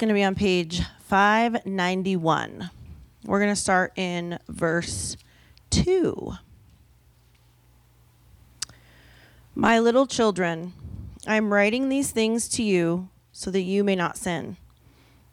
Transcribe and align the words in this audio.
going 0.00 0.08
to 0.08 0.14
be 0.14 0.24
on 0.24 0.34
page 0.34 0.80
591. 1.00 2.70
We're 3.26 3.38
going 3.38 3.52
to 3.52 3.60
start 3.60 3.92
in 3.96 4.38
verse 4.48 5.18
2. 5.68 6.32
My 9.54 9.78
little 9.78 10.06
children, 10.06 10.72
I 11.26 11.36
am 11.36 11.52
writing 11.52 11.90
these 11.90 12.12
things 12.12 12.48
to 12.48 12.62
you 12.62 13.10
so 13.30 13.50
that 13.50 13.60
you 13.60 13.84
may 13.84 13.94
not 13.94 14.16
sin. 14.16 14.56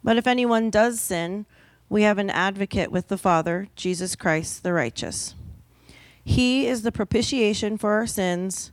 But 0.03 0.17
if 0.17 0.27
anyone 0.27 0.69
does 0.69 0.99
sin, 0.99 1.45
we 1.87 2.01
have 2.01 2.17
an 2.17 2.29
advocate 2.29 2.91
with 2.91 3.07
the 3.07 3.17
Father, 3.17 3.69
Jesus 3.77 4.17
Christ 4.17 4.63
the 4.63 4.73
righteous. 4.73 5.33
He 6.25 6.67
is 6.67 6.81
the 6.81 6.91
propitiation 6.91 7.77
for 7.77 7.93
our 7.93 8.05
sins, 8.05 8.69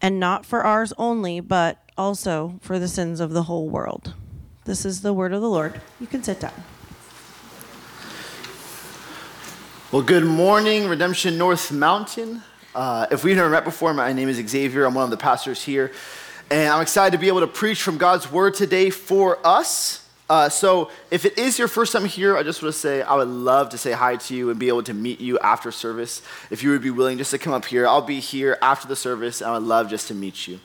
and 0.00 0.18
not 0.18 0.46
for 0.46 0.62
ours 0.64 0.94
only, 0.96 1.40
but 1.40 1.90
also 1.98 2.58
for 2.62 2.78
the 2.78 2.88
sins 2.88 3.20
of 3.20 3.32
the 3.32 3.42
whole 3.42 3.68
world. 3.68 4.14
This 4.64 4.84
is 4.84 5.02
the 5.02 5.12
word 5.12 5.32
of 5.32 5.40
the 5.40 5.50
Lord. 5.50 5.80
You 5.98 6.06
can 6.06 6.22
sit 6.22 6.38
down. 6.38 6.52
Well, 9.90 10.02
good 10.02 10.24
morning, 10.24 10.86
Redemption 10.86 11.36
North 11.36 11.72
Mountain. 11.72 12.42
Uh, 12.72 13.08
if 13.10 13.24
we've 13.24 13.34
never 13.34 13.50
met 13.50 13.64
before, 13.64 13.92
my 13.92 14.12
name 14.12 14.28
is 14.28 14.36
Xavier. 14.48 14.84
I'm 14.84 14.94
one 14.94 15.02
of 15.02 15.10
the 15.10 15.16
pastors 15.16 15.64
here. 15.64 15.90
And 16.48 16.72
I'm 16.72 16.80
excited 16.80 17.10
to 17.10 17.18
be 17.18 17.26
able 17.26 17.40
to 17.40 17.48
preach 17.48 17.82
from 17.82 17.98
God's 17.98 18.30
word 18.30 18.54
today 18.54 18.90
for 18.90 19.44
us. 19.44 20.08
Uh, 20.30 20.48
so, 20.48 20.90
if 21.10 21.24
it 21.24 21.36
is 21.36 21.58
your 21.58 21.66
first 21.66 21.92
time 21.92 22.04
here, 22.04 22.36
I 22.36 22.44
just 22.44 22.62
want 22.62 22.72
to 22.72 22.78
say 22.78 23.02
I 23.02 23.16
would 23.16 23.28
love 23.28 23.70
to 23.70 23.78
say 23.78 23.90
hi 23.90 24.14
to 24.14 24.34
you 24.34 24.48
and 24.50 24.60
be 24.60 24.68
able 24.68 24.84
to 24.84 24.94
meet 24.94 25.20
you 25.20 25.40
after 25.40 25.72
service. 25.72 26.22
If 26.50 26.62
you 26.62 26.70
would 26.70 26.82
be 26.82 26.90
willing 26.90 27.18
just 27.18 27.32
to 27.32 27.38
come 27.38 27.52
up 27.52 27.64
here, 27.64 27.86
I'll 27.88 28.00
be 28.00 28.20
here 28.20 28.58
after 28.62 28.86
the 28.86 28.96
service, 28.96 29.40
and 29.40 29.50
I 29.50 29.54
would 29.54 29.66
love 29.66 29.90
just 29.90 30.06
to 30.08 30.14
meet 30.14 30.46
you. 30.46 30.60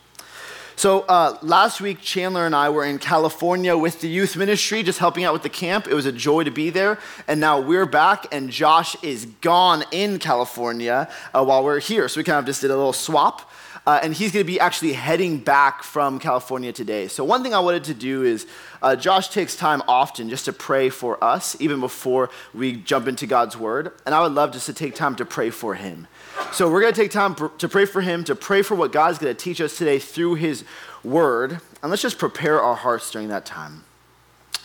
So, 0.77 1.05
uh, 1.09 1.39
last 1.41 1.81
week, 1.81 2.01
Chandler 2.01 2.45
and 2.45 2.55
I 2.55 2.69
were 2.69 2.85
in 2.85 2.99
California 2.99 3.75
with 3.75 3.99
the 3.99 4.07
youth 4.07 4.37
ministry, 4.37 4.83
just 4.83 4.99
helping 4.99 5.23
out 5.23 5.33
with 5.33 5.41
the 5.41 5.49
camp. 5.49 5.87
It 5.87 5.95
was 5.95 6.05
a 6.05 6.11
joy 6.11 6.43
to 6.43 6.51
be 6.51 6.69
there. 6.69 6.99
And 7.27 7.39
now 7.39 7.59
we're 7.59 7.87
back, 7.87 8.27
and 8.31 8.51
Josh 8.51 8.95
is 9.03 9.25
gone 9.41 9.83
in 9.91 10.19
California 10.19 11.09
uh, 11.33 11.43
while 11.43 11.63
we're 11.63 11.79
here. 11.79 12.07
So, 12.07 12.19
we 12.19 12.23
kind 12.23 12.37
of 12.37 12.45
just 12.45 12.61
did 12.61 12.69
a 12.69 12.75
little 12.75 12.93
swap. 12.93 13.49
Uh, 13.87 14.01
and 14.03 14.13
he's 14.13 14.33
going 14.33 14.45
to 14.45 14.51
be 14.51 14.59
actually 14.59 14.91
heading 14.91 15.37
back 15.37 15.81
from 15.81 16.19
California 16.19 16.73
today. 16.73 17.07
So, 17.07 17.23
one 17.23 17.41
thing 17.41 17.53
I 17.53 17.59
wanted 17.59 17.85
to 17.85 17.93
do 17.93 18.23
is 18.23 18.45
uh, 18.81 18.97
Josh 18.97 19.29
takes 19.29 19.55
time 19.55 19.81
often 19.87 20.27
just 20.27 20.43
to 20.43 20.51
pray 20.51 20.89
for 20.89 21.23
us, 21.23 21.55
even 21.61 21.79
before 21.79 22.29
we 22.53 22.73
jump 22.73 23.07
into 23.07 23.25
God's 23.25 23.55
word. 23.55 23.93
And 24.05 24.13
I 24.13 24.21
would 24.21 24.33
love 24.33 24.51
just 24.51 24.65
to 24.65 24.73
take 24.73 24.93
time 24.93 25.15
to 25.15 25.25
pray 25.25 25.51
for 25.51 25.75
him. 25.75 26.07
So 26.51 26.69
we're 26.69 26.81
going 26.81 26.93
to 26.93 27.01
take 27.01 27.11
time 27.11 27.33
to 27.35 27.69
pray 27.69 27.85
for 27.85 28.01
him, 28.01 28.25
to 28.25 28.35
pray 28.35 28.61
for 28.61 28.75
what 28.75 28.91
God's 28.91 29.19
going 29.19 29.33
to 29.33 29.41
teach 29.41 29.61
us 29.61 29.77
today 29.77 29.99
through 29.99 30.35
his 30.35 30.65
word. 31.01 31.61
And 31.81 31.89
let's 31.89 32.01
just 32.01 32.17
prepare 32.17 32.61
our 32.61 32.75
hearts 32.75 33.09
during 33.09 33.29
that 33.29 33.45
time. 33.45 33.85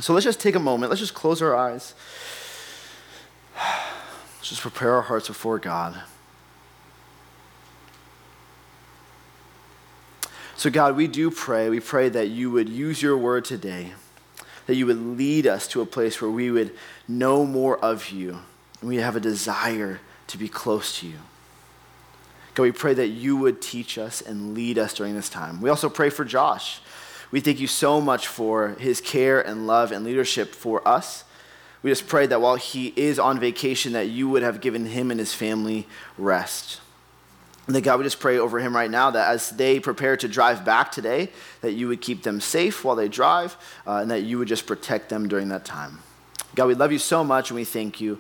So 0.01 0.13
let's 0.15 0.25
just 0.25 0.41
take 0.41 0.57
a 0.57 0.61
moment. 0.61 0.91
Let's 0.91 1.01
just 1.01 1.15
close 1.15 1.41
our 1.41 1.55
eyes. 1.55 1.95
Let's 4.39 4.49
just 4.49 4.63
prepare 4.63 4.95
our 4.95 5.03
hearts 5.03 5.29
before 5.29 5.61
God. 5.61 6.03
So, 10.63 10.71
God, 10.71 10.95
we 10.95 11.09
do 11.09 11.29
pray. 11.33 11.69
We 11.69 11.81
pray 11.81 12.09
that 12.11 12.29
you 12.29 12.49
would 12.53 12.69
use 12.69 13.03
your 13.03 13.17
word 13.17 13.45
today, 13.45 13.95
that 14.67 14.77
you 14.77 14.87
would 14.87 15.19
lead 15.19 15.45
us 15.45 15.67
to 15.67 15.81
a 15.81 15.87
place 15.87 16.23
where 16.23 16.31
we 16.31 16.53
would 16.53 16.73
know 17.09 17.45
more 17.45 17.85
of 17.85 18.11
you, 18.11 18.39
and 18.81 18.89
we 18.89 18.99
have 18.99 19.17
a 19.17 19.21
desire 19.21 19.99
to 20.29 20.39
be 20.39 20.47
close 20.47 21.01
to 21.01 21.09
you. 21.09 21.17
God, 22.55 22.63
we 22.63 22.71
pray 22.71 22.95
that 22.95 23.09
you 23.09 23.37
would 23.39 23.61
teach 23.61 23.99
us 23.99 24.21
and 24.21 24.55
lead 24.55 24.79
us 24.79 24.95
during 24.95 25.17
this 25.17 25.29
time. 25.29 25.61
We 25.61 25.69
also 25.69 25.89
pray 25.89 26.11
for 26.11 26.25
Josh. 26.25 26.81
We 27.33 27.41
thank 27.41 27.59
you 27.59 27.67
so 27.67 28.01
much 28.01 28.29
for 28.29 28.77
his 28.79 29.01
care 29.01 29.41
and 29.41 29.67
love 29.67 29.91
and 29.91 30.05
leadership 30.05 30.55
for 30.55 30.87
us. 30.87 31.25
We 31.83 31.91
just 31.91 32.07
pray 32.07 32.27
that 32.27 32.41
while 32.41 32.55
he 32.55 32.93
is 32.95 33.19
on 33.19 33.41
vacation, 33.41 33.95
that 33.95 34.11
you 34.11 34.29
would 34.29 34.45
have 34.45 34.61
given 34.61 34.87
him 34.87 35.11
and 35.11 35.19
his 35.19 35.35
family 35.35 35.89
rest. 36.17 36.82
And 37.67 37.77
that 37.77 37.83
God, 37.83 37.99
we 37.99 38.05
just 38.05 38.19
pray 38.19 38.39
over 38.39 38.59
him 38.59 38.75
right 38.75 38.91
now 38.91 39.11
that 39.11 39.29
as 39.29 39.51
they 39.51 39.79
prepare 39.79 40.17
to 40.17 40.29
drive 40.29 40.65
back 40.65 40.91
today, 40.91 41.29
that 41.61 41.73
you 41.73 41.89
would 41.89 42.01
keep 42.01 42.23
them 42.23 42.41
safe 42.41 42.85
while 42.85 42.97
they 42.97 43.09
drive, 43.09 43.57
uh, 43.87 43.97
and 43.97 44.11
that 44.11 44.23
you 44.23 44.39
would 44.39 44.49
just 44.49 44.67
protect 44.67 45.09
them 45.09 45.29
during 45.29 45.49
that 45.51 45.65
time. 45.65 46.01
God, 46.55 46.67
we 46.67 46.75
love 46.75 46.91
you 46.91 46.99
so 46.99 47.23
much, 47.23 47.51
and 47.51 47.57
we 47.57 47.65
thank 47.65 48.01
you. 48.01 48.19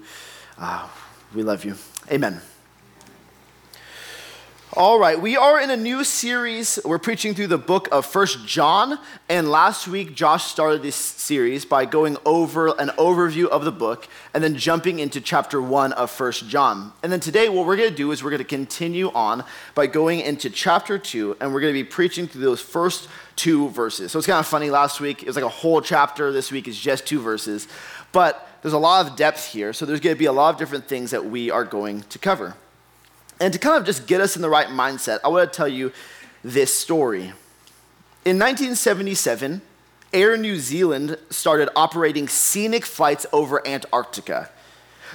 Uh, 0.58 0.88
we 1.34 1.42
love 1.42 1.64
you. 1.64 1.75
Amen. 2.10 2.41
All 4.74 4.98
right, 4.98 5.20
we 5.20 5.36
are 5.36 5.60
in 5.60 5.68
a 5.68 5.76
new 5.76 6.02
series. 6.02 6.78
We're 6.82 6.98
preaching 6.98 7.34
through 7.34 7.48
the 7.48 7.58
book 7.58 7.90
of 7.92 8.06
First 8.06 8.46
John, 8.46 8.98
and 9.28 9.50
last 9.50 9.86
week 9.86 10.14
Josh 10.14 10.44
started 10.44 10.80
this 10.80 10.96
series 10.96 11.66
by 11.66 11.84
going 11.84 12.16
over 12.24 12.68
an 12.80 12.88
overview 12.96 13.48
of 13.48 13.66
the 13.66 13.70
book 13.70 14.08
and 14.32 14.42
then 14.42 14.56
jumping 14.56 14.98
into 14.98 15.20
chapter 15.20 15.60
1 15.60 15.92
of 15.92 16.10
First 16.10 16.48
John. 16.48 16.94
And 17.02 17.12
then 17.12 17.20
today 17.20 17.50
what 17.50 17.66
we're 17.66 17.76
going 17.76 17.90
to 17.90 17.94
do 17.94 18.12
is 18.12 18.24
we're 18.24 18.30
going 18.30 18.38
to 18.38 18.44
continue 18.46 19.10
on 19.12 19.44
by 19.74 19.88
going 19.88 20.20
into 20.20 20.48
chapter 20.48 20.98
2 20.98 21.36
and 21.38 21.52
we're 21.52 21.60
going 21.60 21.74
to 21.74 21.78
be 21.78 21.84
preaching 21.84 22.26
through 22.26 22.40
those 22.40 22.62
first 22.62 23.08
two 23.36 23.68
verses. 23.68 24.10
So 24.10 24.18
it's 24.18 24.26
kind 24.26 24.40
of 24.40 24.46
funny 24.46 24.70
last 24.70 25.02
week 25.02 25.22
it 25.22 25.26
was 25.26 25.36
like 25.36 25.44
a 25.44 25.50
whole 25.50 25.82
chapter. 25.82 26.32
This 26.32 26.50
week 26.50 26.66
is 26.66 26.80
just 26.80 27.06
two 27.06 27.20
verses. 27.20 27.68
But 28.12 28.48
there's 28.62 28.72
a 28.72 28.78
lot 28.78 29.06
of 29.06 29.16
depth 29.16 29.52
here, 29.52 29.74
so 29.74 29.84
there's 29.84 30.00
going 30.00 30.16
to 30.16 30.18
be 30.18 30.24
a 30.24 30.32
lot 30.32 30.54
of 30.54 30.58
different 30.58 30.88
things 30.88 31.10
that 31.10 31.26
we 31.26 31.50
are 31.50 31.64
going 31.64 32.04
to 32.04 32.18
cover. 32.18 32.54
And 33.41 33.53
to 33.53 33.59
kind 33.59 33.76
of 33.76 33.84
just 33.84 34.06
get 34.06 34.20
us 34.20 34.37
in 34.37 34.43
the 34.43 34.48
right 34.48 34.69
mindset, 34.69 35.19
I 35.25 35.28
want 35.28 35.53
to 35.53 35.56
tell 35.56 35.69
you 35.69 35.93
this 36.44 36.75
story. 36.75 37.32
In 38.25 38.38
1977, 38.38 39.62
Air 40.12 40.37
New 40.37 40.56
Zealand 40.56 41.19
started 41.31 41.69
operating 41.75 42.28
scenic 42.28 42.84
flights 42.84 43.26
over 43.32 43.66
Antarctica. 43.66 44.50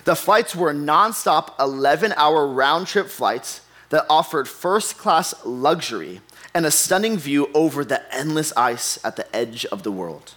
The 0.03 0.15
flights 0.15 0.55
were 0.55 0.73
nonstop 0.73 1.59
11 1.59 2.13
hour 2.17 2.47
round 2.47 2.87
trip 2.87 3.07
flights 3.07 3.61
that 3.89 4.05
offered 4.09 4.47
first 4.47 4.97
class 4.97 5.33
luxury 5.45 6.21
and 6.53 6.65
a 6.65 6.71
stunning 6.71 7.17
view 7.17 7.49
over 7.53 7.85
the 7.85 8.01
endless 8.13 8.51
ice 8.57 8.99
at 9.05 9.15
the 9.15 9.35
edge 9.35 9.65
of 9.67 9.83
the 9.83 9.91
world. 9.91 10.33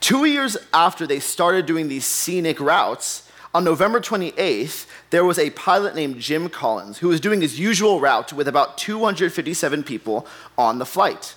Two 0.00 0.24
years 0.24 0.56
after 0.74 1.06
they 1.06 1.20
started 1.20 1.66
doing 1.66 1.88
these 1.88 2.04
scenic 2.04 2.60
routes, 2.60 3.21
on 3.54 3.64
November 3.64 4.00
28th, 4.00 4.86
there 5.10 5.24
was 5.24 5.38
a 5.38 5.50
pilot 5.50 5.94
named 5.94 6.18
Jim 6.18 6.48
Collins 6.48 6.98
who 6.98 7.08
was 7.08 7.20
doing 7.20 7.40
his 7.40 7.60
usual 7.60 8.00
route 8.00 8.32
with 8.32 8.48
about 8.48 8.78
257 8.78 9.82
people 9.82 10.26
on 10.56 10.78
the 10.78 10.86
flight. 10.86 11.36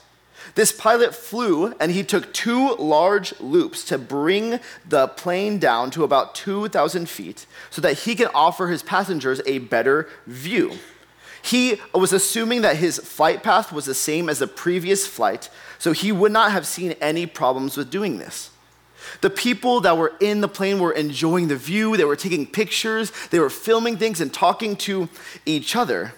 This 0.54 0.72
pilot 0.72 1.14
flew 1.14 1.74
and 1.80 1.92
he 1.92 2.04
took 2.04 2.34
two 2.34 2.76
large 2.76 3.38
loops 3.40 3.84
to 3.86 3.98
bring 3.98 4.60
the 4.88 5.08
plane 5.08 5.60
down 5.60 5.92
to 5.92 6.04
about 6.04 6.36
2,000 6.36 7.10
feet 7.10 7.46
so 7.70 7.82
that 7.82 8.00
he 8.00 8.16
can 8.16 8.28
offer 8.34 8.68
his 8.68 8.84
passengers 8.84 9.42
a 9.46 9.58
better 9.58 10.08
view. 10.26 10.74
He 11.42 11.82
was 11.94 12.14
assuming 12.14 12.62
that 12.62 12.78
his 12.78 12.98
flight 13.00 13.44
path 13.44 13.72
was 13.72 13.86
the 13.86 13.94
same 13.94 14.30
as 14.30 14.40
the 14.40 14.48
previous 14.48 15.06
flight, 15.06 15.50
so 15.78 15.92
he 15.92 16.12
would 16.12 16.32
not 16.32 16.52
have 16.52 16.66
seen 16.66 16.94
any 16.94 17.28
problems 17.28 17.78
with 17.78 17.92
doing 17.92 18.18
this. 18.18 18.50
The 19.22 19.30
people 19.30 19.82
that 19.82 19.98
were 19.98 20.14
in 20.20 20.42
the 20.42 20.48
plane 20.48 20.80
were 20.80 20.92
enjoying 20.92 21.48
the 21.48 21.56
view, 21.56 21.98
they 21.98 22.06
were 22.06 22.16
taking 22.16 22.46
pictures, 22.46 23.12
they 23.30 23.40
were 23.40 23.50
filming 23.50 23.98
things 23.98 24.22
and 24.22 24.34
talking 24.34 24.76
to 24.78 25.10
each 25.46 25.76
other. 25.76 26.14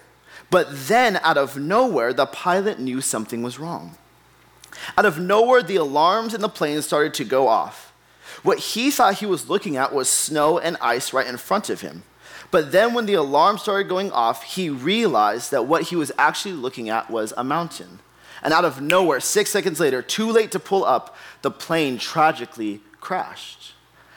But 0.49 0.67
then, 0.71 1.17
out 1.23 1.37
of 1.37 1.57
nowhere, 1.57 2.13
the 2.13 2.25
pilot 2.25 2.79
knew 2.79 3.01
something 3.01 3.43
was 3.43 3.59
wrong. 3.59 3.97
Out 4.97 5.05
of 5.05 5.19
nowhere, 5.19 5.61
the 5.61 5.75
alarms 5.75 6.33
in 6.33 6.41
the 6.41 6.49
plane 6.49 6.81
started 6.81 7.13
to 7.15 7.25
go 7.25 7.47
off. 7.47 7.93
What 8.43 8.59
he 8.59 8.91
thought 8.91 9.15
he 9.15 9.25
was 9.25 9.49
looking 9.49 9.75
at 9.75 9.93
was 9.93 10.09
snow 10.09 10.59
and 10.59 10.77
ice 10.79 11.11
right 11.11 11.27
in 11.27 11.37
front 11.37 11.69
of 11.69 11.81
him. 11.81 12.03
But 12.49 12.71
then, 12.71 12.93
when 12.93 13.07
the 13.07 13.15
alarm 13.15 13.57
started 13.57 13.89
going 13.89 14.11
off, 14.11 14.43
he 14.43 14.69
realized 14.69 15.51
that 15.51 15.65
what 15.65 15.83
he 15.83 15.95
was 15.95 16.11
actually 16.17 16.53
looking 16.53 16.87
at 16.87 17.09
was 17.09 17.33
a 17.35 17.43
mountain. 17.43 17.99
And 18.43 18.53
out 18.53 18.65
of 18.65 18.81
nowhere, 18.81 19.19
six 19.19 19.49
seconds 19.49 19.79
later, 19.79 20.01
too 20.01 20.31
late 20.31 20.51
to 20.51 20.59
pull 20.59 20.85
up, 20.85 21.15
the 21.41 21.51
plane 21.51 21.97
tragically 21.97 22.81
crashed. 23.01 23.73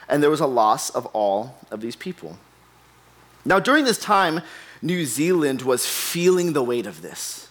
And 0.09 0.23
there 0.23 0.31
was 0.31 0.41
a 0.41 0.47
loss 0.47 0.91
of 0.91 1.07
all 1.07 1.59
of 1.71 1.81
these 1.81 1.97
people. 1.97 2.39
Now, 3.45 3.59
during 3.59 3.85
this 3.85 3.99
time, 3.99 4.43
New 4.83 5.05
Zealand 5.05 5.63
was 5.63 5.87
feeling 5.87 6.53
the 6.53 6.63
weight 6.63 6.87
of 6.87 7.03
this. 7.03 7.49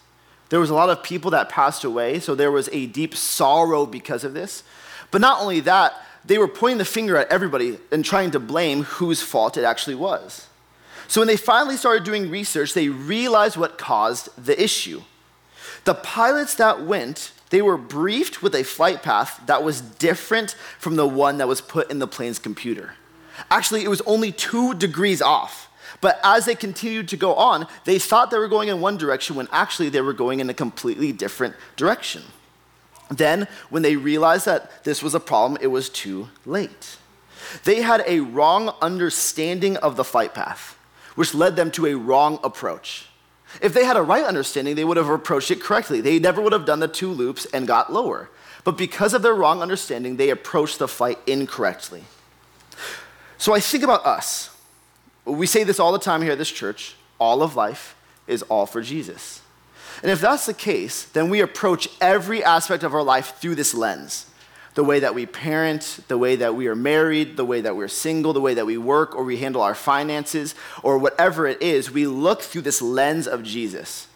There 0.50 0.60
was 0.60 0.70
a 0.70 0.74
lot 0.74 0.90
of 0.90 1.02
people 1.02 1.30
that 1.30 1.48
passed 1.48 1.84
away, 1.84 2.18
so 2.18 2.34
there 2.34 2.50
was 2.50 2.68
a 2.72 2.86
deep 2.86 3.14
sorrow 3.14 3.86
because 3.86 4.24
of 4.24 4.34
this. 4.34 4.62
But 5.10 5.20
not 5.20 5.40
only 5.40 5.60
that, 5.60 5.94
they 6.24 6.38
were 6.38 6.48
pointing 6.48 6.78
the 6.78 6.84
finger 6.84 7.16
at 7.16 7.30
everybody 7.30 7.78
and 7.90 8.04
trying 8.04 8.32
to 8.32 8.40
blame 8.40 8.82
whose 8.82 9.22
fault 9.22 9.56
it 9.56 9.64
actually 9.64 9.94
was. 9.94 10.46
So 11.08 11.20
when 11.20 11.28
they 11.28 11.36
finally 11.36 11.76
started 11.76 12.04
doing 12.04 12.30
research, 12.30 12.74
they 12.74 12.88
realized 12.88 13.56
what 13.56 13.78
caused 13.78 14.28
the 14.44 14.60
issue. 14.62 15.02
The 15.84 15.94
pilots 15.94 16.54
that 16.56 16.82
went 16.82 17.32
they 17.50 17.62
were 17.62 17.76
briefed 17.76 18.42
with 18.42 18.54
a 18.54 18.62
flight 18.62 19.02
path 19.02 19.40
that 19.46 19.62
was 19.62 19.80
different 19.80 20.52
from 20.78 20.96
the 20.96 21.06
one 21.06 21.38
that 21.38 21.48
was 21.48 21.60
put 21.60 21.90
in 21.90 21.98
the 21.98 22.06
plane's 22.06 22.38
computer. 22.38 22.94
Actually, 23.50 23.84
it 23.84 23.88
was 23.88 24.00
only 24.02 24.32
two 24.32 24.74
degrees 24.74 25.20
off. 25.20 25.68
But 26.00 26.20
as 26.22 26.46
they 26.46 26.54
continued 26.54 27.08
to 27.08 27.16
go 27.16 27.34
on, 27.34 27.66
they 27.84 27.98
thought 27.98 28.30
they 28.30 28.38
were 28.38 28.48
going 28.48 28.68
in 28.68 28.80
one 28.80 28.96
direction 28.96 29.36
when 29.36 29.48
actually 29.50 29.88
they 29.88 30.00
were 30.00 30.12
going 30.12 30.40
in 30.40 30.48
a 30.48 30.54
completely 30.54 31.12
different 31.12 31.56
direction. 31.76 32.22
Then, 33.10 33.48
when 33.68 33.82
they 33.82 33.96
realized 33.96 34.46
that 34.46 34.84
this 34.84 35.02
was 35.02 35.14
a 35.14 35.20
problem, 35.20 35.58
it 35.60 35.66
was 35.66 35.88
too 35.88 36.28
late. 36.46 36.96
They 37.64 37.82
had 37.82 38.04
a 38.06 38.20
wrong 38.20 38.72
understanding 38.80 39.76
of 39.78 39.96
the 39.96 40.04
flight 40.04 40.32
path, 40.32 40.78
which 41.16 41.34
led 41.34 41.56
them 41.56 41.72
to 41.72 41.86
a 41.86 41.94
wrong 41.94 42.38
approach. 42.44 43.09
If 43.60 43.74
they 43.74 43.84
had 43.84 43.96
a 43.96 44.02
right 44.02 44.24
understanding, 44.24 44.76
they 44.76 44.84
would 44.84 44.96
have 44.96 45.08
approached 45.08 45.50
it 45.50 45.60
correctly. 45.60 46.00
They 46.00 46.18
never 46.18 46.40
would 46.40 46.52
have 46.52 46.64
done 46.64 46.80
the 46.80 46.88
two 46.88 47.10
loops 47.10 47.46
and 47.46 47.66
got 47.66 47.92
lower. 47.92 48.30
But 48.64 48.78
because 48.78 49.14
of 49.14 49.22
their 49.22 49.34
wrong 49.34 49.62
understanding, 49.62 50.16
they 50.16 50.30
approached 50.30 50.78
the 50.78 50.88
flight 50.88 51.18
incorrectly. 51.26 52.04
So 53.38 53.54
I 53.54 53.60
think 53.60 53.82
about 53.82 54.04
us. 54.04 54.54
We 55.24 55.46
say 55.46 55.64
this 55.64 55.80
all 55.80 55.92
the 55.92 55.98
time 55.98 56.22
here 56.22 56.32
at 56.32 56.38
this 56.38 56.50
church 56.50 56.96
all 57.18 57.42
of 57.42 57.54
life 57.54 57.94
is 58.26 58.42
all 58.44 58.64
for 58.64 58.80
Jesus. 58.80 59.42
And 60.02 60.10
if 60.10 60.20
that's 60.20 60.46
the 60.46 60.54
case, 60.54 61.04
then 61.04 61.28
we 61.28 61.40
approach 61.40 61.88
every 62.00 62.42
aspect 62.42 62.82
of 62.82 62.94
our 62.94 63.02
life 63.02 63.36
through 63.36 63.56
this 63.56 63.74
lens 63.74 64.29
the 64.74 64.84
way 64.84 65.00
that 65.00 65.14
we 65.14 65.26
parent, 65.26 66.00
the 66.08 66.18
way 66.18 66.36
that 66.36 66.54
we 66.54 66.68
are 66.68 66.76
married, 66.76 67.36
the 67.36 67.44
way 67.44 67.60
that 67.60 67.76
we're 67.76 67.88
single, 67.88 68.32
the 68.32 68.40
way 68.40 68.54
that 68.54 68.66
we 68.66 68.78
work 68.78 69.14
or 69.14 69.24
we 69.24 69.38
handle 69.38 69.62
our 69.62 69.74
finances, 69.74 70.54
or 70.82 70.96
whatever 70.96 71.46
it 71.46 71.60
is, 71.60 71.90
we 71.90 72.06
look 72.06 72.42
through 72.42 72.62
this 72.62 72.80
lens 72.80 73.26
of 73.26 73.42
Jesus. 73.42 74.06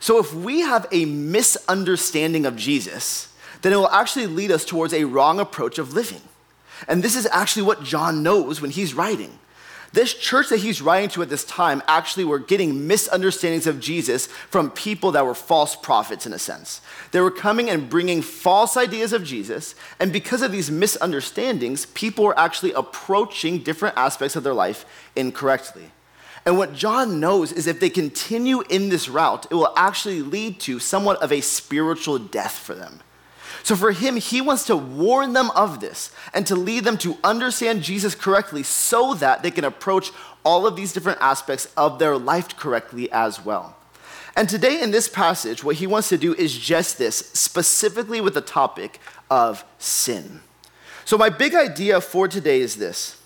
So 0.00 0.18
if 0.18 0.34
we 0.34 0.60
have 0.60 0.86
a 0.90 1.04
misunderstanding 1.04 2.46
of 2.46 2.56
Jesus, 2.56 3.32
then 3.62 3.72
it 3.72 3.76
will 3.76 3.90
actually 3.90 4.26
lead 4.26 4.50
us 4.50 4.64
towards 4.64 4.94
a 4.94 5.04
wrong 5.04 5.38
approach 5.38 5.78
of 5.78 5.92
living. 5.92 6.22
And 6.88 7.02
this 7.02 7.14
is 7.14 7.26
actually 7.30 7.62
what 7.62 7.84
John 7.84 8.22
knows 8.22 8.60
when 8.60 8.70
he's 8.70 8.94
writing. 8.94 9.38
This 9.92 10.14
church 10.14 10.50
that 10.50 10.58
he's 10.58 10.80
writing 10.80 11.08
to 11.10 11.22
at 11.22 11.30
this 11.30 11.44
time 11.44 11.82
actually 11.88 12.24
were 12.24 12.38
getting 12.38 12.86
misunderstandings 12.86 13.66
of 13.66 13.80
Jesus 13.80 14.26
from 14.26 14.70
people 14.70 15.10
that 15.12 15.26
were 15.26 15.34
false 15.34 15.74
prophets, 15.74 16.26
in 16.26 16.32
a 16.32 16.38
sense. 16.38 16.80
They 17.10 17.20
were 17.20 17.30
coming 17.30 17.68
and 17.68 17.90
bringing 17.90 18.22
false 18.22 18.76
ideas 18.76 19.12
of 19.12 19.24
Jesus, 19.24 19.74
and 19.98 20.12
because 20.12 20.42
of 20.42 20.52
these 20.52 20.70
misunderstandings, 20.70 21.86
people 21.86 22.24
were 22.24 22.38
actually 22.38 22.72
approaching 22.72 23.64
different 23.64 23.96
aspects 23.96 24.36
of 24.36 24.44
their 24.44 24.54
life 24.54 24.84
incorrectly. 25.16 25.90
And 26.46 26.56
what 26.56 26.72
John 26.72 27.18
knows 27.20 27.52
is 27.52 27.66
if 27.66 27.80
they 27.80 27.90
continue 27.90 28.62
in 28.70 28.88
this 28.88 29.08
route, 29.08 29.46
it 29.50 29.54
will 29.54 29.74
actually 29.76 30.22
lead 30.22 30.60
to 30.60 30.78
somewhat 30.78 31.20
of 31.20 31.32
a 31.32 31.40
spiritual 31.40 32.18
death 32.18 32.56
for 32.56 32.74
them. 32.74 33.00
So 33.62 33.76
for 33.76 33.92
him, 33.92 34.16
he 34.16 34.40
wants 34.40 34.64
to 34.66 34.76
warn 34.76 35.32
them 35.32 35.50
of 35.52 35.80
this 35.80 36.10
and 36.32 36.46
to 36.46 36.56
lead 36.56 36.84
them 36.84 36.98
to 36.98 37.16
understand 37.22 37.82
Jesus 37.82 38.14
correctly 38.14 38.62
so 38.62 39.14
that 39.14 39.42
they 39.42 39.50
can 39.50 39.64
approach 39.64 40.10
all 40.44 40.66
of 40.66 40.76
these 40.76 40.92
different 40.92 41.20
aspects 41.20 41.68
of 41.76 41.98
their 41.98 42.16
life 42.16 42.56
correctly 42.56 43.10
as 43.12 43.44
well. 43.44 43.76
And 44.36 44.48
today 44.48 44.80
in 44.80 44.90
this 44.90 45.08
passage, 45.08 45.62
what 45.62 45.76
he 45.76 45.86
wants 45.86 46.08
to 46.08 46.18
do 46.18 46.34
is 46.34 46.56
just 46.56 46.98
this, 46.98 47.16
specifically 47.16 48.20
with 48.20 48.34
the 48.34 48.40
topic 48.40 49.00
of 49.30 49.64
sin. 49.78 50.40
So, 51.04 51.18
my 51.18 51.28
big 51.28 51.54
idea 51.54 52.00
for 52.00 52.28
today 52.28 52.60
is 52.60 52.76
this 52.76 53.20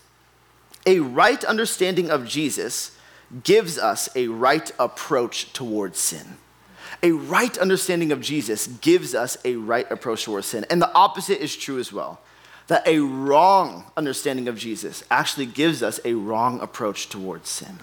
a 0.86 1.00
right 1.00 1.44
understanding 1.44 2.10
of 2.10 2.26
Jesus 2.26 2.96
gives 3.42 3.78
us 3.78 4.08
a 4.16 4.28
right 4.28 4.70
approach 4.78 5.52
towards 5.52 5.98
sin 5.98 6.38
a 7.02 7.12
right 7.12 7.56
understanding 7.58 8.12
of 8.12 8.20
Jesus 8.20 8.66
gives 8.66 9.14
us 9.14 9.36
a 9.44 9.56
right 9.56 9.90
approach 9.90 10.24
towards 10.24 10.46
sin. 10.46 10.64
And 10.70 10.80
the 10.80 10.92
opposite 10.94 11.42
is 11.42 11.56
true 11.56 11.78
as 11.78 11.92
well. 11.92 12.20
That 12.68 12.86
a 12.86 12.98
wrong 12.98 13.84
understanding 13.96 14.48
of 14.48 14.56
Jesus 14.56 15.04
actually 15.10 15.46
gives 15.46 15.82
us 15.82 16.00
a 16.04 16.14
wrong 16.14 16.60
approach 16.60 17.08
towards 17.08 17.48
sin. 17.48 17.78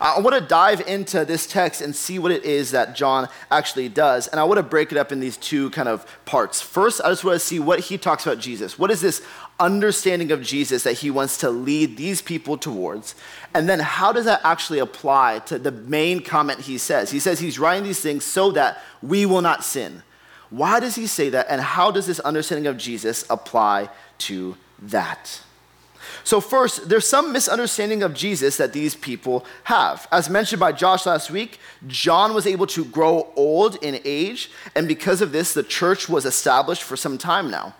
I 0.00 0.20
want 0.20 0.34
to 0.34 0.40
dive 0.40 0.80
into 0.82 1.24
this 1.24 1.46
text 1.46 1.80
and 1.80 1.94
see 1.94 2.18
what 2.18 2.32
it 2.32 2.44
is 2.44 2.70
that 2.70 2.96
John 2.96 3.28
actually 3.50 3.88
does. 3.88 4.28
And 4.28 4.40
I 4.40 4.44
want 4.44 4.58
to 4.58 4.62
break 4.62 4.92
it 4.92 4.98
up 4.98 5.12
in 5.12 5.20
these 5.20 5.36
two 5.36 5.70
kind 5.70 5.88
of 5.88 6.06
parts. 6.24 6.60
First, 6.60 7.00
I 7.04 7.08
just 7.10 7.24
want 7.24 7.40
to 7.40 7.46
see 7.46 7.58
what 7.58 7.80
he 7.80 7.98
talks 7.98 8.26
about 8.26 8.38
Jesus. 8.38 8.78
What 8.78 8.90
is 8.90 9.00
this 9.00 9.22
understanding 9.62 10.32
of 10.32 10.42
Jesus 10.42 10.82
that 10.82 10.94
he 10.94 11.10
wants 11.10 11.38
to 11.38 11.50
lead 11.50 11.96
these 11.96 12.20
people 12.20 12.58
towards. 12.58 13.14
And 13.54 13.68
then 13.68 13.78
how 13.78 14.12
does 14.12 14.24
that 14.24 14.40
actually 14.44 14.80
apply 14.80 15.38
to 15.40 15.58
the 15.58 15.70
main 15.70 16.20
comment 16.20 16.60
he 16.60 16.78
says? 16.78 17.10
He 17.10 17.20
says 17.20 17.38
he's 17.38 17.58
writing 17.58 17.84
these 17.84 18.00
things 18.00 18.24
so 18.24 18.50
that 18.52 18.82
we 19.02 19.24
will 19.24 19.40
not 19.40 19.64
sin. 19.64 20.02
Why 20.50 20.80
does 20.80 20.96
he 20.96 21.06
say 21.06 21.30
that? 21.30 21.46
And 21.48 21.60
how 21.60 21.90
does 21.90 22.06
this 22.06 22.20
understanding 22.20 22.66
of 22.66 22.76
Jesus 22.76 23.24
apply 23.30 23.88
to 24.18 24.56
that? 24.80 25.40
So, 26.24 26.40
first, 26.40 26.88
there's 26.88 27.06
some 27.06 27.32
misunderstanding 27.32 28.02
of 28.02 28.14
Jesus 28.14 28.56
that 28.56 28.72
these 28.72 28.94
people 28.94 29.44
have. 29.64 30.06
As 30.12 30.30
mentioned 30.30 30.60
by 30.60 30.72
Josh 30.72 31.04
last 31.04 31.30
week, 31.30 31.58
John 31.86 32.32
was 32.34 32.46
able 32.46 32.66
to 32.68 32.84
grow 32.84 33.32
old 33.34 33.76
in 33.82 34.00
age, 34.04 34.50
and 34.74 34.86
because 34.86 35.20
of 35.20 35.32
this, 35.32 35.52
the 35.52 35.62
church 35.62 36.08
was 36.08 36.24
established 36.24 36.82
for 36.82 36.96
some 36.96 37.18
time 37.18 37.50
now. 37.50 37.74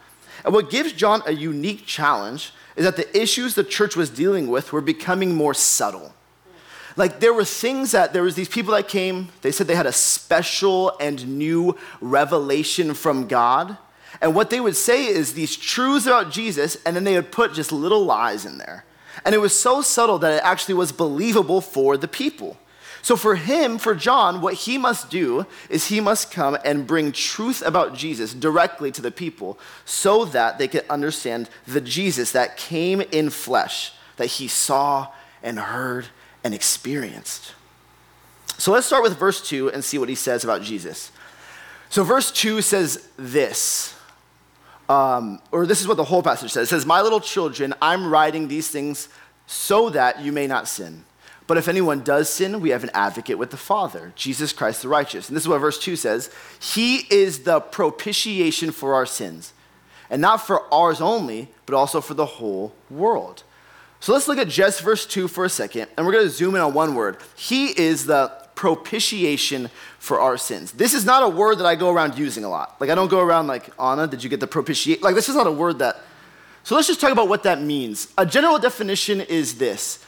And 0.45 0.53
what 0.53 0.71
gives 0.71 0.93
John 0.93 1.23
a 1.27 1.33
unique 1.33 1.87
challenge 1.87 2.53
is 2.75 2.85
that 2.85 2.97
the 2.97 3.21
issues 3.21 3.55
the 3.55 3.65
church 3.65 3.97
was 3.97 4.11
dealing 4.11 4.49
with 4.49 4.73
were 4.73 4.81
becoming 4.81 5.35
more 5.35 5.55
subtle. 5.55 6.15
Like 6.97 7.21
there 7.21 7.33
were 7.33 7.45
things 7.45 7.93
that 7.93 8.13
there 8.13 8.23
was 8.23 8.35
these 8.35 8.49
people 8.49 8.75
that 8.75 8.89
came, 8.89 9.29
they 9.43 9.51
said 9.53 9.67
they 9.67 9.75
had 9.75 9.87
a 9.87 9.93
special 9.93 10.97
and 11.01 11.39
new 11.39 11.77
revelation 12.01 12.95
from 12.95 13.29
God. 13.29 13.79
And 14.21 14.35
what 14.35 14.51
they 14.51 14.61
would 14.61 14.77
say 14.77 15.07
is 15.07 15.33
these 15.33 15.57
truths 15.57 16.07
about 16.07 16.31
Jesus, 16.31 16.77
and 16.85 16.95
then 16.95 17.05
they 17.05 17.15
would 17.15 17.33
put 17.33 17.55
just 17.55 17.73
little 17.73 18.05
lies 18.05 18.45
in 18.45 18.59
there. 18.59 18.85
And 19.25 19.35
it 19.35 19.39
was 19.39 19.59
so 19.59 19.83
subtle 19.83 20.19
that 20.19 20.35
it 20.35 20.45
actually 20.45 20.75
was 20.75 20.93
believable 20.93 21.61
for 21.61 21.97
the 21.97 22.09
people. 22.09 22.57
So, 23.03 23.17
for 23.17 23.35
him, 23.35 23.79
for 23.79 23.97
John, 23.97 24.41
what 24.41 24.55
he 24.55 24.79
must 24.79 25.11
do 25.11 25.45
is 25.69 25.87
he 25.87 26.01
must 26.01 26.31
come 26.31 26.57
and 26.65 26.87
bring 26.87 27.11
truth 27.11 27.61
about 27.61 27.97
Jesus 27.97 28.33
directly 28.33 28.93
to 28.93 29.03
the 29.03 29.11
people 29.11 29.59
so 29.85 30.25
that 30.27 30.59
they 30.59 30.69
could 30.69 30.85
understand 30.89 31.51
the 31.67 31.81
Jesus 31.81 32.31
that 32.31 32.57
came 32.57 33.01
in 33.01 33.31
flesh, 33.31 33.93
that 34.19 34.27
he 34.27 34.47
saw 34.47 35.09
and 35.43 35.59
heard 35.59 36.07
and 36.45 36.55
experienced. 36.55 37.55
So, 38.57 38.71
let's 38.71 38.87
start 38.87 39.03
with 39.03 39.19
verse 39.19 39.47
2 39.49 39.73
and 39.73 39.85
see 39.85 39.99
what 39.99 40.09
he 40.09 40.15
says 40.15 40.45
about 40.45 40.63
Jesus. 40.63 41.11
So, 41.91 42.05
verse 42.05 42.31
2 42.31 42.63
says 42.63 43.09
this. 43.17 43.97
Um, 44.89 45.41
or 45.51 45.67
this 45.67 45.81
is 45.81 45.89
what 45.89 45.97
the 45.97 46.05
whole 46.05 46.23
passage 46.23 46.53
says. 46.53 46.69
It 46.69 46.71
says, 46.71 46.87
My 46.87 47.01
little 47.01 47.21
children, 47.21 47.75
I'm 47.81 48.09
writing 48.09 48.49
these 48.49 48.69
things 48.69 49.09
so 49.47 49.91
that 49.91 50.21
you 50.21 50.33
may 50.33 50.47
not 50.47 50.69
sin. 50.69 51.05
But 51.47 51.59
if 51.59 51.69
anyone 51.69 52.03
does 52.03 52.29
sin, 52.29 52.61
we 52.61 52.71
have 52.71 52.85
an 52.85 52.91
advocate 52.95 53.39
with 53.39 53.51
the 53.51 53.57
Father, 53.57 54.13
Jesus 54.17 54.53
Christ 54.53 54.83
the 54.83 54.89
righteous. 54.89 55.29
And 55.29 55.37
this 55.37 55.45
is 55.45 55.49
what 55.49 55.59
verse 55.59 55.79
2 55.79 55.97
says 55.97 56.31
He 56.61 56.99
is 57.11 57.41
the 57.41 57.61
propitiation 57.61 58.71
for 58.71 58.95
our 58.95 59.07
sins, 59.07 59.53
and 60.09 60.23
not 60.23 60.47
for 60.47 60.73
ours 60.73 61.01
only, 61.01 61.49
but 61.67 61.75
also 61.75 62.01
for 62.01 62.15
the 62.15 62.27
whole 62.27 62.75
world. 62.91 63.43
So 64.01 64.13
let's 64.13 64.27
look 64.29 64.39
at 64.39 64.49
just 64.49 64.81
verse 64.81 65.07
2 65.07 65.29
for 65.29 65.45
a 65.45 65.49
second, 65.49 65.89
and 65.97 66.05
we're 66.07 66.13
going 66.13 66.25
to 66.25 66.31
zoom 66.31 66.55
in 66.55 66.61
on 66.61 66.75
one 66.75 66.95
word. 66.95 67.19
He 67.37 67.67
is 67.79 68.07
the 68.07 68.33
propitiation 68.55 69.71
for 70.03 70.19
our 70.19 70.37
sins. 70.37 70.73
This 70.73 70.95
is 70.95 71.05
not 71.05 71.23
a 71.23 71.29
word 71.29 71.59
that 71.59 71.65
I 71.65 71.77
go 71.77 71.89
around 71.89 72.19
using 72.19 72.43
a 72.43 72.49
lot. 72.49 72.75
Like, 72.81 72.91
I 72.91 72.97
don't 72.97 73.07
go 73.07 73.21
around 73.21 73.47
like, 73.47 73.71
Anna, 73.81 74.09
did 74.09 74.25
you 74.25 74.29
get 74.29 74.41
the 74.41 74.49
propitiate? 74.49 75.01
Like, 75.01 75.15
this 75.15 75.29
is 75.29 75.37
not 75.37 75.47
a 75.47 75.53
word 75.53 75.79
that. 75.79 76.01
So 76.65 76.75
let's 76.75 76.89
just 76.89 77.01
talk 77.01 77.13
about 77.13 77.29
what 77.29 77.45
that 77.45 77.63
means. 77.63 78.13
A 78.19 78.27
general 78.27 78.59
definition 78.59 79.21
is 79.21 79.59
this 79.59 80.05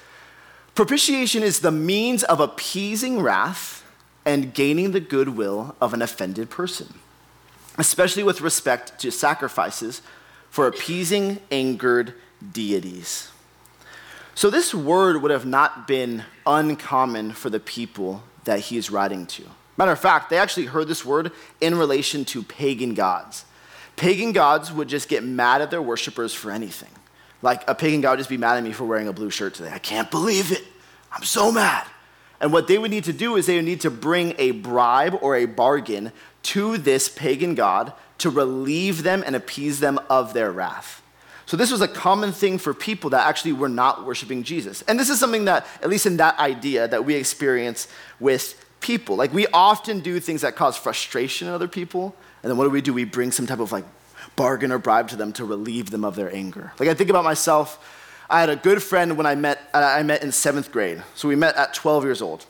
Propitiation 0.74 1.44
is 1.44 1.60
the 1.60 1.70
means 1.70 2.24
of 2.24 2.40
appeasing 2.40 3.20
wrath 3.20 3.84
and 4.24 4.52
gaining 4.52 4.90
the 4.90 4.98
goodwill 4.98 5.76
of 5.80 5.94
an 5.94 6.02
offended 6.02 6.50
person, 6.50 6.94
especially 7.78 8.24
with 8.24 8.40
respect 8.40 8.98
to 8.98 9.12
sacrifices 9.12 10.02
for 10.50 10.66
appeasing 10.66 11.38
angered 11.52 12.14
deities. 12.52 13.30
So, 14.34 14.50
this 14.50 14.74
word 14.74 15.22
would 15.22 15.30
have 15.30 15.46
not 15.46 15.86
been 15.86 16.24
uncommon 16.44 17.30
for 17.30 17.48
the 17.48 17.60
people 17.60 18.24
that 18.42 18.58
he 18.58 18.76
is 18.76 18.90
writing 18.90 19.26
to. 19.26 19.44
Matter 19.76 19.92
of 19.92 19.98
fact, 19.98 20.30
they 20.30 20.38
actually 20.38 20.66
heard 20.66 20.88
this 20.88 21.04
word 21.04 21.32
in 21.60 21.76
relation 21.76 22.24
to 22.26 22.42
pagan 22.42 22.94
gods. 22.94 23.44
Pagan 23.96 24.32
gods 24.32 24.72
would 24.72 24.88
just 24.88 25.08
get 25.08 25.24
mad 25.24 25.62
at 25.62 25.70
their 25.70 25.82
worshippers 25.82 26.32
for 26.32 26.50
anything. 26.50 26.90
Like 27.42 27.68
a 27.68 27.74
pagan 27.74 28.00
god 28.00 28.12
would 28.12 28.18
just 28.18 28.30
be 28.30 28.36
mad 28.36 28.56
at 28.56 28.64
me 28.64 28.72
for 28.72 28.84
wearing 28.84 29.08
a 29.08 29.12
blue 29.12 29.30
shirt 29.30 29.54
today. 29.54 29.70
I 29.72 29.78
can't 29.78 30.10
believe 30.10 30.52
it. 30.52 30.62
I'm 31.12 31.22
so 31.22 31.52
mad. 31.52 31.86
And 32.40 32.52
what 32.52 32.66
they 32.66 32.78
would 32.78 32.90
need 32.90 33.04
to 33.04 33.12
do 33.12 33.36
is 33.36 33.46
they 33.46 33.56
would 33.56 33.64
need 33.64 33.80
to 33.82 33.90
bring 33.90 34.34
a 34.38 34.50
bribe 34.50 35.18
or 35.20 35.36
a 35.36 35.46
bargain 35.46 36.12
to 36.44 36.78
this 36.78 37.08
pagan 37.08 37.54
god 37.54 37.92
to 38.18 38.30
relieve 38.30 39.02
them 39.02 39.22
and 39.24 39.36
appease 39.36 39.80
them 39.80 39.98
of 40.10 40.34
their 40.34 40.50
wrath. 40.50 41.02
So, 41.46 41.58
this 41.58 41.70
was 41.70 41.82
a 41.82 41.88
common 41.88 42.32
thing 42.32 42.56
for 42.58 42.72
people 42.72 43.10
that 43.10 43.26
actually 43.26 43.52
were 43.52 43.68
not 43.68 44.06
worshiping 44.06 44.42
Jesus. 44.44 44.82
And 44.82 44.98
this 44.98 45.10
is 45.10 45.20
something 45.20 45.44
that, 45.44 45.66
at 45.82 45.90
least 45.90 46.06
in 46.06 46.16
that 46.16 46.38
idea, 46.38 46.88
that 46.88 47.04
we 47.04 47.14
experience 47.14 47.86
with 48.18 48.63
people. 48.84 49.16
Like, 49.16 49.32
we 49.32 49.46
often 49.48 50.00
do 50.00 50.20
things 50.20 50.42
that 50.42 50.54
cause 50.54 50.76
frustration 50.76 51.48
in 51.48 51.54
other 51.54 51.68
people. 51.68 52.14
And 52.42 52.50
then 52.50 52.58
what 52.58 52.64
do 52.64 52.70
we 52.70 52.80
do? 52.80 52.94
We 52.94 53.04
bring 53.04 53.32
some 53.32 53.46
type 53.46 53.58
of 53.58 53.72
like 53.72 53.84
bargain 54.36 54.70
or 54.70 54.78
bribe 54.78 55.08
to 55.08 55.16
them 55.16 55.32
to 55.34 55.44
relieve 55.44 55.90
them 55.90 56.04
of 56.04 56.14
their 56.14 56.32
anger. 56.32 56.72
Like, 56.78 56.88
I 56.88 56.94
think 56.94 57.10
about 57.10 57.24
myself 57.24 57.78
I 58.28 58.40
had 58.40 58.48
a 58.48 58.56
good 58.56 58.82
friend 58.82 59.16
when 59.16 59.26
I 59.26 59.34
met, 59.34 59.58
uh, 59.74 59.78
I 59.78 60.02
met 60.02 60.22
in 60.22 60.32
seventh 60.32 60.72
grade. 60.72 61.02
So 61.14 61.28
we 61.28 61.36
met 61.36 61.56
at 61.56 61.74
12 61.74 62.04
years 62.04 62.22
old. 62.22 62.46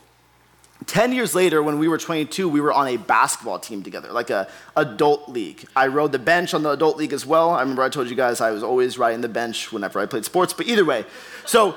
10 0.87 1.13
years 1.13 1.35
later, 1.35 1.63
when 1.63 1.79
we 1.79 1.89
were 1.89 1.99
22, 1.99 2.49
we 2.49 2.61
were 2.61 2.73
on 2.73 2.89
a 2.89 2.97
basketball 2.97 3.59
team 3.59 3.83
together, 3.83 4.13
like 4.13 4.29
a 4.29 4.49
adult 4.77 5.29
league. 5.29 5.65
I 5.75 5.87
rode 5.87 6.13
the 6.13 6.19
bench 6.19 6.53
on 6.53 6.63
the 6.63 6.71
adult 6.71 6.97
league 6.97 7.13
as 7.13 7.25
well. 7.25 7.51
I 7.51 7.61
remember 7.61 7.83
I 7.83 7.89
told 7.89 8.11
you 8.11 8.17
guys 8.17 8.41
I 8.41 8.51
was 8.51 8.63
always 8.63 8.99
riding 8.99 9.21
the 9.21 9.29
bench 9.29 9.73
whenever 9.73 9.99
I 9.99 10.07
played 10.07 10.25
sports, 10.25 10.53
but 10.53 10.67
either 10.67 10.85
way. 10.85 11.07
So 11.47 11.75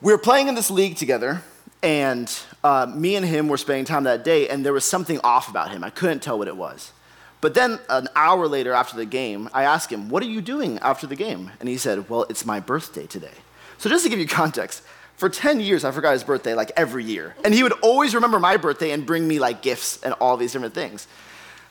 we 0.00 0.12
were 0.12 0.18
playing 0.18 0.48
in 0.48 0.54
this 0.54 0.70
league 0.70 0.96
together, 0.96 1.42
and 1.82 2.32
uh, 2.62 2.86
me 2.94 3.16
and 3.16 3.24
him 3.24 3.48
were 3.48 3.56
spending 3.56 3.84
time 3.84 4.04
that 4.04 4.24
day, 4.24 4.48
and 4.48 4.64
there 4.64 4.72
was 4.72 4.84
something 4.84 5.20
off 5.24 5.48
about 5.48 5.70
him. 5.70 5.82
I 5.82 5.90
couldn't 5.90 6.20
tell 6.20 6.38
what 6.38 6.48
it 6.48 6.56
was. 6.56 6.92
But 7.40 7.54
then 7.54 7.78
an 7.88 8.08
hour 8.14 8.46
later 8.46 8.72
after 8.72 8.96
the 8.96 9.06
game, 9.06 9.48
I 9.54 9.64
asked 9.64 9.90
him, 9.90 10.08
What 10.10 10.22
are 10.22 10.26
you 10.26 10.40
doing 10.40 10.78
after 10.80 11.06
the 11.06 11.16
game? 11.16 11.50
And 11.58 11.68
he 11.68 11.78
said, 11.78 12.08
Well, 12.10 12.26
it's 12.28 12.44
my 12.44 12.60
birthday 12.60 13.06
today. 13.06 13.32
So 13.78 13.88
just 13.88 14.04
to 14.04 14.10
give 14.10 14.18
you 14.18 14.26
context, 14.26 14.82
for 15.16 15.28
10 15.28 15.60
years, 15.60 15.84
I 15.84 15.90
forgot 15.90 16.12
his 16.12 16.24
birthday 16.24 16.54
like 16.54 16.72
every 16.76 17.04
year. 17.04 17.34
And 17.44 17.52
he 17.54 17.62
would 17.62 17.72
always 17.82 18.14
remember 18.14 18.38
my 18.38 18.56
birthday 18.56 18.90
and 18.90 19.04
bring 19.06 19.26
me 19.26 19.38
like 19.38 19.62
gifts 19.62 20.02
and 20.02 20.14
all 20.14 20.36
these 20.36 20.52
different 20.52 20.74
things. 20.74 21.06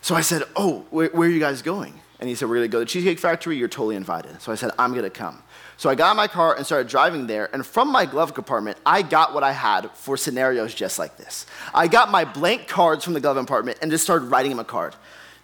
So 0.02 0.14
I 0.14 0.22
said, 0.22 0.42
Oh, 0.56 0.84
where, 0.90 1.08
where 1.10 1.28
are 1.28 1.32
you 1.32 1.40
guys 1.40 1.62
going? 1.62 2.00
And 2.18 2.28
he 2.28 2.34
said, 2.34 2.48
We're 2.48 2.56
gonna 2.56 2.68
go 2.68 2.80
to 2.80 2.84
the 2.84 2.90
Cheesecake 2.90 3.20
Factory, 3.20 3.56
you're 3.56 3.68
totally 3.68 3.96
invited. 3.96 4.40
So 4.42 4.50
I 4.50 4.56
said, 4.56 4.72
I'm 4.78 4.92
gonna 4.92 5.10
come. 5.10 5.42
So 5.80 5.88
I 5.88 5.94
got 5.94 6.10
in 6.10 6.18
my 6.18 6.28
car 6.28 6.54
and 6.54 6.66
started 6.66 6.88
driving 6.88 7.26
there, 7.26 7.48
and 7.54 7.64
from 7.64 7.90
my 7.90 8.04
glove 8.04 8.34
compartment, 8.34 8.76
I 8.84 9.00
got 9.00 9.32
what 9.32 9.42
I 9.42 9.52
had 9.52 9.90
for 9.92 10.18
scenarios 10.18 10.74
just 10.74 10.98
like 10.98 11.16
this. 11.16 11.46
I 11.72 11.88
got 11.88 12.10
my 12.10 12.26
blank 12.26 12.68
cards 12.68 13.02
from 13.02 13.14
the 13.14 13.20
glove 13.20 13.38
compartment 13.38 13.78
and 13.80 13.90
just 13.90 14.04
started 14.04 14.26
writing 14.26 14.52
him 14.52 14.58
a 14.58 14.64
card. 14.64 14.94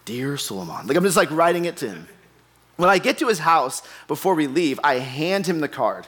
Dear 0.04 0.36
Suleiman. 0.36 0.88
Like 0.88 0.94
I'm 0.94 1.04
just 1.04 1.16
like 1.16 1.30
writing 1.30 1.64
it 1.64 1.78
to 1.78 1.88
him. 1.88 2.06
When 2.76 2.90
I 2.90 2.98
get 2.98 3.16
to 3.20 3.28
his 3.28 3.38
house 3.38 3.80
before 4.08 4.34
we 4.34 4.46
leave, 4.46 4.78
I 4.84 4.96
hand 4.96 5.46
him 5.46 5.60
the 5.60 5.68
card, 5.68 6.06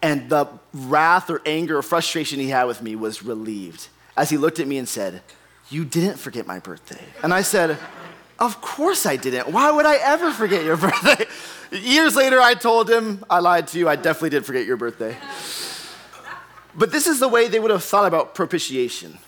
and 0.00 0.30
the 0.30 0.46
wrath 0.72 1.28
or 1.28 1.42
anger 1.44 1.76
or 1.76 1.82
frustration 1.82 2.38
he 2.38 2.50
had 2.50 2.66
with 2.66 2.80
me 2.80 2.94
was 2.94 3.24
relieved 3.24 3.88
as 4.16 4.30
he 4.30 4.36
looked 4.36 4.60
at 4.60 4.68
me 4.68 4.78
and 4.78 4.88
said, 4.88 5.20
You 5.68 5.84
didn't 5.84 6.18
forget 6.18 6.46
my 6.46 6.60
birthday. 6.60 7.04
And 7.24 7.34
I 7.34 7.42
said, 7.42 7.76
Of 8.38 8.60
course 8.60 9.06
I 9.06 9.16
didn't. 9.16 9.48
Why 9.52 9.70
would 9.70 9.86
I 9.86 9.96
ever 9.96 10.32
forget 10.32 10.64
your 10.64 10.76
birthday? 10.78 11.24
Years 11.70 12.16
later, 12.16 12.40
I 12.40 12.54
told 12.54 12.90
him, 12.90 13.24
I 13.30 13.38
lied 13.40 13.68
to 13.68 13.78
you. 13.78 13.88
I 13.88 13.96
definitely 13.96 14.30
did 14.30 14.44
forget 14.44 14.66
your 14.66 14.76
birthday. 14.76 15.16
But 16.76 16.90
this 16.90 17.06
is 17.06 17.20
the 17.20 17.28
way 17.28 17.48
they 17.48 17.60
would 17.60 17.70
have 17.70 17.84
thought 17.84 18.06
about 18.06 18.34
propitiation 18.34 19.18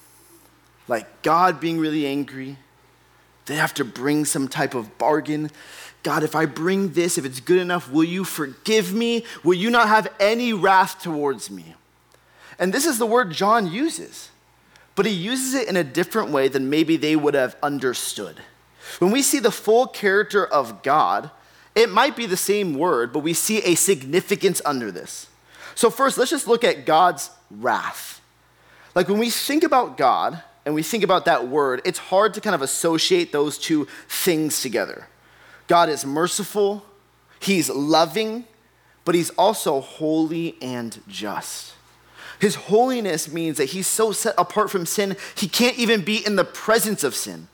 like 0.88 1.22
God 1.22 1.60
being 1.60 1.78
really 1.78 2.06
angry. 2.06 2.56
They 3.46 3.56
have 3.56 3.74
to 3.74 3.84
bring 3.84 4.24
some 4.24 4.48
type 4.48 4.74
of 4.74 4.98
bargain. 4.98 5.50
God, 6.02 6.22
if 6.22 6.34
I 6.34 6.46
bring 6.46 6.92
this, 6.92 7.18
if 7.18 7.24
it's 7.24 7.40
good 7.40 7.58
enough, 7.58 7.90
will 7.90 8.04
you 8.04 8.24
forgive 8.24 8.92
me? 8.92 9.24
Will 9.42 9.54
you 9.54 9.70
not 9.70 9.88
have 9.88 10.12
any 10.20 10.52
wrath 10.52 11.02
towards 11.02 11.50
me? 11.50 11.74
And 12.58 12.72
this 12.72 12.86
is 12.86 12.98
the 12.98 13.06
word 13.06 13.32
John 13.32 13.70
uses, 13.70 14.30
but 14.94 15.06
he 15.06 15.12
uses 15.12 15.54
it 15.54 15.68
in 15.68 15.76
a 15.76 15.84
different 15.84 16.30
way 16.30 16.48
than 16.48 16.70
maybe 16.70 16.96
they 16.96 17.16
would 17.16 17.34
have 17.34 17.56
understood. 17.62 18.40
When 18.98 19.10
we 19.10 19.22
see 19.22 19.38
the 19.38 19.50
full 19.50 19.86
character 19.86 20.46
of 20.46 20.82
God, 20.82 21.30
it 21.74 21.90
might 21.90 22.16
be 22.16 22.26
the 22.26 22.36
same 22.36 22.74
word, 22.74 23.12
but 23.12 23.20
we 23.20 23.34
see 23.34 23.58
a 23.58 23.74
significance 23.74 24.62
under 24.64 24.90
this. 24.90 25.28
So, 25.74 25.90
first, 25.90 26.16
let's 26.16 26.30
just 26.30 26.48
look 26.48 26.64
at 26.64 26.86
God's 26.86 27.30
wrath. 27.50 28.20
Like 28.96 29.08
when 29.08 29.18
we 29.18 29.28
think 29.28 29.62
about 29.62 29.98
God 29.98 30.42
and 30.64 30.74
we 30.74 30.82
think 30.82 31.04
about 31.04 31.26
that 31.26 31.46
word, 31.46 31.82
it's 31.84 31.98
hard 31.98 32.32
to 32.34 32.40
kind 32.40 32.54
of 32.54 32.62
associate 32.62 33.30
those 33.30 33.58
two 33.58 33.86
things 34.08 34.62
together. 34.62 35.06
God 35.68 35.90
is 35.90 36.06
merciful, 36.06 36.84
He's 37.38 37.68
loving, 37.68 38.46
but 39.04 39.14
He's 39.14 39.30
also 39.30 39.82
holy 39.82 40.56
and 40.62 40.98
just. 41.06 41.74
His 42.40 42.54
holiness 42.54 43.30
means 43.30 43.58
that 43.58 43.66
He's 43.66 43.86
so 43.86 44.12
set 44.12 44.34
apart 44.38 44.70
from 44.70 44.86
sin, 44.86 45.16
He 45.34 45.46
can't 45.46 45.78
even 45.78 46.02
be 46.02 46.24
in 46.24 46.36
the 46.36 46.44
presence 46.44 47.04
of 47.04 47.14
sin. 47.14 47.48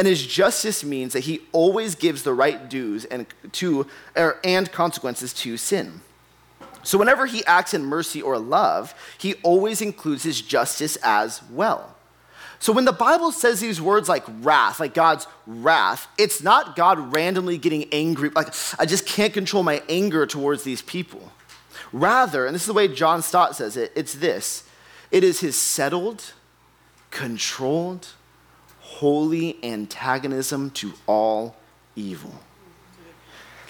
And 0.00 0.06
his 0.06 0.26
justice 0.26 0.82
means 0.82 1.12
that 1.12 1.24
he 1.24 1.42
always 1.52 1.94
gives 1.94 2.22
the 2.22 2.32
right 2.32 2.70
dues 2.70 3.04
and, 3.04 3.26
to, 3.52 3.86
er, 4.16 4.40
and 4.42 4.72
consequences 4.72 5.34
to 5.34 5.58
sin. 5.58 6.00
So 6.82 6.96
whenever 6.96 7.26
he 7.26 7.44
acts 7.44 7.74
in 7.74 7.84
mercy 7.84 8.22
or 8.22 8.38
love, 8.38 8.94
he 9.18 9.34
always 9.42 9.82
includes 9.82 10.22
his 10.22 10.40
justice 10.40 10.96
as 11.02 11.42
well. 11.50 11.96
So 12.60 12.72
when 12.72 12.86
the 12.86 12.94
Bible 12.94 13.30
says 13.30 13.60
these 13.60 13.78
words 13.78 14.08
like 14.08 14.24
wrath, 14.40 14.80
like 14.80 14.94
God's 14.94 15.26
wrath, 15.46 16.08
it's 16.16 16.42
not 16.42 16.76
God 16.76 17.12
randomly 17.12 17.58
getting 17.58 17.84
angry, 17.92 18.30
like 18.30 18.54
I 18.78 18.86
just 18.86 19.04
can't 19.06 19.34
control 19.34 19.62
my 19.62 19.82
anger 19.86 20.24
towards 20.24 20.62
these 20.62 20.80
people. 20.80 21.30
Rather, 21.92 22.46
and 22.46 22.54
this 22.54 22.62
is 22.62 22.68
the 22.68 22.72
way 22.72 22.88
John 22.88 23.20
Stott 23.20 23.54
says 23.54 23.76
it, 23.76 23.92
it's 23.94 24.14
this 24.14 24.64
it 25.10 25.22
is 25.22 25.40
his 25.40 25.56
settled, 25.56 26.32
controlled, 27.10 28.08
holy 29.00 29.56
antagonism 29.62 30.68
to 30.68 30.92
all 31.06 31.56
evil. 31.96 32.34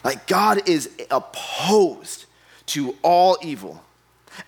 Like 0.02 0.26
God 0.26 0.68
is 0.68 0.90
opposed 1.08 2.24
to 2.66 2.96
all 3.02 3.38
evil. 3.40 3.80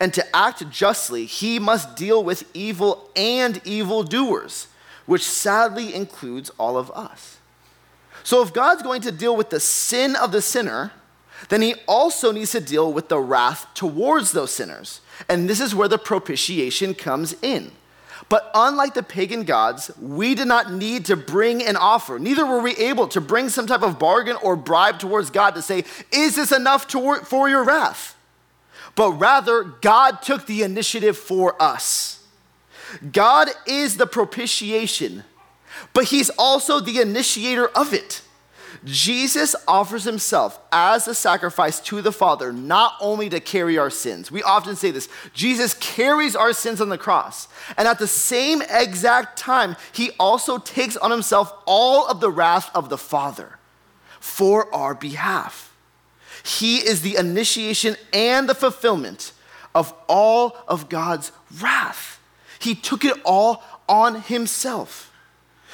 And 0.01 0.13
to 0.15 0.37
act 0.37 0.69
justly, 0.71 1.25
he 1.25 1.61
must 1.61 1.95
deal 1.95 2.25
with 2.25 2.51
evil 2.53 3.09
and 3.15 3.65
evildoers, 3.65 4.67
which 5.07 5.23
sadly 5.23 5.95
includes 5.95 6.51
all 6.59 6.77
of 6.77 6.91
us. 6.91 7.39
So 8.25 8.43
if 8.43 8.53
God's 8.53 8.83
going 8.83 9.03
to 9.03 9.13
deal 9.13 9.37
with 9.37 9.51
the 9.51 9.61
sin 9.61 10.17
of 10.17 10.33
the 10.33 10.43
sinner, 10.43 10.91
then 11.49 11.63
he 11.63 11.77
also 11.87 12.33
needs 12.33 12.51
to 12.53 12.61
deal 12.61 12.93
with 12.93 13.09
the 13.09 13.21
wrath 13.21 13.69
towards 13.75 14.33
those 14.33 14.53
sinners. 14.53 15.01
And 15.29 15.49
this 15.49 15.61
is 15.61 15.77
where 15.77 15.89
the 15.89 15.99
propitiation 15.99 16.95
comes 16.95 17.37
in. 17.41 17.71
But 18.29 18.51
unlike 18.55 18.95
the 18.95 19.03
pagan 19.03 19.45
gods, 19.45 19.91
we 20.01 20.35
did 20.35 20.49
not 20.49 20.73
need 20.73 21.07
to 21.07 21.17
bring 21.17 21.63
an 21.63 21.77
offer. 21.77 22.19
Neither 22.19 22.47
were 22.47 22.61
we 22.61 22.75
able 22.77 23.09
to 23.09 23.21
bring 23.21 23.49
some 23.49 23.67
type 23.67 23.83
of 23.83 23.99
bargain 23.99 24.37
or 24.43 24.57
bribe 24.57 24.99
towards 24.99 25.31
God 25.31 25.55
to 25.55 25.63
say, 25.63 25.85
Is 26.13 26.37
this 26.37 26.53
enough 26.53 26.87
to 26.89 27.17
for 27.25 27.49
your 27.49 27.65
wrath? 27.65 28.17
But 28.95 29.13
rather, 29.13 29.63
God 29.63 30.23
took 30.23 30.47
the 30.47 30.63
initiative 30.63 31.17
for 31.17 31.61
us. 31.61 32.27
God 33.13 33.49
is 33.67 33.97
the 33.97 34.07
propitiation, 34.07 35.25
but 35.95 36.05
He's 36.05 36.31
also 36.31 36.81
the 36.81 37.01
initiator 37.01 37.69
of 37.69 37.95
it. 37.95 38.23
Jesus 38.85 39.55
offers 39.67 40.05
himself 40.05 40.59
as 40.71 41.07
a 41.09 41.15
sacrifice 41.15 41.81
to 41.81 42.01
the 42.03 42.13
Father, 42.13 42.53
not 42.53 42.95
only 43.01 43.29
to 43.29 43.41
carry 43.41 43.79
our 43.79 43.91
sins. 43.91 44.31
We 44.31 44.43
often 44.43 44.77
say 44.77 44.91
this 44.91 45.09
Jesus 45.35 45.75
carries 45.75 46.37
our 46.37 46.53
sins 46.53 46.81
on 46.81 46.89
the 46.89 46.99
cross. 46.99 47.49
And 47.77 47.87
at 47.89 47.99
the 47.99 48.07
same 48.07 48.63
exact 48.63 49.39
time, 49.39 49.77
he 49.93 50.11
also 50.19 50.59
takes 50.59 50.97
on 50.97 51.11
himself 51.11 51.53
all 51.67 52.07
of 52.07 52.21
the 52.21 52.31
wrath 52.31 52.71
of 52.75 52.89
the 52.89 52.99
Father 52.99 53.59
for 54.21 54.73
our 54.75 54.95
behalf. 54.95 55.75
He 56.45 56.79
is 56.79 57.03
the 57.03 57.17
initiation 57.17 57.97
and 58.13 58.49
the 58.49 58.55
fulfillment 58.55 59.33
of 59.75 59.95
all 60.09 60.57
of 60.67 60.89
God's 60.89 61.33
wrath. 61.61 62.21
He 62.59 62.75
took 62.75 63.05
it 63.05 63.21
all 63.25 63.63
on 63.89 64.23
himself. 64.23 65.13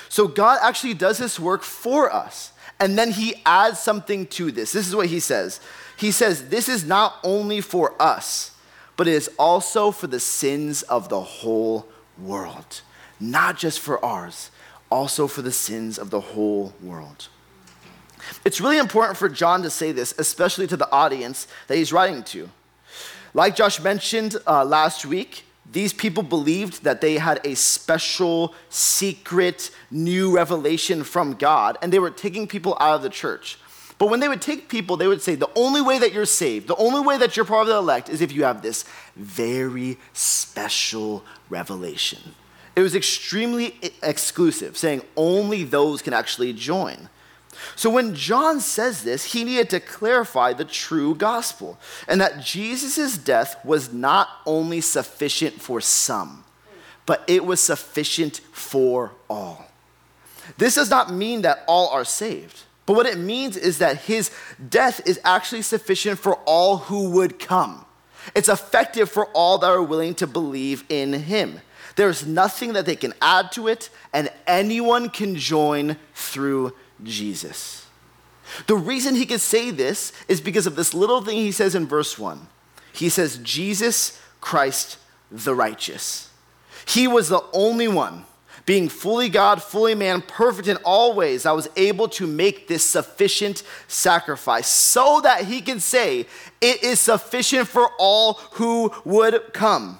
So 0.08 0.26
God 0.26 0.58
actually 0.62 0.94
does 0.94 1.18
this 1.18 1.38
work 1.38 1.62
for 1.62 2.12
us. 2.12 2.52
And 2.80 2.96
then 2.96 3.10
he 3.10 3.42
adds 3.44 3.80
something 3.80 4.26
to 4.28 4.50
this. 4.52 4.72
This 4.72 4.86
is 4.86 4.94
what 4.94 5.06
he 5.06 5.20
says. 5.20 5.60
He 5.96 6.12
says, 6.12 6.48
This 6.48 6.68
is 6.68 6.84
not 6.84 7.16
only 7.24 7.60
for 7.60 8.00
us, 8.00 8.52
but 8.96 9.08
it 9.08 9.14
is 9.14 9.30
also 9.38 9.90
for 9.90 10.06
the 10.06 10.20
sins 10.20 10.82
of 10.82 11.08
the 11.08 11.20
whole 11.20 11.88
world. 12.18 12.82
Not 13.20 13.58
just 13.58 13.80
for 13.80 14.04
ours, 14.04 14.50
also 14.90 15.26
for 15.26 15.42
the 15.42 15.52
sins 15.52 15.98
of 15.98 16.10
the 16.10 16.20
whole 16.20 16.72
world. 16.82 17.28
It's 18.44 18.60
really 18.60 18.78
important 18.78 19.16
for 19.16 19.28
John 19.28 19.62
to 19.62 19.70
say 19.70 19.92
this, 19.92 20.14
especially 20.18 20.66
to 20.68 20.76
the 20.76 20.90
audience 20.90 21.46
that 21.66 21.76
he's 21.76 21.92
writing 21.92 22.22
to. 22.24 22.48
Like 23.34 23.56
Josh 23.56 23.80
mentioned 23.80 24.36
uh, 24.46 24.64
last 24.64 25.04
week, 25.04 25.44
these 25.70 25.92
people 25.92 26.22
believed 26.22 26.84
that 26.84 27.00
they 27.00 27.18
had 27.18 27.40
a 27.44 27.54
special, 27.54 28.54
secret, 28.70 29.70
new 29.90 30.34
revelation 30.34 31.04
from 31.04 31.34
God, 31.34 31.76
and 31.82 31.92
they 31.92 31.98
were 31.98 32.10
taking 32.10 32.46
people 32.46 32.76
out 32.80 32.96
of 32.96 33.02
the 33.02 33.10
church. 33.10 33.58
But 33.98 34.08
when 34.08 34.20
they 34.20 34.28
would 34.28 34.40
take 34.40 34.68
people, 34.68 34.96
they 34.96 35.08
would 35.08 35.20
say, 35.20 35.34
the 35.34 35.50
only 35.56 35.80
way 35.80 35.98
that 35.98 36.12
you're 36.12 36.24
saved, 36.24 36.68
the 36.68 36.76
only 36.76 37.00
way 37.00 37.18
that 37.18 37.36
you're 37.36 37.44
part 37.44 37.62
of 37.62 37.68
the 37.68 37.76
elect 37.76 38.08
is 38.08 38.20
if 38.20 38.32
you 38.32 38.44
have 38.44 38.62
this 38.62 38.84
very 39.16 39.98
special 40.12 41.24
revelation. 41.50 42.34
It 42.76 42.82
was 42.82 42.94
extremely 42.94 43.74
exclusive, 44.02 44.78
saying 44.78 45.02
only 45.16 45.64
those 45.64 46.00
can 46.00 46.14
actually 46.14 46.52
join. 46.52 47.08
So 47.76 47.90
when 47.90 48.14
John 48.14 48.60
says 48.60 49.02
this, 49.02 49.32
he 49.32 49.44
needed 49.44 49.70
to 49.70 49.80
clarify 49.80 50.52
the 50.52 50.64
true 50.64 51.14
gospel 51.14 51.78
and 52.06 52.20
that 52.20 52.42
Jesus' 52.42 53.18
death 53.18 53.56
was 53.64 53.92
not 53.92 54.28
only 54.46 54.80
sufficient 54.80 55.60
for 55.60 55.80
some, 55.80 56.44
but 57.06 57.24
it 57.26 57.44
was 57.44 57.60
sufficient 57.60 58.40
for 58.52 59.12
all. 59.30 59.66
This 60.56 60.76
does 60.76 60.90
not 60.90 61.12
mean 61.12 61.42
that 61.42 61.64
all 61.66 61.88
are 61.90 62.04
saved, 62.04 62.62
but 62.86 62.94
what 62.94 63.06
it 63.06 63.18
means 63.18 63.56
is 63.56 63.78
that 63.78 63.98
his 64.02 64.30
death 64.68 65.00
is 65.06 65.20
actually 65.24 65.62
sufficient 65.62 66.18
for 66.18 66.36
all 66.46 66.78
who 66.78 67.10
would 67.10 67.38
come. 67.38 67.84
It's 68.34 68.48
effective 68.48 69.10
for 69.10 69.26
all 69.26 69.58
that 69.58 69.70
are 69.70 69.82
willing 69.82 70.14
to 70.16 70.26
believe 70.26 70.84
in 70.88 71.12
him 71.12 71.60
There's 71.96 72.24
nothing 72.24 72.74
that 72.74 72.86
they 72.86 72.94
can 72.94 73.12
add 73.20 73.50
to 73.52 73.66
it, 73.66 73.90
and 74.12 74.30
anyone 74.46 75.10
can 75.10 75.34
join 75.34 75.96
through 76.14 76.72
Jesus. 77.02 77.86
The 78.66 78.76
reason 78.76 79.14
he 79.14 79.26
could 79.26 79.40
say 79.40 79.70
this 79.70 80.12
is 80.26 80.40
because 80.40 80.66
of 80.66 80.76
this 80.76 80.94
little 80.94 81.22
thing 81.22 81.36
he 81.36 81.52
says 81.52 81.74
in 81.74 81.86
verse 81.86 82.18
1. 82.18 82.48
He 82.92 83.08
says, 83.08 83.38
Jesus 83.38 84.20
Christ 84.40 84.98
the 85.30 85.54
righteous. 85.54 86.30
He 86.86 87.06
was 87.06 87.28
the 87.28 87.44
only 87.52 87.88
one, 87.88 88.24
being 88.64 88.88
fully 88.88 89.28
God, 89.28 89.62
fully 89.62 89.94
man, 89.94 90.22
perfect 90.22 90.68
in 90.68 90.78
all 90.78 91.14
ways, 91.14 91.42
that 91.42 91.54
was 91.54 91.68
able 91.76 92.08
to 92.08 92.26
make 92.26 92.66
this 92.66 92.84
sufficient 92.84 93.62
sacrifice 93.86 94.68
so 94.68 95.20
that 95.22 95.44
he 95.44 95.60
can 95.60 95.80
say, 95.80 96.26
It 96.60 96.82
is 96.82 96.98
sufficient 97.00 97.68
for 97.68 97.90
all 97.98 98.34
who 98.52 98.92
would 99.04 99.52
come. 99.52 99.98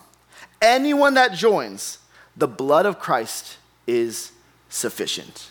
Anyone 0.61 1.15
that 1.15 1.35
joins, 1.35 1.99
the 2.37 2.49
blood 2.49 2.87
of 2.87 2.99
Christ 2.99 3.59
is 3.87 4.33
sufficient. 4.69 5.49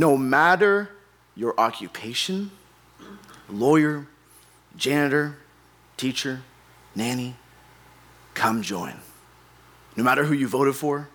No 0.00 0.16
matter 0.16 0.88
your 1.36 1.52
occupation, 1.60 2.50
lawyer, 3.50 4.06
janitor, 4.74 5.36
teacher, 5.98 6.40
nanny, 6.94 7.36
come 8.32 8.62
join. 8.62 8.94
No 9.96 10.02
matter 10.02 10.24
who 10.24 10.32
you 10.32 10.48
voted 10.48 10.74
for, 10.74 11.10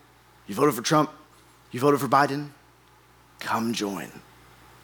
you 0.45 0.53
voted 0.53 0.75
for 0.75 0.83
Trump, 0.83 1.09
you 1.71 1.79
voted 1.79 1.99
for 1.99 2.07
Biden, 2.07 2.49
come 3.39 3.73
join. 3.73 4.11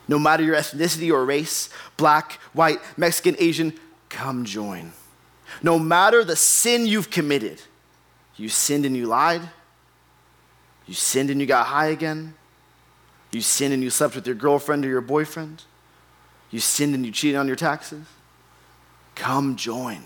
No 0.07 0.17
matter 0.17 0.41
your 0.41 0.55
ethnicity 0.55 1.11
or 1.11 1.23
race, 1.23 1.69
black, 1.95 2.39
white, 2.53 2.79
Mexican, 2.97 3.35
Asian, 3.37 3.71
come 4.09 4.45
join. 4.45 4.93
No 5.61 5.77
matter 5.77 6.23
the 6.23 6.35
sin 6.35 6.87
you've 6.87 7.11
committed, 7.11 7.61
you 8.35 8.49
sinned 8.49 8.83
and 8.83 8.97
you 8.97 9.05
lied, 9.05 9.47
you 10.87 10.95
sinned 10.95 11.29
and 11.29 11.39
you 11.39 11.45
got 11.45 11.67
high 11.67 11.89
again, 11.89 12.33
you 13.31 13.41
sinned 13.41 13.73
and 13.73 13.83
you 13.83 13.89
slept 13.89 14.15
with 14.15 14.25
your 14.25 14.35
girlfriend 14.35 14.85
or 14.85 14.89
your 14.89 15.01
boyfriend, 15.01 15.63
you 16.49 16.59
sinned 16.59 16.93
and 16.93 17.05
you 17.05 17.11
cheated 17.11 17.37
on 17.37 17.47
your 17.47 17.55
taxes, 17.55 18.05
come 19.15 19.55
join. 19.55 20.03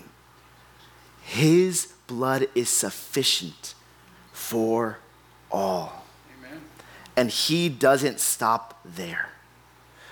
His 1.22 1.92
blood 2.06 2.46
is 2.54 2.68
sufficient 2.68 3.74
for 4.32 4.98
all. 5.50 6.04
Amen. 6.38 6.60
And 7.16 7.30
he 7.30 7.68
doesn't 7.68 8.20
stop 8.20 8.80
there. 8.84 9.30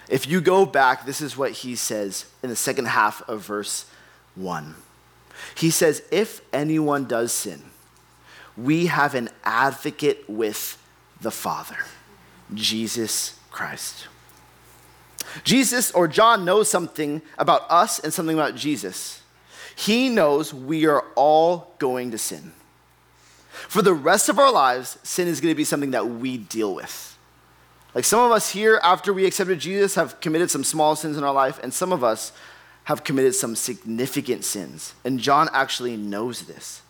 If 0.08 0.26
you 0.26 0.40
go 0.40 0.66
back, 0.66 1.06
this 1.06 1.20
is 1.20 1.36
what 1.36 1.52
he 1.52 1.76
says 1.76 2.26
in 2.42 2.50
the 2.50 2.56
second 2.56 2.86
half 2.86 3.26
of 3.28 3.46
verse 3.46 3.86
1. 4.34 4.74
He 5.56 5.70
says, 5.70 6.02
If 6.10 6.40
anyone 6.52 7.06
does 7.06 7.32
sin, 7.32 7.62
we 8.56 8.86
have 8.86 9.14
an 9.14 9.30
advocate 9.44 10.28
with 10.28 10.78
the 11.20 11.30
Father, 11.30 11.78
Jesus 12.52 13.38
Christ. 13.50 14.08
Jesus 15.42 15.90
or 15.92 16.06
John 16.06 16.44
knows 16.44 16.68
something 16.68 17.22
about 17.38 17.62
us 17.70 17.98
and 17.98 18.12
something 18.12 18.36
about 18.36 18.54
Jesus. 18.54 19.22
He 19.76 20.08
knows 20.08 20.54
we 20.54 20.86
are 20.86 21.04
all 21.16 21.74
going 21.78 22.10
to 22.12 22.18
sin. 22.18 22.52
For 23.68 23.82
the 23.82 23.94
rest 23.94 24.28
of 24.28 24.38
our 24.38 24.52
lives, 24.52 24.98
sin 25.02 25.26
is 25.26 25.40
going 25.40 25.52
to 25.52 25.56
be 25.56 25.64
something 25.64 25.92
that 25.92 26.06
we 26.06 26.36
deal 26.36 26.74
with. 26.74 27.16
Like 27.94 28.04
some 28.04 28.20
of 28.20 28.32
us 28.32 28.50
here, 28.50 28.80
after 28.82 29.12
we 29.12 29.24
accepted 29.24 29.60
Jesus, 29.60 29.94
have 29.94 30.20
committed 30.20 30.50
some 30.50 30.64
small 30.64 30.96
sins 30.96 31.16
in 31.16 31.24
our 31.24 31.32
life, 31.32 31.60
and 31.62 31.72
some 31.72 31.92
of 31.92 32.02
us 32.02 32.32
have 32.84 33.04
committed 33.04 33.34
some 33.34 33.56
significant 33.56 34.44
sins. 34.44 34.94
And 35.04 35.18
John 35.18 35.48
actually 35.52 35.96
knows 35.96 36.42
this. 36.42 36.82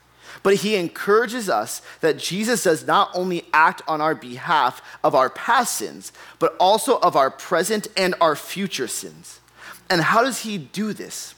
But 0.42 0.56
he 0.56 0.76
encourages 0.76 1.48
us 1.48 1.80
that 2.00 2.18
Jesus 2.18 2.64
does 2.64 2.86
not 2.86 3.10
only 3.14 3.44
act 3.52 3.82
on 3.86 4.00
our 4.00 4.14
behalf 4.14 4.82
of 5.02 5.14
our 5.14 5.30
past 5.30 5.76
sins, 5.76 6.12
but 6.38 6.56
also 6.58 6.98
of 6.98 7.16
our 7.16 7.30
present 7.30 7.88
and 7.96 8.14
our 8.20 8.36
future 8.36 8.88
sins. 8.88 9.40
And 9.88 10.00
how 10.00 10.22
does 10.22 10.40
he 10.40 10.58
do 10.58 10.92
this? 10.92 11.34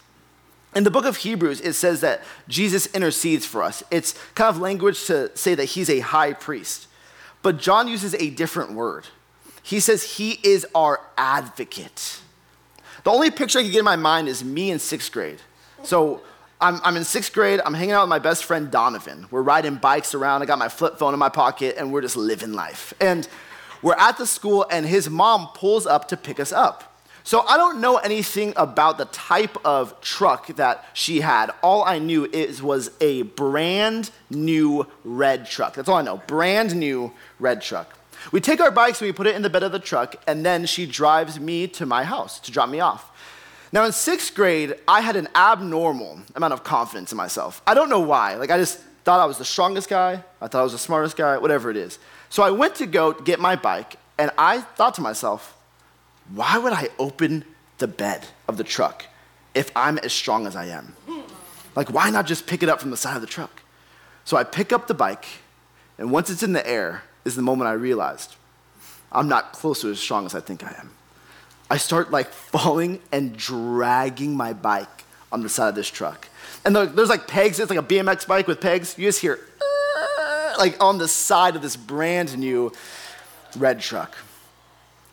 In 0.75 0.85
the 0.85 0.91
book 0.91 1.07
of 1.07 1.17
Hebrews, 1.17 1.61
it 1.63 1.73
says 1.73 2.01
that 2.03 2.23
Jesus 2.49 2.87
intercedes 2.89 3.47
for 3.47 3.63
us. 3.63 3.83
It's 3.91 4.13
kind 4.35 4.55
of 4.55 4.61
language 4.61 5.07
to 5.07 5.35
say 5.37 5.55
that 5.55 5.65
he's 5.65 5.89
a 5.89 6.01
high 6.01 6.33
priest. 6.33 6.87
But 7.43 7.59
John 7.59 7.89
uses 7.89 8.15
a 8.15 8.31
different 8.31 8.73
word. 8.73 9.07
He 9.63 9.81
says 9.81 10.17
he 10.17 10.39
is 10.43 10.67
our 10.75 11.01
advocate. 11.17 12.21
The 13.05 13.11
only 13.11 13.31
picture 13.31 13.59
I 13.59 13.63
can 13.63 13.73
get 13.73 13.79
in 13.81 13.85
my 13.85 13.97
mind 13.97 14.29
is 14.29 14.45
me 14.45 14.71
in 14.71 14.79
sixth 14.79 15.11
grade. 15.13 15.39
So 15.83 16.23
I'm, 16.61 16.81
I'm 16.83 16.97
in 16.97 17.05
sixth 17.05 17.33
grade. 17.33 17.61
I'm 17.65 17.75
hanging 17.75 17.93
out 17.93 18.03
with 18.03 18.09
my 18.09 18.19
best 18.19 18.45
friend 18.45 18.71
Donovan. 18.71 19.27
We're 19.31 19.43
riding 19.43 19.77
bikes 19.77 20.15
around. 20.15 20.43
I 20.43 20.47
got 20.47 20.59
my 20.59 20.69
flip 20.69 20.99
phone 20.99 21.13
in 21.13 21.19
my 21.19 21.29
pocket, 21.29 21.77
and 21.79 21.93
we're 21.93 22.01
just 22.01 22.17
living 22.17 22.55
life. 22.55 22.95
And 23.01 23.29
we're 23.83 23.95
at 23.97 24.17
the 24.17 24.27
school, 24.27 24.67
and 24.71 24.87
his 24.87 25.11
mom 25.11 25.49
pulls 25.55 25.87
up 25.87 26.09
to 26.09 26.17
pick 26.17 26.41
us 26.41 26.53
up. 26.53 26.95
So 27.25 27.41
I 27.41 27.57
don't 27.57 27.81
know 27.81 27.97
anything 27.97 28.55
about 28.57 28.99
the 28.99 29.05
type 29.07 29.57
of 29.67 30.01
truck 30.01 30.47
that 30.57 30.85
she 30.95 31.21
had. 31.21 31.51
All 31.61 31.85
I 31.85 31.99
knew 31.99 32.25
is 32.25 32.63
was 32.63 32.91
a 33.01 33.23
brand 33.23 34.11
new 34.31 34.87
red 35.05 35.47
truck. 35.47 35.75
That's 35.75 35.89
all 35.89 35.97
I 35.97 36.03
know. 36.03 36.23
Brand 36.27 36.77
new 36.77 37.13
red 37.39 37.61
truck. 37.61 37.99
We 38.33 38.41
take 38.41 38.61
our 38.61 38.71
bikes 38.71 39.01
and 39.01 39.09
we 39.09 39.13
put 39.13 39.27
it 39.27 39.35
in 39.35 39.43
the 39.43 39.51
bed 39.51 39.63
of 39.63 39.73
the 39.73 39.79
truck, 39.79 40.17
and 40.27 40.47
then 40.47 40.67
she 40.67 40.87
drives 40.87 41.39
me 41.39 41.67
to 41.69 41.85
my 41.85 42.05
house 42.05 42.41
to 42.41 42.53
drop 42.53 42.71
me 42.71 42.81
off. 42.81 43.11
Now, 43.73 43.85
in 43.85 43.93
sixth 43.93 44.35
grade, 44.35 44.77
I 44.87 45.01
had 45.01 45.17
an 45.17 45.29
abnormal 45.35 46.21
amount 46.35 46.53
of 46.53 46.63
confidence 46.65 47.13
in 47.13 47.17
myself. 47.17 47.61
I 47.67 47.75
don't 47.75 47.91
know 47.91 48.01
why. 48.01 48.37
Like, 48.37 48.51
I 48.51 48.59
just 48.59 48.79
thought 49.05 49.21
I 49.21 49.27
was 49.27 49.39
the 49.39 49.45
strongest 49.45 49.89
guy, 49.89 50.23
I 50.41 50.49
thought 50.49 50.61
I 50.61 50.63
was 50.63 50.73
the 50.73 50.79
smartest 50.79 51.17
guy, 51.17 51.39
whatever 51.39 51.71
it 51.71 51.77
is. 51.77 51.99
So 52.29 52.43
I 52.43 52.51
went 52.51 52.75
to 52.77 52.87
go 52.87 53.13
get 53.13 53.39
my 53.39 53.55
bike, 53.55 53.97
and 54.19 54.31
I 54.37 54.61
thought 54.61 54.95
to 54.95 55.01
myself, 55.01 55.57
why 56.35 56.59
would 56.59 56.73
I 56.73 56.89
open 56.99 57.45
the 57.79 57.87
bed 57.87 58.27
of 58.49 58.57
the 58.57 58.65
truck 58.65 59.07
if 59.55 59.71
I'm 59.77 59.99
as 59.99 60.13
strong 60.13 60.47
as 60.47 60.57
I 60.57 60.67
am? 60.67 60.97
Like, 61.77 61.93
why 61.93 62.11
not 62.11 62.27
just 62.27 62.47
pick 62.47 62.63
it 62.63 62.69
up 62.69 62.81
from 62.81 62.91
the 62.91 62.97
side 62.97 63.15
of 63.15 63.21
the 63.21 63.29
truck? 63.29 63.63
So 64.25 64.37
I 64.37 64.43
pick 64.43 64.73
up 64.73 64.89
the 64.89 64.95
bike, 64.95 65.27
and 65.99 66.11
once 66.11 66.29
it's 66.31 66.43
in 66.43 66.53
the 66.53 66.67
air, 66.69 67.03
is 67.25 67.37
the 67.37 67.43
moment 67.43 67.69
I 67.69 67.73
realized 67.75 68.35
I'm 69.13 69.29
not 69.29 69.53
close 69.53 69.81
to 69.83 69.91
as 69.91 70.01
strong 70.01 70.27
as 70.27 70.35
I 70.35 70.41
think 70.41 70.65
I 70.65 70.75
am. 70.79 70.91
I 71.71 71.79
start 71.79 72.11
like 72.11 72.29
falling 72.29 73.01
and 73.11 73.37
dragging 73.37 74.37
my 74.37 74.53
bike 74.53 75.05
on 75.33 75.43
the 75.43 75.49
side 75.49 75.69
of 75.69 75.75
this 75.75 75.89
truck. 75.89 76.29
And 76.65 76.75
there's 76.75 77.09
like 77.09 77.27
pegs, 77.27 77.59
it's 77.59 77.71
like 77.71 77.79
a 77.79 77.83
BMX 77.83 78.27
bike 78.27 78.47
with 78.47 78.61
pegs. 78.61 78.97
You 78.99 79.07
just 79.07 79.21
hear 79.21 79.41
like 80.59 80.83
on 80.83 80.99
the 80.99 81.09
side 81.09 81.57
of 81.57 81.63
this 81.63 81.77
brand 81.77 82.37
new 82.39 82.73
red 83.57 83.81
truck. 83.81 84.17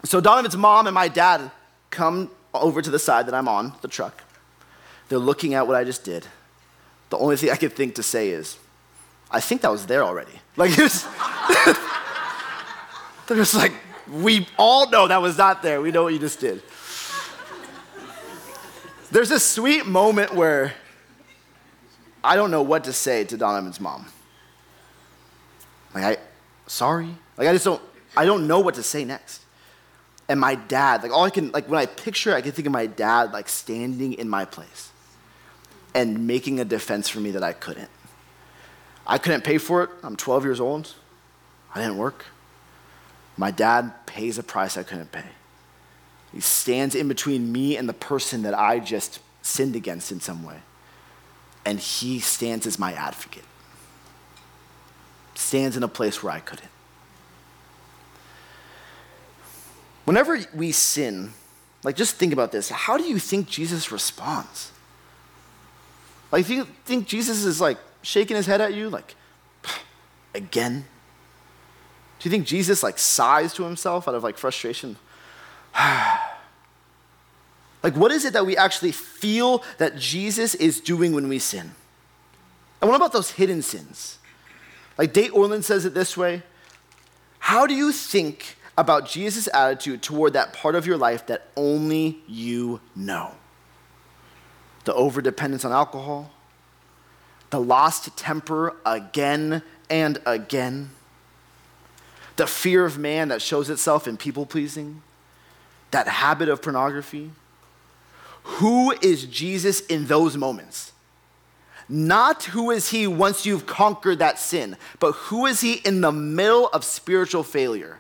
So 0.04 0.20
Donovan's 0.20 0.58
mom 0.58 0.88
and 0.88 0.94
my 0.94 1.08
dad 1.08 1.50
come 1.90 2.30
over 2.54 2.82
to 2.82 2.90
the 2.90 3.00
side 3.00 3.28
that 3.28 3.34
I'm 3.34 3.48
on, 3.48 3.74
the 3.82 3.88
truck. 3.88 4.24
They're 5.10 5.20
looking 5.20 5.54
at 5.54 5.68
what 5.68 5.76
I 5.76 5.84
just 5.84 6.04
did. 6.04 6.28
The 7.10 7.18
only 7.18 7.38
thing 7.38 7.52
I 7.52 7.56
could 7.56 7.74
think 7.74 7.96
to 7.96 8.04
say 8.04 8.30
is, 8.30 8.58
I 9.32 9.40
think 9.40 9.62
that 9.62 9.72
was 9.72 9.86
there 9.86 10.04
already. 10.04 10.34
Like, 10.58 10.72
it 10.78 10.82
was, 10.82 11.04
they're 13.28 13.38
just 13.38 13.56
like, 13.56 13.74
we 14.12 14.48
all 14.58 14.90
know 14.90 15.08
that 15.08 15.22
was 15.22 15.38
not 15.38 15.62
there. 15.62 15.82
We 15.82 15.92
know 15.92 16.04
what 16.04 16.14
you 16.14 16.20
just 16.20 16.40
did. 16.40 16.62
There's 19.12 19.32
a 19.32 19.40
sweet 19.40 19.86
moment 19.86 20.34
where 20.34 20.74
I 22.24 22.36
don't 22.36 22.52
know 22.52 22.64
what 22.64 22.86
to 22.86 22.94
say 22.94 23.24
to 23.26 23.38
Donovan's 23.38 23.80
mom. 23.80 24.06
Like, 25.94 26.04
I, 26.04 26.18
sorry. 26.68 27.10
Like, 27.38 27.48
I 27.48 27.54
just 27.54 27.66
don't, 27.66 27.82
I 28.18 28.26
don't 28.26 28.48
know 28.48 28.60
what 28.60 28.76
to 28.76 28.84
say 28.84 29.06
next. 29.06 29.42
And 30.28 30.40
my 30.40 30.56
dad, 30.56 31.04
like, 31.04 31.12
all 31.12 31.26
I 31.26 31.30
can, 31.30 31.52
like, 31.52 31.70
when 31.70 31.80
I 31.80 31.86
picture, 31.86 32.34
I 32.34 32.42
can 32.42 32.54
think 32.54 32.66
of 32.66 32.72
my 32.72 32.88
dad, 32.88 33.34
like, 33.34 33.50
standing 33.50 34.14
in 34.14 34.30
my 34.30 34.46
place 34.46 34.90
and 35.94 36.26
making 36.26 36.60
a 36.60 36.66
defense 36.66 37.10
for 37.10 37.20
me 37.20 37.32
that 37.32 37.44
I 37.44 37.54
couldn't. 37.54 37.90
I 39.06 39.18
couldn't 39.18 39.44
pay 39.44 39.58
for 39.58 39.84
it. 39.84 39.90
I'm 40.02 40.16
12 40.16 40.46
years 40.46 40.60
old. 40.60 40.94
I 41.76 41.82
didn't 41.82 41.98
work. 41.98 42.26
My 43.38 43.52
dad 43.52 44.06
pays 44.06 44.38
a 44.38 44.44
price 44.44 44.78
I 44.78 44.84
couldn't 44.84 45.12
pay. 45.12 45.26
He 46.32 46.40
stands 46.40 46.96
in 46.96 47.08
between 47.08 47.52
me 47.52 47.78
and 47.78 47.88
the 47.88 47.94
person 47.94 48.44
that 48.44 48.58
I 48.58 48.80
just 48.80 49.20
sinned 49.42 49.76
against 49.76 50.12
in 50.12 50.20
some 50.20 50.44
way. 50.44 50.58
And 51.66 51.80
he 51.80 52.20
stands 52.20 52.66
as 52.66 52.78
my 52.78 52.94
advocate. 52.94 53.46
Stands 55.36 55.78
in 55.78 55.84
a 55.84 55.88
place 55.88 56.22
where 56.22 56.34
I 56.34 56.40
couldn't. 56.40 56.70
Whenever 60.06 60.40
we 60.54 60.72
sin, 60.72 61.34
like 61.84 61.96
just 61.96 62.16
think 62.16 62.34
about 62.34 62.52
this. 62.52 62.70
How 62.70 62.98
do 62.98 63.04
you 63.04 63.20
think 63.20 63.48
Jesus 63.48 63.92
responds? 63.92 64.72
Like, 66.32 66.48
do 66.48 66.56
you 66.56 66.68
think 66.86 67.08
Jesus 67.08 67.46
is 67.46 67.62
like 67.62 67.78
shaking 68.02 68.36
his 68.36 68.48
head 68.48 68.60
at 68.60 68.74
you, 68.74 68.90
like, 68.90 69.16
again? 70.36 70.86
Do 72.24 72.30
you 72.30 72.32
think 72.32 72.48
Jesus 72.48 72.84
like 72.84 72.98
sighs 72.98 73.54
to 73.56 73.64
himself 73.64 74.08
out 74.08 74.16
of 74.16 74.24
like 74.24 74.38
frustration? 74.38 74.96
like, 77.84 77.98
what 77.98 78.14
is 78.14 78.24
it 78.24 78.32
that 78.32 78.46
we 78.46 78.56
actually 78.56 78.94
feel 78.94 79.62
that 79.78 79.98
Jesus 79.98 80.56
is 80.56 80.80
doing 80.80 81.12
when 81.12 81.28
we 81.28 81.38
sin? 81.38 81.72
And 82.80 82.90
what 82.90 82.96
about 82.96 83.12
those 83.12 83.32
hidden 83.32 83.62
sins? 83.62 84.20
Like 84.98 85.12
Dane 85.12 85.32
Ortlund 85.32 85.66
says 85.66 85.84
it 85.84 85.94
this 85.94 86.16
way 86.16 86.44
How 87.40 87.68
do 87.68 87.74
you 87.74 87.92
think 87.92 88.56
about 88.78 89.06
Jesus' 89.06 89.50
attitude 89.54 90.02
toward 90.02 90.32
that 90.32 90.54
part 90.54 90.76
of 90.76 90.88
your 90.88 90.96
life 90.96 91.28
that 91.28 91.48
only 91.58 92.20
you 92.26 92.80
know? 92.96 93.34
The 94.86 94.94
overdependence 94.94 95.66
on 95.66 95.74
alcohol, 95.74 96.32
the 97.50 97.60
lost 97.60 98.16
temper 98.16 98.78
again 98.86 99.62
and 99.90 100.22
again, 100.26 100.92
the 102.36 102.48
fear 102.48 102.86
of 102.86 102.98
man 102.98 103.30
that 103.30 103.42
shows 103.42 103.70
itself 103.70 104.08
in 104.08 104.18
people 104.18 104.46
pleasing, 104.46 105.02
that 105.92 106.08
habit 106.08 106.50
of 106.50 106.62
pornography. 106.62 107.32
Who 108.44 108.92
is 109.02 109.26
Jesus 109.26 109.82
in 109.82 110.08
those 110.08 110.36
moments? 110.36 110.92
Not 111.88 112.44
who 112.46 112.72
is 112.72 112.90
he 112.90 113.08
once 113.08 113.46
you've 113.46 113.66
conquered 113.66 114.20
that 114.20 114.40
sin, 114.40 114.78
but 115.00 115.12
who 115.14 115.46
is 115.46 115.62
he 115.62 115.74
in 115.74 116.02
the 116.02 116.12
middle 116.12 116.68
of 116.70 116.84
spiritual 116.84 117.44
failure? 117.44 118.00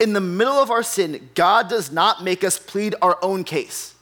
In 0.00 0.12
the 0.12 0.20
middle 0.20 0.54
of 0.54 0.70
our 0.70 0.82
sin, 0.82 1.30
God 1.34 1.68
does 1.68 1.90
not 1.90 2.22
make 2.22 2.44
us 2.44 2.58
plead 2.58 2.94
our 3.02 3.18
own 3.22 3.44
case. 3.44 3.94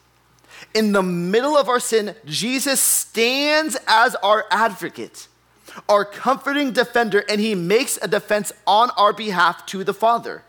In 0.75 0.93
the 0.93 1.03
middle 1.03 1.57
of 1.57 1.69
our 1.69 1.81
sin, 1.81 2.15
Jesus 2.25 2.81
stands 2.81 3.77
as 3.87 4.15
our 4.17 4.45
advocate, 4.51 5.29
our 5.89 6.05
comforting 6.05 6.73
defender, 6.73 7.25
and 7.29 7.41
he 7.41 7.55
makes 7.55 7.99
a 8.03 8.09
defense 8.09 8.53
on 8.67 8.91
our 8.97 9.13
behalf 9.13 9.67
to 9.67 9.85
the 9.85 9.95
Father. 9.95 10.43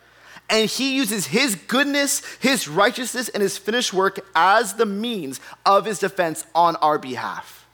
And 0.50 0.70
he 0.70 0.96
uses 0.96 1.28
his 1.28 1.56
goodness, 1.56 2.22
his 2.40 2.68
righteousness, 2.68 3.30
and 3.30 3.42
his 3.42 3.58
finished 3.58 3.94
work 3.94 4.20
as 4.36 4.74
the 4.74 4.86
means 4.86 5.40
of 5.66 5.86
his 5.86 6.00
defense 6.00 6.46
on 6.54 6.76
our 6.78 7.00
behalf. 7.00 7.66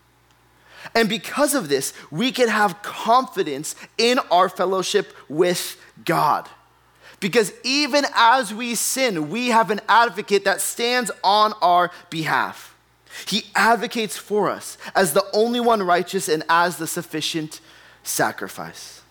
And 0.96 1.10
because 1.10 1.56
of 1.56 1.70
this, 1.70 1.94
we 2.10 2.32
can 2.32 2.48
have 2.48 2.82
confidence 2.82 3.76
in 3.98 4.20
our 4.32 4.50
fellowship 4.50 5.14
with 5.28 5.80
God. 6.06 6.48
Because 7.20 7.52
even 7.64 8.06
as 8.16 8.54
we 8.54 8.76
sin, 8.76 9.30
we 9.30 9.50
have 9.50 9.72
an 9.72 9.82
advocate 9.90 10.46
that 10.46 10.62
stands 10.62 11.12
on 11.24 11.54
our 11.62 11.92
behalf. 12.10 12.69
He 13.28 13.46
advocates 13.56 14.18
for 14.18 14.50
us 14.50 14.78
as 14.96 15.14
the 15.14 15.26
only 15.34 15.60
one 15.60 15.84
righteous 15.84 16.28
and 16.28 16.44
as 16.50 16.78
the 16.78 16.88
sufficient 16.88 17.62
sacrifice. 18.04 19.02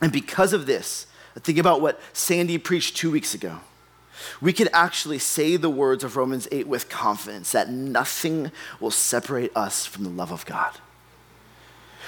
And 0.00 0.12
because 0.12 0.52
of 0.52 0.66
this, 0.66 1.06
think 1.36 1.58
about 1.58 1.80
what 1.80 2.00
Sandy 2.12 2.58
preached 2.58 2.96
two 2.96 3.10
weeks 3.10 3.34
ago. 3.34 3.60
We 4.40 4.52
could 4.52 4.68
actually 4.72 5.18
say 5.18 5.56
the 5.56 5.70
words 5.70 6.04
of 6.04 6.16
Romans 6.16 6.46
8 6.52 6.66
with 6.66 6.88
confidence 6.88 7.52
that 7.52 7.70
nothing 7.70 8.52
will 8.80 8.90
separate 8.90 9.54
us 9.56 9.86
from 9.86 10.04
the 10.04 10.10
love 10.10 10.30
of 10.30 10.46
God 10.46 10.78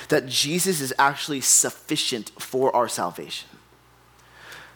that 0.08 0.26
Jesus 0.26 0.80
is 0.80 0.94
actually 0.98 1.40
sufficient 1.40 2.30
for 2.38 2.74
our 2.74 2.88
salvation. 2.88 3.48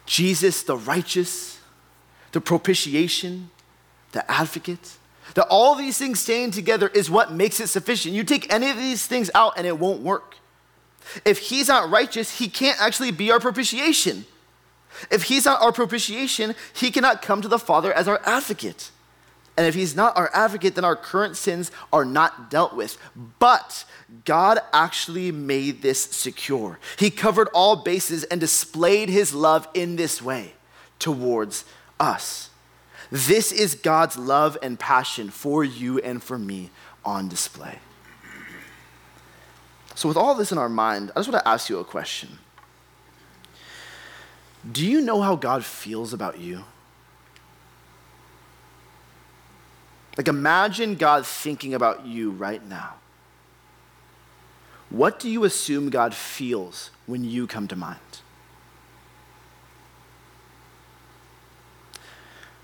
Jesus, 0.07 0.63
the 0.63 0.77
righteous, 0.77 1.61
the 2.33 2.41
propitiation, 2.41 3.51
the 4.13 4.29
advocate, 4.31 4.97
that 5.35 5.47
all 5.49 5.75
these 5.75 5.99
things 5.99 6.21
staying 6.21 6.51
together 6.53 6.89
is 6.89 7.11
what 7.11 7.33
makes 7.33 7.61
it 7.61 7.69
sufficient. 7.69 8.15
You 8.15 8.25
take 8.25 8.53
any 8.53 8.71
of 8.71 8.77
these 8.77 9.07
things 9.07 9.31
out 9.35 9.55
and 9.57 9.67
it 9.67 9.79
won't 9.79 10.03
work. 10.03 10.37
If 11.25 11.39
he's 11.39 11.69
not 11.69 11.91
righteous, 11.91 12.39
he 12.39 12.49
can't 12.49 12.81
actually 12.81 13.11
be 13.11 13.31
our 13.31 13.41
propitiation. 13.41 14.27
If 15.11 15.25
he's 15.25 15.45
not 15.45 15.63
our 15.63 15.73
propitiation, 15.73 16.55
he 16.75 16.91
cannot 16.91 17.23
come 17.23 17.43
to 17.43 17.49
the 17.49 17.59
Father 17.59 17.93
as 17.93 18.09
our 18.09 18.21
advocate. 18.25 18.91
And 19.57 19.67
if 19.67 19.75
he's 19.75 19.95
not 19.95 20.17
our 20.17 20.31
advocate, 20.33 20.75
then 20.75 20.85
our 20.85 20.97
current 20.97 21.37
sins 21.37 21.71
are 21.93 22.05
not 22.05 22.51
dealt 22.51 22.75
with. 22.75 22.97
But 23.39 23.85
God 24.25 24.59
actually 24.73 25.33
made 25.33 25.83
this 25.83 26.01
secure. 26.01 26.79
He 26.99 27.11
covered 27.11 27.49
all 27.53 27.77
bases 27.77 28.25
and 28.25 28.41
displayed 28.41 29.09
his 29.09 29.35
love 29.35 29.69
in 29.75 29.97
this 29.97 30.23
way 30.23 30.55
towards 30.99 31.65
us. 31.99 32.50
This 33.11 33.51
is 33.51 33.75
God's 33.75 34.17
love 34.17 34.57
and 34.63 34.79
passion 34.79 35.31
for 35.31 35.65
you 35.65 35.99
and 35.99 36.23
for 36.23 36.39
me 36.39 36.71
on 37.05 37.29
display. 37.29 37.79
So, 39.95 40.09
with 40.09 40.17
all 40.17 40.35
this 40.35 40.53
in 40.53 40.59
our 40.59 40.69
mind, 40.69 41.11
I 41.15 41.19
just 41.19 41.31
want 41.31 41.43
to 41.43 41.49
ask 41.49 41.69
you 41.69 41.79
a 41.79 41.85
question 41.85 42.39
Do 44.71 44.87
you 44.87 45.01
know 45.01 45.21
how 45.21 45.37
God 45.37 45.65
feels 45.65 46.13
about 46.13 46.39
you? 46.39 46.65
Like, 50.17 50.29
imagine 50.29 50.97
God 50.97 51.27
thinking 51.27 51.75
about 51.75 52.07
you 52.07 52.31
right 52.31 52.65
now. 52.67 52.95
What 54.91 55.21
do 55.21 55.31
you 55.31 55.45
assume 55.45 55.89
God 55.89 56.15
feels 56.15 56.91
when 57.07 57.25
you 57.25 57.47
come 57.47 57.69
to 57.69 57.77
mind? 57.77 58.10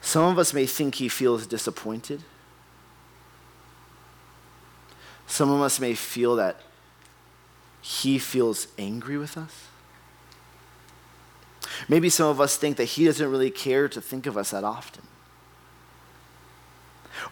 Some 0.07 0.23
of 0.23 0.38
us 0.38 0.55
may 0.55 0.66
think 0.66 0.95
he 0.95 1.09
feels 1.09 1.49
disappointed. 1.49 2.23
Some 5.27 5.51
of 5.51 5.61
us 5.61 5.81
may 5.81 5.97
feel 5.97 6.37
that 6.37 6.61
he 7.83 8.16
feels 8.16 8.69
angry 8.79 9.19
with 9.19 9.37
us. 9.37 9.66
Maybe 11.88 12.09
some 12.09 12.29
of 12.29 12.40
us 12.40 12.57
think 12.57 12.77
that 12.77 12.85
he 12.85 13.05
doesn't 13.05 13.29
really 13.29 13.51
care 13.51 13.88
to 13.88 14.01
think 14.01 14.27
of 14.27 14.37
us 14.37 14.53
that 14.53 14.62
often. 14.62 15.03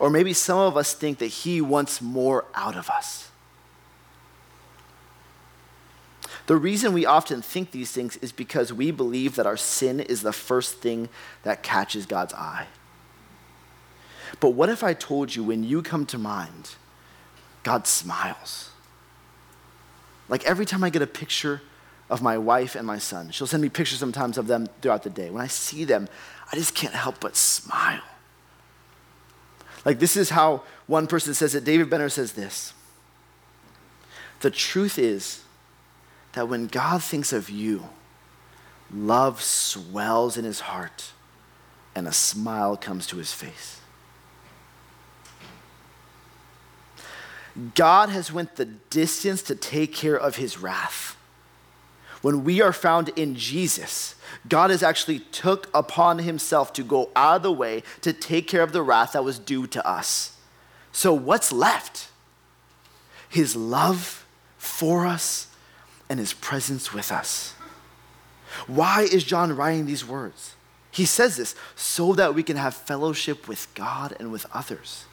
Or 0.01 0.11
maybe 0.11 0.33
some 0.33 0.59
of 0.59 0.77
us 0.77 0.95
think 0.95 1.19
that 1.19 1.29
he 1.29 1.61
wants 1.61 2.03
more 2.03 2.45
out 2.57 2.77
of 2.77 2.91
us. 2.91 3.31
The 6.47 6.57
reason 6.57 6.93
we 6.93 7.07
often 7.07 7.41
think 7.41 7.71
these 7.71 7.93
things 7.93 8.17
is 8.19 8.31
because 8.31 8.73
we 8.73 8.91
believe 8.91 9.37
that 9.37 9.47
our 9.47 9.57
sin 9.57 10.01
is 10.01 10.23
the 10.23 10.33
first 10.33 10.77
thing 10.77 11.09
that 11.43 11.63
catches 11.63 12.05
God's 12.05 12.35
eye. 12.35 12.67
But 14.41 14.51
what 14.51 14.69
if 14.69 14.85
I 14.85 14.93
told 14.93 15.35
you 15.35 15.43
when 15.43 15.65
you 15.65 15.81
come 15.81 16.05
to 16.07 16.19
mind, 16.19 16.75
God 17.63 17.87
smiles? 17.87 18.71
Like 20.29 20.45
every 20.45 20.67
time 20.67 20.85
I 20.85 20.91
get 20.91 21.03
a 21.03 21.07
picture 21.07 21.63
of 22.11 22.21
my 22.21 22.37
wife 22.37 22.75
and 22.75 22.87
my 22.87 22.99
son, 22.99 23.31
she'll 23.31 23.47
send 23.47 23.63
me 23.63 23.69
pictures 23.71 23.99
sometimes 23.99 24.37
of 24.37 24.47
them 24.47 24.67
throughout 24.83 25.03
the 25.03 25.11
day. 25.11 25.31
When 25.31 25.43
I 25.43 25.47
see 25.47 25.85
them, 25.85 26.09
I 26.53 26.57
just 26.57 26.75
can't 26.75 26.95
help 26.95 27.21
but 27.21 27.37
smile. 27.37 28.03
Like, 29.85 29.99
this 29.99 30.17
is 30.17 30.31
how 30.31 30.63
one 30.87 31.07
person 31.07 31.35
says 31.35 31.55
it. 31.55 31.65
David 31.65 31.91
Benner 31.91 32.09
says 32.09 32.33
this 32.33 32.75
The 34.41 34.51
truth 34.51 34.99
is 34.99 35.44
that 36.35 36.49
when 36.49 36.67
God 36.67 37.03
thinks 37.03 37.33
of 37.33 37.49
you, 37.49 37.89
love 38.93 39.41
swells 39.43 40.37
in 40.37 40.45
his 40.45 40.61
heart 40.61 41.13
and 41.95 42.07
a 42.07 42.13
smile 42.13 42.77
comes 42.77 43.07
to 43.09 43.17
his 43.17 43.33
face. 43.33 43.81
God 47.75 48.09
has 48.09 48.33
went 48.33 48.57
the 48.57 48.65
distance 48.65 49.43
to 49.43 49.55
take 49.55 49.95
care 49.95 50.17
of 50.17 50.37
his 50.37 50.59
wrath. 50.59 51.17
When 52.21 52.43
we 52.43 52.61
are 52.61 52.73
found 52.73 53.11
in 53.11 53.37
Jesus, 53.37 54.17
God 54.49 54.71
has 54.71 54.83
actually 54.83 55.21
took 55.21 55.69
upon 55.73 56.19
himself 56.19 56.73
to 56.73 56.83
go 56.83 57.11
out 57.15 57.37
of 57.37 57.43
the 57.43 57.53
way 57.53 57.85
to 58.01 58.13
take 58.13 58.49
care 58.49 58.63
of 58.63 58.73
the 58.73 58.83
wrath 58.83 59.13
that 59.13 59.23
was 59.23 59.39
due 59.39 59.67
to 59.69 59.87
us. 59.87 60.37
So 60.91 61.15
what's 61.15 61.53
left? 61.53 62.09
His 63.29 63.55
love 63.55 64.27
for 64.59 65.07
us 65.07 65.49
and 66.15 66.21
his 66.21 66.33
presence 66.33 66.95
with 66.95 67.11
us. 67.11 67.55
Why 68.69 69.03
is 69.03 69.25
John 69.25 69.57
writing 69.57 69.87
these 69.87 70.07
words? 70.07 70.55
He 70.93 71.07
says 71.07 71.37
this 71.37 71.57
so 71.75 72.13
that 72.13 72.37
we 72.37 72.45
can 72.45 72.57
have 72.57 72.77
fellowship 72.77 73.49
with 73.49 73.67
God 73.75 74.15
and 74.21 74.31
with 74.31 74.47
others. 74.55 75.07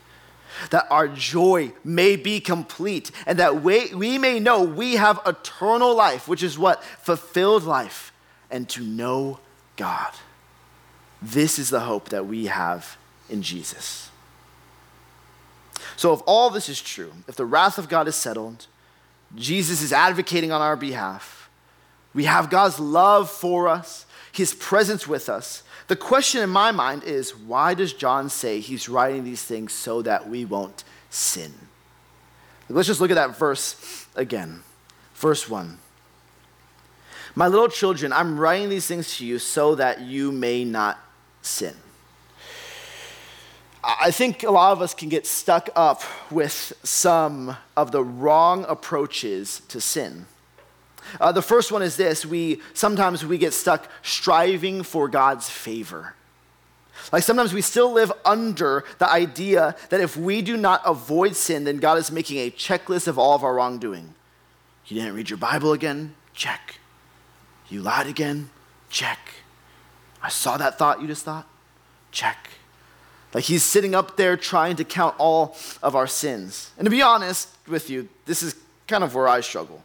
That 0.69 0.85
our 0.91 1.07
joy 1.07 1.73
may 1.83 2.17
be 2.17 2.39
complete 2.39 3.09
and 3.25 3.39
that 3.39 3.63
we, 3.63 3.91
we 3.95 4.19
may 4.19 4.39
know 4.39 4.61
we 4.61 4.93
have 4.93 5.19
eternal 5.25 5.95
life, 5.95 6.27
which 6.27 6.43
is 6.43 6.59
what? 6.59 6.83
Fulfilled 6.83 7.63
life, 7.63 8.13
and 8.51 8.69
to 8.69 8.83
know 8.83 9.39
God. 9.77 10.13
This 11.19 11.57
is 11.57 11.71
the 11.71 11.79
hope 11.79 12.09
that 12.09 12.27
we 12.27 12.45
have 12.45 12.95
in 13.27 13.41
Jesus. 13.41 14.11
So, 15.95 16.13
if 16.13 16.21
all 16.27 16.51
this 16.51 16.69
is 16.69 16.79
true, 16.79 17.11
if 17.27 17.37
the 17.37 17.45
wrath 17.47 17.79
of 17.79 17.89
God 17.89 18.07
is 18.07 18.15
settled, 18.15 18.67
Jesus 19.36 19.82
is 19.82 19.94
advocating 19.94 20.52
on 20.52 20.62
our 20.62 20.76
behalf. 20.76 21.50
We 22.13 22.26
have 22.26 22.50
God's 22.50 22.80
love 22.80 23.30
for 23.30 23.67
us, 23.67 24.06
His 24.32 24.54
presence 24.54 25.08
with 25.08 25.30
us. 25.30 25.63
The 25.88 25.96
question 25.98 26.41
in 26.41 26.50
my 26.50 26.72
mind 26.72 27.04
is 27.04 27.36
why 27.36 27.74
does 27.74 27.91
John 27.91 28.30
say 28.30 28.62
he's 28.62 28.88
writing 28.88 29.26
these 29.26 29.44
things 29.44 29.74
so 29.74 30.02
that 30.04 30.30
we 30.30 30.46
won't 30.46 30.86
sin? 31.10 31.54
Let's 32.70 32.88
just 32.88 33.02
look 33.02 33.12
at 33.12 33.15
that 33.15 33.38
verse 33.38 34.08
again. 34.15 34.63
Verse 35.15 35.50
1. 35.50 35.78
My 37.36 37.48
little 37.48 37.67
children, 37.67 38.13
I'm 38.13 38.39
writing 38.39 38.70
these 38.70 38.88
things 38.88 39.17
to 39.17 39.26
you 39.26 39.38
so 39.38 39.76
that 39.76 40.00
you 40.00 40.32
may 40.32 40.63
not 40.63 40.98
sin. 41.41 41.76
I 43.84 44.12
think 44.12 44.44
a 44.44 44.52
lot 44.52 44.74
of 44.74 44.82
us 44.82 44.94
can 44.94 45.10
get 45.10 45.26
stuck 45.26 45.70
up 45.76 46.04
with 46.30 46.74
some 46.84 47.58
of 47.76 47.91
the 47.91 48.04
wrong 48.04 48.65
approaches 48.67 49.62
to 49.70 49.82
sin. 49.82 50.28
Uh, 51.20 51.32
the 51.32 51.41
first 51.41 51.72
one 51.72 51.82
is 51.82 51.98
this 51.98 52.26
we 52.26 52.62
sometimes 52.74 53.26
we 53.26 53.38
get 53.38 53.54
stuck 53.54 53.89
striving 54.04 54.84
for 54.84 55.08
God's 55.08 55.50
favor. 55.50 56.13
Like 57.12 57.24
sometimes 57.24 57.54
we 57.54 57.62
still 57.62 57.91
live 57.91 58.12
under 58.24 58.84
the 59.00 59.10
idea 59.10 59.76
that 59.89 60.00
if 60.00 60.15
we 60.15 60.44
do 60.44 60.58
not 60.58 60.82
avoid 60.86 61.36
sin, 61.36 61.63
then 61.63 61.78
God 61.78 61.98
is 61.98 62.12
making 62.12 62.38
a 62.38 62.52
checklist 62.52 63.08
of 63.08 63.17
all 63.17 63.34
of 63.34 63.44
our 63.44 63.56
wrongdoing. 63.56 64.13
You 64.86 64.98
didn't 64.98 65.15
read 65.15 65.30
your 65.30 65.38
Bible 65.38 65.74
again? 65.74 66.15
Check. 66.34 66.76
You 67.70 67.82
lied 67.82 68.08
again? 68.08 68.52
Check. 68.89 69.20
I 70.22 70.30
saw 70.30 70.58
that 70.58 70.78
thought 70.78 71.02
you 71.02 71.08
just 71.08 71.26
thought? 71.26 71.48
Check. 72.12 72.50
Like 73.34 73.46
he's 73.46 73.63
sitting 73.63 73.96
up 73.96 74.17
there 74.17 74.36
trying 74.36 74.76
to 74.78 74.84
count 74.84 75.15
all 75.17 75.56
of 75.82 75.96
our 75.96 76.08
sins. 76.08 76.72
And 76.78 76.86
to 76.86 76.91
be 76.91 77.02
honest 77.02 77.50
with 77.67 77.89
you, 77.89 78.10
this 78.26 78.44
is 78.44 78.56
kind 78.88 79.04
of 79.04 79.15
where 79.15 79.28
I 79.28 79.41
struggle. 79.41 79.84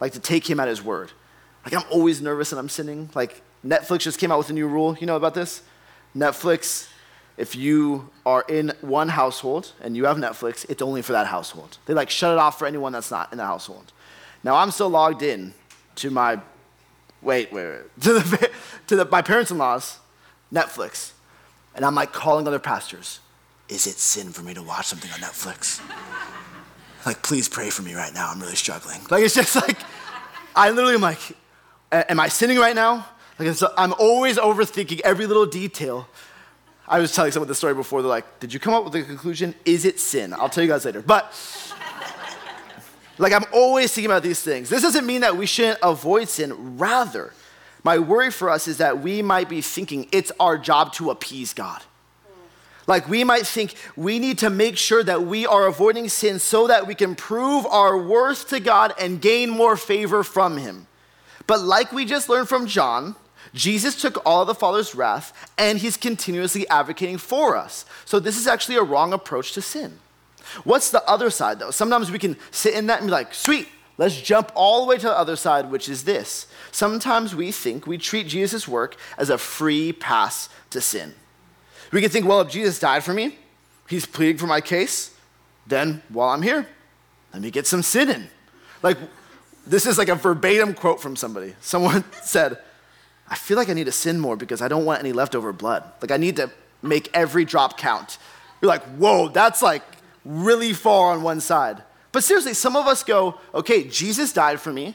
Like 0.00 0.12
to 0.12 0.20
take 0.20 0.48
him 0.48 0.60
at 0.60 0.68
his 0.68 0.82
word. 0.82 1.12
Like 1.64 1.74
I'm 1.74 1.84
always 1.90 2.22
nervous 2.22 2.52
and 2.52 2.58
I'm 2.58 2.68
sinning. 2.68 3.10
Like 3.14 3.42
Netflix 3.64 4.00
just 4.00 4.18
came 4.18 4.32
out 4.32 4.38
with 4.38 4.50
a 4.50 4.52
new 4.52 4.66
rule. 4.66 4.96
You 4.98 5.06
know 5.06 5.16
about 5.16 5.34
this? 5.34 5.62
Netflix, 6.16 6.88
if 7.36 7.54
you 7.54 8.10
are 8.24 8.44
in 8.48 8.72
one 8.80 9.10
household 9.10 9.72
and 9.80 9.96
you 9.96 10.06
have 10.06 10.16
Netflix, 10.16 10.64
it's 10.70 10.80
only 10.80 11.02
for 11.02 11.12
that 11.12 11.26
household. 11.26 11.78
They 11.86 11.94
like 11.94 12.08
shut 12.08 12.32
it 12.32 12.38
off 12.38 12.58
for 12.58 12.66
anyone 12.66 12.92
that's 12.92 13.10
not 13.10 13.30
in 13.32 13.38
the 13.38 13.44
household. 13.44 13.92
Now 14.42 14.56
I'm 14.56 14.70
still 14.70 14.88
logged 14.88 15.22
in 15.22 15.52
to 15.96 16.10
my 16.10 16.40
wait, 17.20 17.52
wait, 17.52 17.66
wait 17.66 17.80
to 18.02 18.12
the 18.14 18.50
to 18.86 18.96
the, 18.96 19.04
my 19.04 19.20
parents-in-law's 19.20 19.98
Netflix, 20.52 21.12
and 21.76 21.84
I'm 21.84 21.94
like 21.94 22.12
calling 22.12 22.48
other 22.48 22.58
pastors. 22.58 23.20
Is 23.68 23.86
it 23.86 23.98
sin 23.98 24.32
for 24.32 24.42
me 24.42 24.54
to 24.54 24.62
watch 24.62 24.86
something 24.86 25.10
on 25.12 25.18
Netflix? 25.18 25.80
like, 27.06 27.22
please 27.22 27.48
pray 27.48 27.70
for 27.70 27.82
me 27.82 27.94
right 27.94 28.12
now. 28.12 28.30
I'm 28.30 28.40
really 28.40 28.56
struggling. 28.56 29.00
Like, 29.10 29.22
it's 29.22 29.34
just 29.34 29.54
like, 29.54 29.78
I 30.54 30.70
literally 30.70 30.94
am 30.94 31.00
like, 31.02 31.20
am 31.92 32.18
I 32.18 32.28
sinning 32.28 32.58
right 32.58 32.74
now? 32.74 33.06
Like, 33.38 33.56
I'm 33.76 33.92
always 33.98 34.38
overthinking 34.38 35.00
every 35.00 35.26
little 35.26 35.46
detail. 35.46 36.08
I 36.88 36.98
was 36.98 37.12
telling 37.12 37.32
someone 37.32 37.48
the 37.48 37.54
story 37.54 37.74
before. 37.74 38.02
They're 38.02 38.08
like, 38.08 38.40
did 38.40 38.52
you 38.52 38.60
come 38.60 38.74
up 38.74 38.84
with 38.84 38.92
the 38.92 39.02
conclusion? 39.02 39.54
Is 39.64 39.84
it 39.84 40.00
sin? 40.00 40.32
I'll 40.32 40.48
tell 40.48 40.64
you 40.64 40.70
guys 40.70 40.84
later. 40.84 41.02
But, 41.02 41.32
like, 43.18 43.32
I'm 43.32 43.44
always 43.52 43.92
thinking 43.92 44.10
about 44.10 44.22
these 44.22 44.40
things. 44.40 44.68
This 44.68 44.82
doesn't 44.82 45.06
mean 45.06 45.20
that 45.20 45.36
we 45.36 45.46
shouldn't 45.46 45.78
avoid 45.82 46.28
sin. 46.28 46.78
Rather, 46.78 47.32
my 47.86 48.00
worry 48.00 48.32
for 48.32 48.50
us 48.50 48.66
is 48.66 48.78
that 48.78 48.98
we 48.98 49.22
might 49.22 49.48
be 49.48 49.60
thinking 49.60 50.08
it's 50.10 50.32
our 50.40 50.58
job 50.58 50.92
to 50.94 51.08
appease 51.08 51.54
God. 51.54 51.80
Like 52.88 53.08
we 53.08 53.22
might 53.22 53.46
think 53.46 53.76
we 53.94 54.18
need 54.18 54.38
to 54.38 54.50
make 54.50 54.76
sure 54.76 55.04
that 55.04 55.22
we 55.22 55.46
are 55.46 55.68
avoiding 55.68 56.08
sin 56.08 56.40
so 56.40 56.66
that 56.66 56.88
we 56.88 56.96
can 56.96 57.14
prove 57.14 57.64
our 57.64 57.96
worth 57.96 58.48
to 58.48 58.58
God 58.58 58.92
and 58.98 59.22
gain 59.22 59.50
more 59.50 59.76
favor 59.76 60.24
from 60.24 60.56
Him. 60.56 60.88
But 61.46 61.60
like 61.60 61.92
we 61.92 62.04
just 62.04 62.28
learned 62.28 62.48
from 62.48 62.66
John, 62.66 63.14
Jesus 63.54 63.94
took 64.02 64.20
all 64.26 64.44
the 64.44 64.52
Father's 64.52 64.96
wrath 64.96 65.48
and 65.56 65.78
He's 65.78 65.96
continuously 65.96 66.66
advocating 66.68 67.18
for 67.18 67.56
us. 67.56 67.84
So 68.04 68.18
this 68.18 68.36
is 68.36 68.48
actually 68.48 68.78
a 68.78 68.82
wrong 68.82 69.12
approach 69.12 69.52
to 69.52 69.62
sin. 69.62 70.00
What's 70.64 70.90
the 70.90 71.08
other 71.08 71.30
side 71.30 71.60
though? 71.60 71.70
Sometimes 71.70 72.10
we 72.10 72.18
can 72.18 72.36
sit 72.50 72.74
in 72.74 72.88
that 72.88 72.98
and 72.98 73.06
be 73.06 73.12
like, 73.12 73.32
sweet, 73.32 73.68
let's 73.96 74.20
jump 74.20 74.50
all 74.56 74.80
the 74.80 74.88
way 74.88 74.98
to 74.98 75.06
the 75.06 75.16
other 75.16 75.36
side, 75.36 75.70
which 75.70 75.88
is 75.88 76.02
this. 76.02 76.48
Sometimes 76.76 77.34
we 77.34 77.52
think 77.52 77.86
we 77.86 77.96
treat 77.96 78.26
Jesus' 78.26 78.68
work 78.68 78.96
as 79.16 79.30
a 79.30 79.38
free 79.38 79.94
pass 79.94 80.50
to 80.68 80.82
sin. 80.82 81.14
We 81.90 82.02
can 82.02 82.10
think, 82.10 82.26
well, 82.26 82.42
if 82.42 82.50
Jesus 82.50 82.78
died 82.78 83.02
for 83.02 83.14
me, 83.14 83.38
he's 83.88 84.04
pleading 84.04 84.36
for 84.36 84.46
my 84.46 84.60
case, 84.60 85.16
then 85.66 86.02
while 86.10 86.28
I'm 86.28 86.42
here, 86.42 86.68
let 87.32 87.40
me 87.40 87.50
get 87.50 87.66
some 87.66 87.82
sin 87.82 88.10
in. 88.10 88.28
Like, 88.82 88.98
this 89.66 89.86
is 89.86 89.96
like 89.96 90.10
a 90.10 90.16
verbatim 90.16 90.74
quote 90.74 91.00
from 91.00 91.16
somebody. 91.16 91.54
Someone 91.62 92.04
said, 92.22 92.58
I 93.26 93.36
feel 93.36 93.56
like 93.56 93.70
I 93.70 93.72
need 93.72 93.84
to 93.84 93.90
sin 93.90 94.20
more 94.20 94.36
because 94.36 94.60
I 94.60 94.68
don't 94.68 94.84
want 94.84 95.00
any 95.00 95.14
leftover 95.14 95.54
blood. 95.54 95.82
Like, 96.02 96.10
I 96.10 96.18
need 96.18 96.36
to 96.36 96.50
make 96.82 97.08
every 97.14 97.46
drop 97.46 97.78
count. 97.78 98.18
You're 98.60 98.68
like, 98.68 98.84
whoa, 98.98 99.28
that's 99.28 99.62
like 99.62 99.82
really 100.26 100.74
far 100.74 101.12
on 101.14 101.22
one 101.22 101.40
side. 101.40 101.82
But 102.12 102.22
seriously, 102.22 102.52
some 102.52 102.76
of 102.76 102.86
us 102.86 103.02
go, 103.02 103.40
okay, 103.54 103.84
Jesus 103.84 104.30
died 104.34 104.60
for 104.60 104.74
me. 104.74 104.94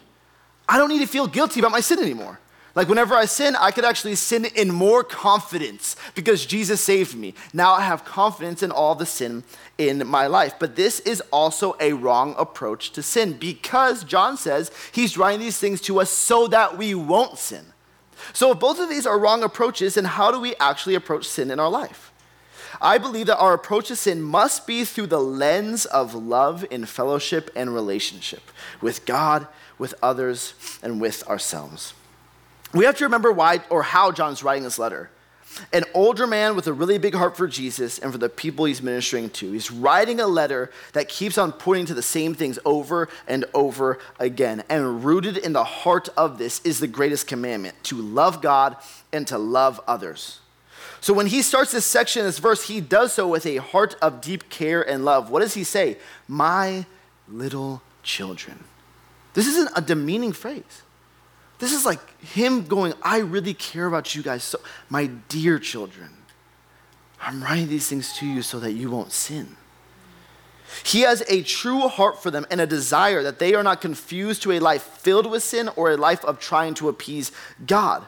I 0.71 0.77
don't 0.77 0.87
need 0.87 0.99
to 0.99 1.07
feel 1.07 1.27
guilty 1.27 1.59
about 1.59 1.73
my 1.73 1.81
sin 1.81 1.99
anymore. 1.99 2.39
Like 2.75 2.87
whenever 2.87 3.13
I 3.13 3.25
sin, 3.25 3.57
I 3.57 3.71
could 3.71 3.83
actually 3.83 4.15
sin 4.15 4.45
in 4.45 4.71
more 4.71 5.03
confidence 5.03 5.97
because 6.15 6.45
Jesus 6.45 6.79
saved 6.79 7.13
me. 7.13 7.33
Now 7.51 7.73
I 7.73 7.81
have 7.81 8.05
confidence 8.05 8.63
in 8.63 8.71
all 8.71 8.95
the 8.95 9.05
sin 9.05 9.43
in 9.77 10.07
my 10.07 10.27
life. 10.27 10.53
But 10.57 10.77
this 10.77 11.01
is 11.01 11.21
also 11.29 11.75
a 11.81 11.91
wrong 11.91 12.35
approach 12.37 12.91
to 12.93 13.03
sin 13.03 13.33
because 13.33 14.05
John 14.05 14.37
says 14.37 14.71
he's 14.93 15.17
writing 15.17 15.41
these 15.41 15.57
things 15.57 15.81
to 15.81 15.99
us 15.99 16.09
so 16.09 16.47
that 16.47 16.77
we 16.77 16.95
won't 16.95 17.37
sin. 17.37 17.65
So 18.31 18.53
if 18.53 18.59
both 18.61 18.79
of 18.79 18.87
these 18.87 19.05
are 19.05 19.19
wrong 19.19 19.43
approaches, 19.43 19.95
then 19.95 20.05
how 20.05 20.31
do 20.31 20.39
we 20.39 20.55
actually 20.55 20.95
approach 20.95 21.27
sin 21.27 21.51
in 21.51 21.59
our 21.59 21.69
life? 21.69 22.13
I 22.79 22.97
believe 22.97 23.25
that 23.25 23.39
our 23.39 23.53
approach 23.53 23.89
to 23.89 23.97
sin 23.97 24.21
must 24.21 24.65
be 24.65 24.85
through 24.85 25.07
the 25.07 25.19
lens 25.19 25.85
of 25.85 26.15
love 26.15 26.63
in 26.71 26.85
fellowship 26.85 27.51
and 27.55 27.73
relationship 27.73 28.43
with 28.79 29.05
God, 29.05 29.47
with 29.81 29.93
others, 30.01 30.53
and 30.81 31.01
with 31.01 31.27
ourselves 31.27 31.93
we 32.73 32.85
have 32.85 32.97
to 32.97 33.03
remember 33.03 33.31
why 33.31 33.59
or 33.69 33.83
how 33.83 34.11
John's 34.11 34.43
writing 34.43 34.63
this 34.63 34.79
letter. 34.79 35.09
An 35.73 35.83
older 35.93 36.25
man 36.25 36.55
with 36.55 36.67
a 36.67 36.73
really 36.73 36.97
big 36.97 37.13
heart 37.13 37.35
for 37.35 37.45
Jesus 37.45 37.99
and 37.99 38.09
for 38.13 38.17
the 38.17 38.29
people 38.29 38.63
he's 38.63 38.81
ministering 38.81 39.29
to. 39.31 39.51
He's 39.51 39.69
writing 39.69 40.21
a 40.21 40.27
letter 40.27 40.71
that 40.93 41.09
keeps 41.09 41.37
on 41.37 41.51
pointing 41.51 41.87
to 41.87 41.93
the 41.93 42.01
same 42.01 42.33
things 42.33 42.57
over 42.63 43.09
and 43.27 43.43
over 43.53 43.99
again. 44.17 44.63
And 44.69 45.03
rooted 45.03 45.35
in 45.35 45.51
the 45.51 45.65
heart 45.65 46.07
of 46.15 46.37
this 46.37 46.61
is 46.61 46.79
the 46.79 46.87
greatest 46.87 47.27
commandment 47.27 47.75
to 47.85 47.97
love 48.01 48.41
God 48.41 48.77
and 49.11 49.27
to 49.27 49.37
love 49.37 49.81
others. 49.87 50.39
So 51.01 51.13
when 51.13 51.27
he 51.27 51.41
starts 51.41 51.73
this 51.73 51.85
section, 51.85 52.23
this 52.23 52.39
verse, 52.39 52.69
he 52.69 52.79
does 52.79 53.11
so 53.11 53.27
with 53.27 53.45
a 53.45 53.57
heart 53.57 53.97
of 54.01 54.21
deep 54.21 54.49
care 54.49 54.81
and 54.81 55.03
love. 55.03 55.29
What 55.29 55.41
does 55.41 55.55
he 55.55 55.65
say? 55.65 55.97
My 56.29 56.85
little 57.27 57.81
children. 58.03 58.63
This 59.33 59.47
isn't 59.47 59.71
a 59.75 59.81
demeaning 59.81 60.33
phrase. 60.33 60.83
This 61.59 61.73
is 61.73 61.85
like 61.85 62.19
him 62.21 62.65
going, 62.65 62.93
I 63.03 63.19
really 63.19 63.53
care 63.53 63.85
about 63.85 64.15
you 64.15 64.23
guys. 64.23 64.43
So, 64.43 64.59
my 64.89 65.05
dear 65.05 65.59
children, 65.59 66.09
I'm 67.21 67.43
writing 67.43 67.67
these 67.67 67.87
things 67.87 68.17
to 68.17 68.25
you 68.25 68.41
so 68.41 68.59
that 68.59 68.71
you 68.71 68.89
won't 68.89 69.11
sin. 69.11 69.57
He 70.83 71.01
has 71.01 71.21
a 71.27 71.43
true 71.43 71.87
heart 71.87 72.21
for 72.21 72.31
them 72.31 72.45
and 72.49 72.61
a 72.61 72.65
desire 72.65 73.21
that 73.23 73.39
they 73.39 73.53
are 73.53 73.63
not 73.63 73.81
confused 73.81 74.41
to 74.43 74.53
a 74.53 74.59
life 74.59 74.81
filled 74.81 75.29
with 75.29 75.43
sin 75.43 75.69
or 75.75 75.91
a 75.91 75.97
life 75.97 76.23
of 76.25 76.39
trying 76.39 76.73
to 76.75 76.89
appease 76.89 77.31
God. 77.67 78.07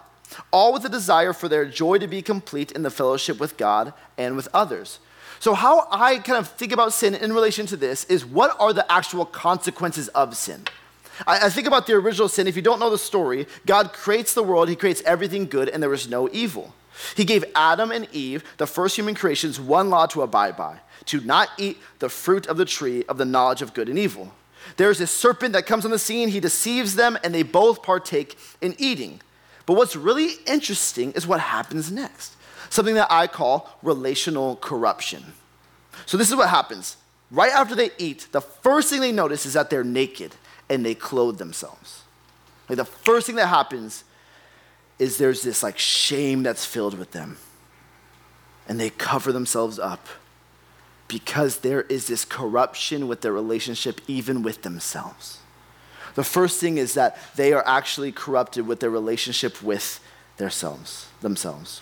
All 0.50 0.74
with 0.74 0.86
a 0.86 0.90
desire 0.90 1.34
for 1.34 1.48
their 1.48 1.66
joy 1.66 2.00
to 2.00 2.08
be 2.08 2.22
complete 2.22 2.72
in 2.72 2.82
the 2.82 2.90
fellowship 2.90 3.40
with 3.40 3.58
God 3.58 3.94
and 4.18 4.36
with 4.36 4.48
others. 4.54 5.00
So, 5.40 5.54
how 5.54 5.88
I 5.92 6.18
kind 6.18 6.40
of 6.40 6.48
think 6.48 6.72
about 6.72 6.94
sin 6.94 7.14
in 7.14 7.34
relation 7.34 7.66
to 7.68 7.78
this 7.78 8.06
is 8.06 8.26
what 8.26 8.56
are 8.60 8.74
the 8.74 8.90
actual 8.92 9.26
consequences 9.26 10.08
of 10.10 10.36
sin? 10.36 10.64
I, 11.28 11.46
I 11.46 11.50
think 11.50 11.68
about 11.68 11.88
the 11.88 11.94
original 11.94 12.28
sin. 12.28 12.48
If 12.48 12.56
you 12.56 12.62
don't 12.62 12.80
know 12.80 12.90
the 12.90 12.98
story, 12.98 13.48
God 13.66 13.94
creates 13.94 14.34
the 14.34 14.44
world, 14.44 14.70
He 14.70 14.76
creates 14.76 15.02
everything 15.06 15.46
good, 15.48 15.70
and 15.70 15.82
there 15.82 15.90
was 15.90 16.10
no 16.10 16.30
evil. 16.32 16.74
He 17.16 17.26
gave 17.26 17.44
Adam 17.56 17.92
and 17.92 18.08
Eve, 18.12 18.44
the 18.58 18.68
first 18.68 18.96
human 18.96 19.16
creations, 19.16 19.60
one 19.60 19.90
law 19.90 20.06
to 20.08 20.22
abide 20.22 20.56
by 20.56 20.80
to 21.06 21.20
not 21.22 21.50
eat 21.58 21.78
the 22.00 22.10
fruit 22.10 22.48
of 22.48 22.58
the 22.58 22.66
tree 22.66 23.04
of 23.10 23.18
the 23.18 23.26
knowledge 23.26 23.62
of 23.62 23.74
good 23.74 23.90
and 23.90 24.00
evil. 24.00 24.34
There's 24.78 25.02
a 25.02 25.08
serpent 25.08 25.54
that 25.54 25.66
comes 25.66 25.86
on 25.86 25.92
the 25.92 26.00
scene, 26.00 26.30
he 26.30 26.40
deceives 26.40 26.96
them, 26.96 27.18
and 27.24 27.36
they 27.36 27.44
both 27.44 27.84
partake 27.84 28.38
in 28.62 28.76
eating. 28.78 29.22
But 29.66 29.76
what's 29.76 29.96
really 29.96 30.36
interesting 30.46 31.12
is 31.14 31.28
what 31.28 31.40
happens 31.40 31.92
next 31.92 32.36
something 32.70 32.96
that 32.96 33.12
I 33.12 33.28
call 33.28 33.70
relational 33.84 34.56
corruption. 34.56 35.24
So, 36.08 36.18
this 36.18 36.30
is 36.30 36.36
what 36.36 36.50
happens. 36.50 36.98
Right 37.30 37.52
after 37.52 37.76
they 37.76 37.92
eat, 38.00 38.28
the 38.32 38.42
first 38.42 38.90
thing 38.90 39.00
they 39.00 39.12
notice 39.12 39.46
is 39.46 39.54
that 39.54 39.70
they're 39.70 39.84
naked 39.84 40.34
and 40.70 40.86
they 40.86 40.96
clothe 40.96 41.38
themselves. 41.38 42.04
Like 42.70 42.78
the 42.78 42.86
first 42.86 43.28
thing 43.28 43.36
that 43.36 43.48
happens 43.48 44.04
is 45.00 45.18
there's 45.18 45.44
this 45.44 45.64
like 45.64 45.78
shame 45.78 46.44
that's 46.44 46.66
filled 46.66 46.98
with 46.98 47.12
them. 47.12 47.38
And 48.68 48.80
they 48.80 48.90
cover 48.90 49.32
themselves 49.32 49.78
up 49.78 50.08
because 51.08 51.58
there 51.58 51.82
is 51.84 52.08
this 52.08 52.26
corruption 52.26 53.08
with 53.08 53.22
their 53.22 53.34
relationship, 53.34 54.02
even 54.08 54.42
with 54.42 54.62
themselves. 54.62 55.40
The 56.16 56.24
first 56.24 56.60
thing 56.60 56.78
is 56.78 56.94
that 56.94 57.18
they 57.36 57.54
are 57.54 57.66
actually 57.68 58.12
corrupted 58.12 58.68
with 58.68 58.80
their 58.80 58.90
relationship 58.90 59.62
with 59.62 60.00
themselves. 60.38 61.08
themselves. 61.22 61.82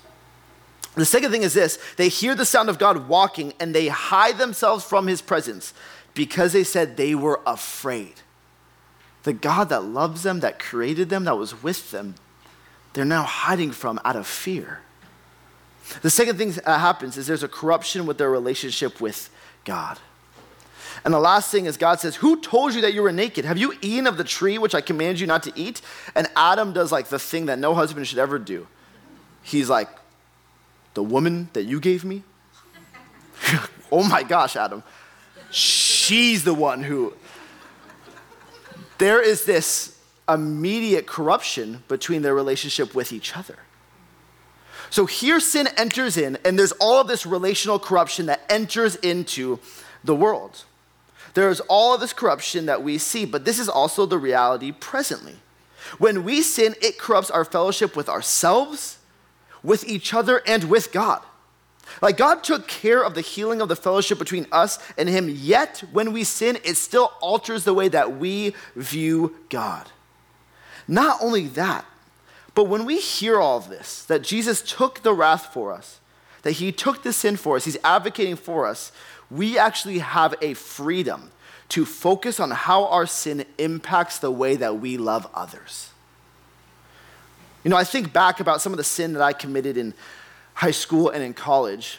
The 0.96 1.06
second 1.06 1.32
thing 1.32 1.44
is 1.44 1.54
this 1.54 1.80
they 1.98 2.10
hear 2.10 2.36
the 2.36 2.46
sound 2.46 2.70
of 2.70 2.80
God 2.80 3.08
walking 3.08 3.54
and 3.60 3.74
they 3.74 3.88
hide 3.88 4.38
themselves 4.38 4.84
from 4.84 5.08
his 5.08 5.22
presence 5.22 5.74
because 6.14 6.52
they 6.52 6.64
said 6.64 6.98
they 6.98 7.16
were 7.16 7.40
afraid 7.46 8.16
the 9.24 9.34
God 9.34 9.70
that 9.70 9.84
loves 9.84 10.24
them, 10.24 10.40
that 10.40 10.60
created 10.60 11.10
them, 11.10 11.26
that 11.26 11.38
was 11.38 11.62
with 11.62 11.92
them, 11.92 12.16
they're 12.94 13.06
now 13.06 13.24
hiding 13.24 13.72
from 13.72 14.00
out 14.04 14.16
of 14.16 14.28
fear. 14.28 14.82
The 16.02 16.10
second 16.10 16.38
thing 16.38 16.52
that 16.52 16.66
happens 16.66 17.18
is 17.18 17.28
there's 17.28 17.44
a 17.44 17.48
corruption 17.48 18.06
with 18.06 18.18
their 18.18 18.30
relationship 18.30 19.02
with 19.02 19.30
God. 19.66 20.00
And 21.04 21.14
the 21.14 21.20
last 21.20 21.52
thing 21.52 21.66
is 21.66 21.78
God 21.78 22.00
says, 22.00 22.18
Who 22.18 22.40
told 22.42 22.74
you 22.74 22.82
that 22.82 22.94
you 22.94 23.02
were 23.02 23.12
naked? 23.12 23.46
Have 23.46 23.58
you 23.58 23.74
eaten 23.82 24.08
of 24.08 24.18
the 24.18 24.24
tree 24.24 24.58
which 24.58 24.76
I 24.76 24.82
commanded 24.82 25.20
you 25.20 25.28
not 25.28 25.44
to 25.44 25.54
eat? 25.56 25.82
And 26.16 26.28
Adam 26.36 26.74
does 26.74 26.92
like 26.92 27.08
the 27.08 27.20
thing 27.20 27.48
that 27.48 27.60
no 27.60 27.74
husband 27.74 28.08
should 28.08 28.20
ever 28.20 28.38
do. 28.38 28.68
He's 29.42 29.70
like, 29.70 29.90
The 30.94 31.04
woman 31.04 31.50
that 31.54 31.64
you 31.64 31.80
gave 31.80 32.06
me? 32.06 32.24
oh 33.92 34.04
my 34.04 34.24
gosh, 34.24 34.56
Adam. 34.56 34.84
She's 35.50 36.44
the 36.44 36.54
one 36.54 36.84
who. 36.84 37.14
There 39.02 39.20
is 39.20 39.46
this 39.46 39.98
immediate 40.30 41.08
corruption 41.08 41.82
between 41.88 42.22
their 42.22 42.36
relationship 42.36 42.94
with 42.94 43.12
each 43.12 43.36
other. 43.36 43.58
So 44.92 45.08
here 45.08 45.40
sin 45.40 45.68
enters 45.76 46.18
in, 46.18 46.38
and 46.46 46.60
there's 46.60 46.74
all 46.74 47.02
of 47.02 47.08
this 47.08 47.26
relational 47.26 47.80
corruption 47.80 48.28
that 48.28 48.44
enters 48.48 48.98
into 48.98 49.58
the 50.04 50.14
world. 50.14 50.66
There's 51.34 51.62
all 51.62 51.96
of 51.96 52.00
this 52.02 52.14
corruption 52.14 52.68
that 52.68 52.84
we 52.84 53.00
see, 53.00 53.26
but 53.26 53.44
this 53.44 53.58
is 53.58 53.68
also 53.68 54.06
the 54.06 54.20
reality 54.20 54.72
presently. 54.72 55.38
When 55.98 56.24
we 56.24 56.44
sin, 56.44 56.76
it 56.80 57.00
corrupts 57.00 57.32
our 57.32 57.44
fellowship 57.44 57.96
with 57.96 58.08
ourselves, 58.08 59.00
with 59.64 59.84
each 59.90 60.14
other, 60.14 60.44
and 60.46 60.66
with 60.66 60.92
God. 60.92 61.24
Like 62.02 62.18
God 62.18 62.44
took 62.44 62.68
care 62.68 63.04
of 63.04 63.16
the 63.16 63.22
healing 63.22 63.62
of 63.62 63.70
the 63.70 63.76
fellowship 63.76 64.20
between 64.20 64.48
us 64.52 64.80
and 64.98 65.10
Him, 65.10 65.30
yet 65.30 65.84
when 65.92 66.14
we 66.14 66.24
sin, 66.24 66.58
it 66.64 66.78
still 66.78 67.14
alters 67.22 67.64
the 67.64 67.74
way 67.74 67.88
that 67.88 68.18
we 68.18 68.54
view 68.76 69.36
God. 69.50 69.90
Not 70.88 71.18
only 71.22 71.48
that, 71.48 71.86
but 72.54 72.66
when 72.66 72.86
we 72.86 73.00
hear 73.00 73.40
all 73.40 73.58
of 73.58 73.70
this, 73.70 74.04
that 74.06 74.24
Jesus 74.24 74.62
took 74.62 75.04
the 75.04 75.14
wrath 75.14 75.54
for 75.54 75.72
us, 75.72 76.00
that 76.44 76.54
He 76.54 76.72
took 76.72 77.04
the 77.04 77.14
sin 77.14 77.38
for 77.38 77.56
us, 77.56 77.66
He's 77.66 77.78
advocating 77.84 78.36
for 78.36 78.68
us, 78.68 78.92
we 79.30 79.58
actually 79.58 80.00
have 80.00 80.36
a 80.42 80.54
freedom 80.54 81.32
to 81.70 81.86
focus 81.86 82.40
on 82.40 82.52
how 82.52 82.86
our 82.88 83.06
sin 83.06 83.46
impacts 83.58 84.20
the 84.20 84.32
way 84.32 84.58
that 84.58 84.80
we 84.80 84.98
love 84.98 85.26
others. 85.34 85.92
You 87.64 87.70
know, 87.70 87.78
I 87.78 87.86
think 87.86 88.12
back 88.12 88.40
about 88.40 88.60
some 88.62 88.74
of 88.74 88.78
the 88.78 88.84
sin 88.84 89.14
that 89.14 89.22
I 89.22 89.34
committed 89.34 89.78
in 89.78 89.94
high 90.62 90.70
school 90.70 91.10
and 91.10 91.24
in 91.24 91.34
college. 91.34 91.98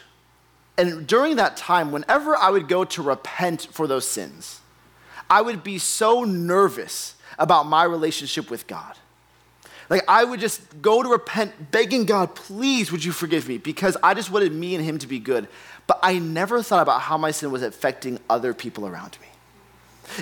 And 0.77 1.05
during 1.05 1.35
that 1.35 1.57
time, 1.57 1.91
whenever 1.91 2.33
I 2.33 2.49
would 2.49 2.69
go 2.69 2.85
to 2.85 3.01
repent 3.01 3.67
for 3.69 3.87
those 3.87 4.07
sins, 4.07 4.61
I 5.29 5.41
would 5.41 5.65
be 5.65 5.77
so 5.77 6.23
nervous 6.23 7.15
about 7.37 7.65
my 7.65 7.83
relationship 7.83 8.49
with 8.49 8.65
God. 8.65 8.95
Like, 9.89 10.03
I 10.07 10.23
would 10.23 10.39
just 10.39 10.81
go 10.81 11.03
to 11.03 11.09
repent, 11.09 11.71
begging 11.71 12.05
God, 12.05 12.35
please, 12.35 12.89
would 12.89 13.03
you 13.03 13.11
forgive 13.11 13.49
me? 13.49 13.57
Because 13.57 13.97
I 14.01 14.13
just 14.13 14.31
wanted 14.31 14.53
me 14.53 14.75
and 14.75 14.83
Him 14.83 14.97
to 14.99 15.07
be 15.07 15.19
good. 15.19 15.49
But 15.85 15.99
I 16.01 16.19
never 16.19 16.63
thought 16.63 16.83
about 16.83 17.01
how 17.01 17.17
my 17.17 17.31
sin 17.31 17.51
was 17.51 17.63
affecting 17.63 18.17
other 18.29 18.53
people 18.53 18.87
around 18.87 19.17
me. 19.19 19.27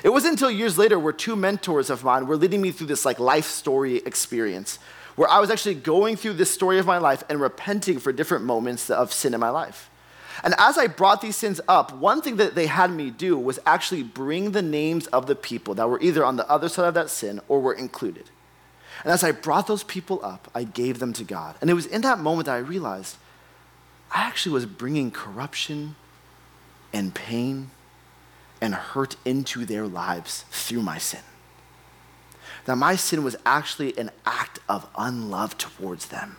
It 0.04 0.10
wasn't 0.10 0.32
until 0.32 0.50
years 0.50 0.80
later 0.80 0.98
where 0.98 1.14
two 1.14 1.36
mentors 1.36 1.92
of 1.92 2.04
mine 2.04 2.26
were 2.26 2.38
leading 2.38 2.62
me 2.62 2.72
through 2.72 2.88
this 2.88 3.06
like 3.06 3.20
life 3.20 3.46
story 3.46 3.98
experience 3.98 4.80
where 5.16 5.30
I 5.30 5.40
was 5.40 5.50
actually 5.50 5.76
going 5.76 6.16
through 6.16 6.34
this 6.34 6.52
story 6.52 6.80
of 6.80 6.86
my 6.86 6.98
life 6.98 7.24
and 7.30 7.40
repenting 7.40 8.00
for 8.00 8.12
different 8.12 8.44
moments 8.44 8.90
of 8.90 9.12
sin 9.12 9.34
in 9.34 9.40
my 9.40 9.50
life. 9.50 9.90
And 10.44 10.56
as 10.58 10.78
I 10.78 10.88
brought 10.88 11.22
these 11.22 11.36
sins 11.36 11.60
up, 11.68 11.94
one 11.94 12.22
thing 12.22 12.38
that 12.38 12.56
they 12.56 12.68
had 12.68 12.92
me 12.92 13.12
do 13.12 13.38
was 13.38 13.60
actually 13.66 14.04
bring 14.04 14.52
the 14.52 14.62
names 14.62 15.08
of 15.08 15.28
the 15.28 15.36
people 15.36 15.76
that 15.76 15.90
were 15.90 16.02
either 16.02 16.26
on 16.26 16.38
the 16.38 16.50
other 16.50 16.70
side 16.70 16.88
of 16.88 16.94
that 16.94 17.10
sin 17.10 17.42
or 17.48 17.60
were 17.60 17.74
included. 17.74 18.30
And 19.04 19.12
as 19.12 19.24
I 19.24 19.32
brought 19.32 19.68
those 19.68 19.84
people 19.84 20.20
up, 20.24 20.50
I 20.56 20.64
gave 20.64 21.00
them 21.00 21.14
to 21.14 21.24
God. 21.24 21.56
And 21.60 21.70
it 21.70 21.74
was 21.74 21.86
in 21.86 22.02
that 22.02 22.20
moment 22.20 22.46
that 22.46 22.56
I 22.56 22.60
realized 22.60 23.18
I 24.12 24.22
actually 24.22 24.54
was 24.54 24.66
bringing 24.66 25.12
corruption 25.12 25.96
and 26.94 27.14
pain 27.14 27.72
and 28.60 28.74
hurt 28.74 29.16
into 29.26 29.66
their 29.66 29.88
lives 29.88 30.46
through 30.50 30.82
my 30.82 30.98
sin 30.98 31.22
that 32.66 32.76
my 32.76 32.96
sin 32.96 33.24
was 33.24 33.36
actually 33.46 33.98
an 33.98 34.12
act 34.26 34.60
of 34.70 34.88
unlove 34.98 35.58
towards 35.58 36.08
them. 36.08 36.38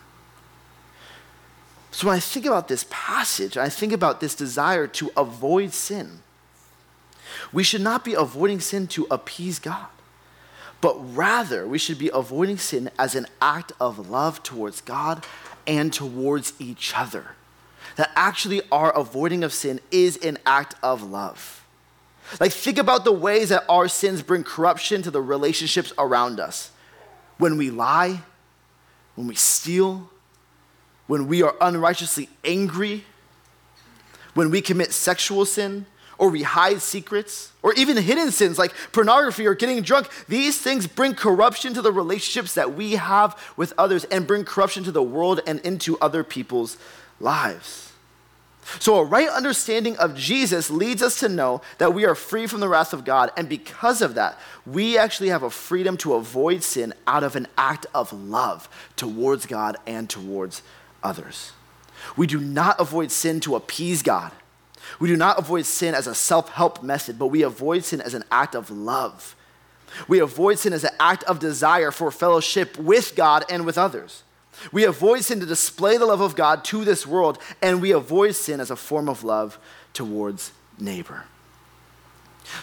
So 1.91 2.07
when 2.07 2.17
I 2.17 2.19
think 2.19 2.45
about 2.45 2.67
this 2.67 2.85
passage, 2.89 3.55
I 3.55 3.69
think 3.69 3.93
about 3.93 4.19
this 4.19 4.33
desire 4.33 4.87
to 4.87 5.11
avoid 5.15 5.73
sin. 5.73 6.19
We 7.51 7.63
should 7.63 7.81
not 7.81 8.03
be 8.03 8.13
avoiding 8.13 8.59
sin 8.59 8.87
to 8.87 9.05
appease 9.11 9.59
God, 9.59 9.87
but 10.81 10.95
rather 11.15 11.67
we 11.67 11.77
should 11.77 11.99
be 11.99 12.09
avoiding 12.13 12.57
sin 12.57 12.89
as 12.97 13.15
an 13.15 13.27
act 13.41 13.73
of 13.79 14.09
love 14.09 14.41
towards 14.41 14.81
God 14.81 15.23
and 15.67 15.93
towards 15.93 16.53
each 16.59 16.93
other. 16.95 17.35
That 17.95 18.11
actually 18.15 18.61
our 18.71 18.91
avoiding 18.97 19.43
of 19.43 19.53
sin 19.53 19.79
is 19.91 20.17
an 20.17 20.39
act 20.45 20.75
of 20.81 21.03
love. 21.03 21.62
Like, 22.39 22.51
think 22.51 22.77
about 22.77 23.03
the 23.03 23.11
ways 23.11 23.49
that 23.49 23.63
our 23.69 23.87
sins 23.87 24.21
bring 24.21 24.43
corruption 24.43 25.01
to 25.03 25.11
the 25.11 25.21
relationships 25.21 25.93
around 25.97 26.39
us. 26.39 26.71
When 27.37 27.57
we 27.57 27.69
lie, 27.69 28.21
when 29.15 29.27
we 29.27 29.35
steal, 29.35 30.09
when 31.07 31.27
we 31.27 31.41
are 31.43 31.55
unrighteously 31.61 32.29
angry, 32.43 33.05
when 34.33 34.49
we 34.49 34.61
commit 34.61 34.91
sexual 34.91 35.45
sin, 35.45 35.85
or 36.17 36.29
we 36.29 36.43
hide 36.43 36.81
secrets, 36.81 37.51
or 37.61 37.73
even 37.73 37.97
hidden 37.97 38.31
sins 38.31 38.57
like 38.57 38.73
pornography 38.91 39.45
or 39.47 39.55
getting 39.55 39.81
drunk, 39.81 40.07
these 40.27 40.59
things 40.59 40.87
bring 40.87 41.13
corruption 41.13 41.73
to 41.73 41.81
the 41.81 41.91
relationships 41.91 42.53
that 42.53 42.73
we 42.75 42.93
have 42.93 43.37
with 43.57 43.73
others 43.77 44.03
and 44.05 44.27
bring 44.27 44.45
corruption 44.45 44.83
to 44.83 44.91
the 44.91 45.03
world 45.03 45.41
and 45.47 45.59
into 45.61 45.97
other 45.99 46.23
people's 46.23 46.77
lives. 47.19 47.92
So, 48.79 48.97
a 48.97 49.03
right 49.03 49.29
understanding 49.29 49.97
of 49.97 50.15
Jesus 50.15 50.69
leads 50.69 51.03
us 51.03 51.19
to 51.19 51.29
know 51.29 51.61
that 51.77 51.93
we 51.93 52.05
are 52.05 52.15
free 52.15 52.47
from 52.47 52.59
the 52.59 52.69
wrath 52.69 52.93
of 52.93 53.05
God. 53.05 53.31
And 53.35 53.49
because 53.49 54.01
of 54.01 54.15
that, 54.15 54.39
we 54.65 54.97
actually 54.97 55.29
have 55.29 55.43
a 55.43 55.49
freedom 55.49 55.97
to 55.97 56.13
avoid 56.13 56.63
sin 56.63 56.93
out 57.05 57.23
of 57.23 57.35
an 57.35 57.47
act 57.57 57.85
of 57.93 58.13
love 58.13 58.69
towards 58.95 59.45
God 59.45 59.77
and 59.85 60.09
towards 60.09 60.61
others. 61.03 61.51
We 62.15 62.27
do 62.27 62.39
not 62.39 62.79
avoid 62.79 63.11
sin 63.11 63.39
to 63.41 63.55
appease 63.55 64.01
God. 64.01 64.31
We 64.99 65.07
do 65.07 65.15
not 65.15 65.39
avoid 65.39 65.65
sin 65.65 65.95
as 65.95 66.07
a 66.07 66.15
self 66.15 66.49
help 66.49 66.83
method, 66.83 67.17
but 67.17 67.27
we 67.27 67.41
avoid 67.41 67.83
sin 67.83 68.01
as 68.01 68.13
an 68.13 68.23
act 68.31 68.55
of 68.55 68.69
love. 68.69 69.35
We 70.07 70.19
avoid 70.19 70.59
sin 70.59 70.73
as 70.73 70.83
an 70.83 70.95
act 70.99 71.23
of 71.25 71.39
desire 71.39 71.91
for 71.91 72.11
fellowship 72.11 72.77
with 72.77 73.15
God 73.15 73.45
and 73.49 73.65
with 73.65 73.77
others. 73.77 74.23
We 74.71 74.83
avoid 74.83 75.23
sin 75.23 75.39
to 75.39 75.45
display 75.45 75.97
the 75.97 76.05
love 76.05 76.21
of 76.21 76.35
God 76.35 76.63
to 76.65 76.83
this 76.85 77.05
world, 77.05 77.39
and 77.61 77.81
we 77.81 77.91
avoid 77.91 78.35
sin 78.35 78.59
as 78.59 78.71
a 78.71 78.75
form 78.75 79.09
of 79.09 79.23
love 79.23 79.57
towards 79.93 80.51
neighbor. 80.79 81.25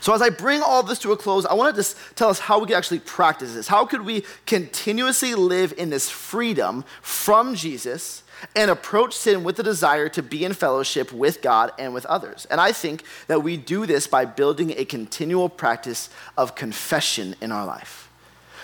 So, 0.00 0.12
as 0.12 0.22
I 0.22 0.30
bring 0.30 0.62
all 0.62 0.82
this 0.82 0.98
to 1.00 1.12
a 1.12 1.16
close, 1.16 1.46
I 1.46 1.54
want 1.54 1.74
to 1.74 1.78
just 1.78 1.96
tell 2.14 2.28
us 2.28 2.38
how 2.38 2.58
we 2.58 2.66
can 2.66 2.76
actually 2.76 3.00
practice 3.00 3.54
this. 3.54 3.68
How 3.68 3.86
could 3.86 4.02
we 4.02 4.24
continuously 4.46 5.34
live 5.34 5.72
in 5.76 5.90
this 5.90 6.10
freedom 6.10 6.84
from 7.02 7.54
Jesus 7.54 8.22
and 8.54 8.70
approach 8.70 9.14
sin 9.14 9.42
with 9.42 9.56
the 9.56 9.62
desire 9.62 10.08
to 10.10 10.22
be 10.22 10.44
in 10.44 10.52
fellowship 10.52 11.12
with 11.12 11.42
God 11.42 11.72
and 11.78 11.94
with 11.94 12.06
others? 12.06 12.46
And 12.50 12.60
I 12.60 12.72
think 12.72 13.04
that 13.26 13.42
we 13.42 13.56
do 13.56 13.86
this 13.86 14.06
by 14.06 14.24
building 14.24 14.74
a 14.76 14.84
continual 14.84 15.48
practice 15.48 16.10
of 16.36 16.54
confession 16.54 17.34
in 17.40 17.50
our 17.50 17.64
life. 17.64 18.09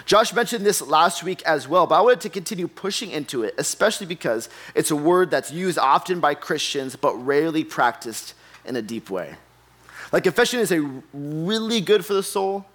Josh 0.06 0.32
mentioned 0.32 0.64
this 0.64 0.80
last 0.80 1.24
week 1.24 1.42
as 1.42 1.66
well, 1.66 1.86
but 1.86 1.96
I 1.96 2.00
wanted 2.00 2.20
to 2.22 2.28
continue 2.28 2.68
pushing 2.68 3.10
into 3.10 3.42
it, 3.42 3.54
especially 3.58 4.06
because 4.06 4.48
it's 4.74 4.92
a 4.92 4.96
word 4.96 5.32
that's 5.32 5.50
used 5.50 5.78
often 5.78 6.20
by 6.20 6.34
Christians, 6.34 6.94
but 6.94 7.14
rarely 7.14 7.64
practiced 7.64 8.34
in 8.64 8.76
a 8.76 8.82
deep 8.82 9.10
way. 9.10 9.34
Like, 10.12 10.22
confession 10.22 10.60
is 10.60 10.70
a 10.70 10.80
really 11.12 11.80
good 11.80 12.06
for 12.06 12.14
the 12.14 12.22
soul, 12.22 12.66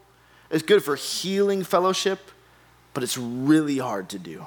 it's 0.49 0.61
good 0.61 0.83
for 0.83 0.97
healing 0.97 1.63
fellowship, 1.63 2.19
but 2.93 3.01
it's 3.01 3.17
really 3.17 3.77
hard 3.77 4.09
to 4.09 4.19
do. 4.19 4.45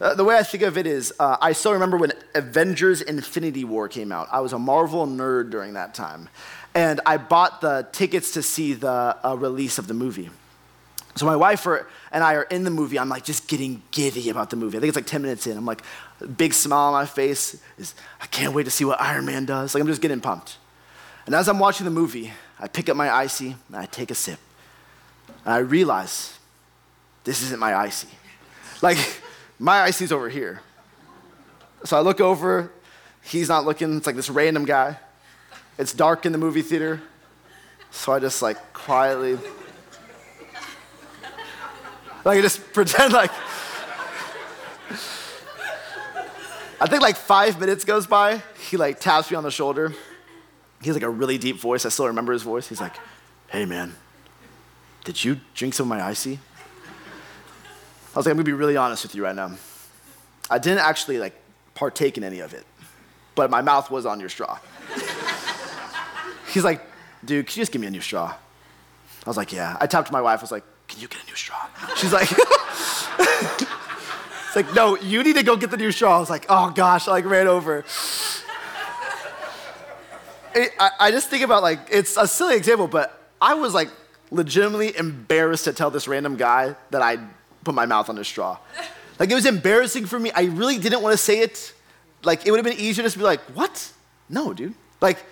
Uh, 0.00 0.14
the 0.14 0.24
way 0.24 0.36
I 0.36 0.44
think 0.44 0.62
of 0.62 0.78
it 0.78 0.86
is, 0.86 1.12
uh, 1.18 1.36
I 1.40 1.52
still 1.52 1.72
remember 1.72 1.96
when 1.96 2.12
Avengers 2.36 3.02
Infinity 3.02 3.64
War 3.64 3.88
came 3.88 4.12
out. 4.12 4.28
I 4.30 4.40
was 4.40 4.52
a 4.52 4.58
Marvel 4.58 5.06
nerd 5.06 5.50
during 5.50 5.74
that 5.74 5.94
time. 5.94 6.28
And 6.74 7.00
I 7.06 7.18
bought 7.18 7.60
the 7.60 7.88
tickets 7.92 8.32
to 8.32 8.42
see 8.42 8.72
the 8.72 9.16
uh, 9.24 9.36
release 9.36 9.78
of 9.78 9.86
the 9.86 9.94
movie. 9.94 10.30
So 11.14 11.26
my 11.26 11.36
wife 11.36 11.66
and 11.66 12.24
I 12.24 12.34
are 12.34 12.44
in 12.44 12.64
the 12.64 12.70
movie. 12.70 12.98
I'm 12.98 13.08
like 13.08 13.24
just 13.24 13.46
getting 13.46 13.82
giddy 13.90 14.30
about 14.30 14.50
the 14.50 14.56
movie. 14.56 14.78
I 14.78 14.80
think 14.80 14.88
it's 14.88 14.96
like 14.96 15.06
10 15.06 15.22
minutes 15.22 15.46
in. 15.46 15.56
I'm 15.56 15.66
like, 15.66 15.82
big 16.36 16.54
smile 16.54 16.86
on 16.86 16.92
my 16.92 17.06
face 17.06 17.60
is, 17.76 17.94
I 18.20 18.26
can't 18.26 18.54
wait 18.54 18.64
to 18.64 18.70
see 18.70 18.84
what 18.84 19.00
Iron 19.00 19.26
Man 19.26 19.44
does. 19.44 19.74
Like 19.74 19.82
I'm 19.82 19.88
just 19.88 20.00
getting 20.00 20.20
pumped. 20.20 20.56
And 21.26 21.34
as 21.34 21.48
I'm 21.48 21.58
watching 21.58 21.84
the 21.84 21.90
movie, 21.90 22.32
I 22.58 22.66
pick 22.68 22.88
up 22.88 22.96
my 22.96 23.10
ICEE 23.10 23.54
and 23.68 23.76
I 23.76 23.86
take 23.86 24.10
a 24.10 24.14
sip. 24.14 24.38
And 25.44 25.52
I 25.52 25.58
realize 25.58 26.38
this 27.24 27.42
isn't 27.42 27.60
my 27.60 27.74
ICEE. 27.74 28.08
Like 28.80 28.98
my 29.58 29.82
ICEE's 29.82 30.12
over 30.12 30.28
here. 30.28 30.62
So 31.84 31.96
I 31.96 32.00
look 32.00 32.20
over, 32.20 32.72
he's 33.22 33.48
not 33.48 33.64
looking, 33.64 33.96
it's 33.96 34.06
like 34.06 34.16
this 34.16 34.30
random 34.30 34.64
guy. 34.64 34.98
It's 35.78 35.92
dark 35.92 36.24
in 36.24 36.32
the 36.32 36.38
movie 36.38 36.62
theater. 36.62 37.02
So 37.90 38.12
I 38.12 38.18
just 38.18 38.40
like 38.40 38.72
quietly 38.72 39.38
like, 42.24 42.38
I 42.38 42.42
just 42.42 42.72
pretend 42.72 43.12
like. 43.12 43.30
I 46.80 46.86
think 46.86 47.00
like 47.00 47.16
five 47.16 47.60
minutes 47.60 47.84
goes 47.84 48.08
by. 48.08 48.42
He 48.68 48.76
like 48.76 48.98
taps 48.98 49.30
me 49.30 49.36
on 49.36 49.44
the 49.44 49.52
shoulder. 49.52 49.92
He 50.80 50.88
has 50.88 50.96
like 50.96 51.04
a 51.04 51.10
really 51.10 51.38
deep 51.38 51.58
voice. 51.58 51.86
I 51.86 51.90
still 51.90 52.08
remember 52.08 52.32
his 52.32 52.42
voice. 52.42 52.68
He's 52.68 52.80
like, 52.80 52.94
hey 53.48 53.64
man, 53.64 53.94
did 55.04 55.22
you 55.22 55.38
drink 55.54 55.74
some 55.74 55.84
of 55.84 55.96
my 55.96 56.04
ICEE? 56.04 56.40
I 58.14 58.18
was 58.18 58.26
like, 58.26 58.32
I'm 58.32 58.36
gonna 58.36 58.44
be 58.44 58.52
really 58.52 58.76
honest 58.76 59.04
with 59.04 59.14
you 59.14 59.22
right 59.22 59.36
now. 59.36 59.52
I 60.50 60.58
didn't 60.58 60.80
actually 60.80 61.18
like 61.18 61.34
partake 61.74 62.18
in 62.18 62.24
any 62.24 62.40
of 62.40 62.52
it, 62.52 62.66
but 63.36 63.48
my 63.48 63.62
mouth 63.62 63.88
was 63.88 64.04
on 64.04 64.18
your 64.18 64.28
straw. 64.28 64.58
He's 66.52 66.64
like, 66.64 66.84
dude, 67.24 67.46
can 67.46 67.58
you 67.58 67.62
just 67.62 67.70
give 67.70 67.80
me 67.80 67.86
a 67.86 67.90
new 67.90 68.00
straw? 68.00 68.34
I 69.24 69.30
was 69.30 69.36
like, 69.36 69.52
yeah. 69.52 69.76
I 69.80 69.86
tapped 69.86 70.10
my 70.10 70.20
wife, 70.20 70.40
I 70.40 70.42
was 70.42 70.50
like, 70.50 70.64
can 70.92 71.00
you 71.00 71.08
get 71.08 71.22
a 71.22 71.26
new 71.26 71.34
straw? 71.34 71.56
She's 71.96 72.12
like, 72.12 72.30
it's 74.46 74.54
like, 74.54 74.74
no, 74.74 74.98
you 74.98 75.24
need 75.24 75.36
to 75.36 75.42
go 75.42 75.56
get 75.56 75.70
the 75.70 75.78
new 75.78 75.90
straw. 75.90 76.16
I 76.16 76.20
was 76.20 76.28
like, 76.28 76.44
oh 76.50 76.70
gosh, 76.70 77.08
I 77.08 77.12
like 77.12 77.24
ran 77.24 77.46
over. 77.46 77.78
It, 80.54 80.70
I, 80.78 80.90
I 81.00 81.10
just 81.10 81.30
think 81.30 81.44
about 81.44 81.62
like, 81.62 81.78
it's 81.90 82.18
a 82.18 82.26
silly 82.26 82.56
example, 82.56 82.88
but 82.88 83.18
I 83.40 83.54
was 83.54 83.72
like 83.72 83.88
legitimately 84.30 84.94
embarrassed 84.98 85.64
to 85.64 85.72
tell 85.72 85.90
this 85.90 86.06
random 86.06 86.36
guy 86.36 86.76
that 86.90 87.00
I 87.00 87.16
put 87.64 87.74
my 87.74 87.86
mouth 87.86 88.10
on 88.10 88.18
a 88.18 88.24
straw. 88.24 88.58
Like 89.18 89.30
it 89.30 89.34
was 89.34 89.46
embarrassing 89.46 90.04
for 90.04 90.18
me. 90.18 90.30
I 90.32 90.42
really 90.44 90.76
didn't 90.76 91.00
want 91.00 91.14
to 91.14 91.18
say 91.18 91.38
it. 91.38 91.72
Like 92.22 92.46
it 92.46 92.50
would 92.50 92.58
have 92.58 92.66
been 92.66 92.78
easier 92.78 93.02
just 93.02 93.14
to 93.14 93.18
be 93.18 93.24
like, 93.24 93.40
what? 93.54 93.90
No, 94.28 94.52
dude. 94.52 94.74
Like, 95.00 95.24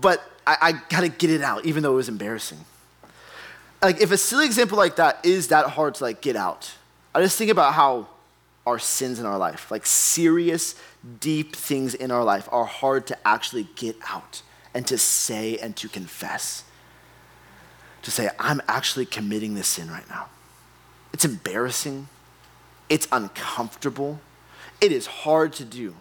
but 0.00 0.22
I, 0.46 0.56
I 0.60 0.72
gotta 0.88 1.08
get 1.08 1.30
it 1.30 1.42
out, 1.42 1.66
even 1.66 1.82
though 1.82 1.94
it 1.94 1.96
was 1.96 2.08
embarrassing. 2.08 2.58
Like 3.80 4.00
if 4.00 4.10
a 4.10 4.16
silly 4.16 4.46
example 4.46 4.76
like 4.76 4.96
that 4.96 5.24
is 5.24 5.48
that 5.48 5.66
hard 5.70 5.94
to 5.96 6.04
like 6.04 6.20
get 6.20 6.36
out, 6.36 6.72
I 7.14 7.22
just 7.22 7.38
think 7.38 7.50
about 7.50 7.74
how 7.74 8.08
our 8.66 8.78
sins 8.78 9.18
in 9.18 9.26
our 9.26 9.38
life, 9.38 9.70
like 9.70 9.86
serious, 9.86 10.74
deep 11.20 11.56
things 11.56 11.94
in 11.94 12.10
our 12.10 12.24
life, 12.24 12.48
are 12.52 12.64
hard 12.64 13.06
to 13.06 13.16
actually 13.26 13.68
get 13.76 13.96
out 14.10 14.42
and 14.74 14.86
to 14.86 14.98
say 14.98 15.56
and 15.58 15.74
to 15.76 15.88
confess. 15.88 16.64
To 18.02 18.10
say, 18.10 18.28
I'm 18.38 18.60
actually 18.68 19.06
committing 19.06 19.54
this 19.54 19.68
sin 19.68 19.90
right 19.90 20.08
now. 20.08 20.28
It's 21.12 21.24
embarrassing, 21.24 22.08
it's 22.88 23.08
uncomfortable, 23.10 24.20
it 24.80 24.92
is 24.92 25.06
hard 25.06 25.52
to 25.54 25.64
do. 25.64 25.94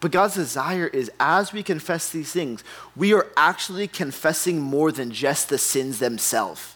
But 0.00 0.10
God's 0.10 0.34
desire 0.34 0.88
is 0.88 1.10
as 1.20 1.52
we 1.52 1.62
confess 1.62 2.10
these 2.10 2.32
things, 2.32 2.64
we 2.96 3.14
are 3.14 3.28
actually 3.36 3.88
confessing 3.88 4.60
more 4.60 4.90
than 4.90 5.12
just 5.12 5.48
the 5.48 5.58
sins 5.58 5.98
themselves. 5.98 6.74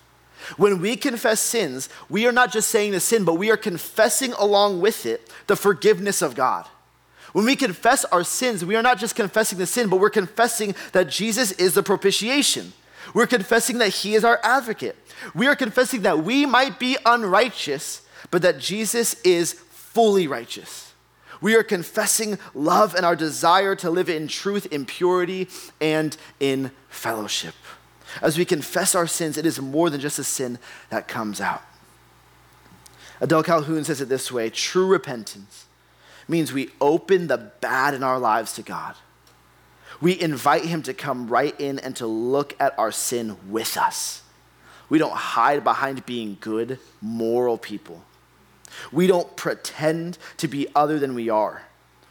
When 0.57 0.81
we 0.81 0.97
confess 0.97 1.41
sins, 1.41 1.89
we 2.09 2.27
are 2.27 2.33
not 2.33 2.53
just 2.53 2.71
saying 2.71 2.93
the 2.93 3.01
sin, 3.01 3.25
but 3.25 3.35
we 3.35 3.51
are 3.51 3.57
confessing 3.57 4.33
along 4.35 4.81
with 4.81 5.07
it 5.07 5.33
the 5.47 5.57
forgiveness 5.57 6.23
of 6.23 6.35
God. 6.35 6.67
When 7.33 7.45
we 7.45 7.57
confess 7.57 8.05
our 8.07 8.25
sins, 8.25 8.65
we 8.65 8.77
are 8.77 8.83
not 8.83 8.99
just 8.99 9.15
confessing 9.15 9.59
the 9.59 9.67
sin, 9.67 9.89
but 9.89 10.01
we're 10.01 10.11
confessing 10.11 10.75
that 10.93 11.09
Jesus 11.09 11.53
is 11.53 11.75
the 11.75 11.83
propitiation. 11.83 12.73
We're 13.15 13.27
confessing 13.27 13.79
that 13.79 13.89
He 13.89 14.15
is 14.15 14.25
our 14.25 14.41
advocate. 14.43 14.97
We 15.35 15.47
are 15.47 15.57
confessing 15.57 16.03
that 16.03 16.25
we 16.25 16.47
might 16.47 16.79
be 16.79 16.97
unrighteous, 17.05 18.03
but 18.31 18.43
that 18.43 18.59
Jesus 18.59 19.15
is 19.23 19.53
fully 19.53 20.27
righteous. 20.27 20.93
We 21.41 21.55
are 21.55 21.63
confessing 21.63 22.39
love 22.55 22.95
and 22.95 23.07
our 23.07 23.17
desire 23.17 23.77
to 23.77 23.91
live 23.91 24.09
in 24.09 24.29
truth, 24.29 24.67
in 24.73 24.87
purity, 24.87 25.49
and 25.81 26.17
in 26.41 26.73
fellowship. 26.89 27.55
As 28.23 28.39
we 28.39 28.45
confess 28.45 28.95
our 28.95 29.07
sins, 29.07 29.37
it 29.37 29.47
is 29.47 29.61
more 29.61 29.91
than 29.91 30.01
just 30.01 30.19
a 30.19 30.25
sin 30.25 30.59
that 30.91 31.09
comes 31.09 31.41
out. 31.41 31.63
Adele 33.21 33.43
Calhoun 33.43 33.85
says 33.85 34.01
it 34.01 34.09
this 34.09 34.31
way 34.31 34.51
true 34.51 34.87
repentance 34.87 35.67
means 36.29 36.53
we 36.53 36.71
open 36.81 37.27
the 37.27 37.39
bad 37.61 37.95
in 37.95 38.03
our 38.03 38.19
lives 38.19 38.53
to 38.55 38.63
God. 38.63 38.95
We 40.01 40.21
invite 40.21 40.65
Him 40.65 40.83
to 40.83 40.95
come 40.95 41.29
right 41.29 41.59
in 41.61 41.79
and 41.79 41.97
to 41.97 42.07
look 42.07 42.55
at 42.61 42.79
our 42.79 42.93
sin 42.93 43.37
with 43.49 43.77
us. 43.77 44.23
We 44.89 44.99
don't 44.99 45.15
hide 45.15 45.65
behind 45.65 46.07
being 46.07 46.37
good, 46.41 46.79
moral 47.01 47.59
people. 47.59 48.05
We 48.93 49.07
don't 49.07 49.37
pretend 49.37 50.19
to 50.37 50.49
be 50.49 50.69
other 50.75 50.99
than 50.99 51.15
we 51.15 51.29
are. 51.29 51.68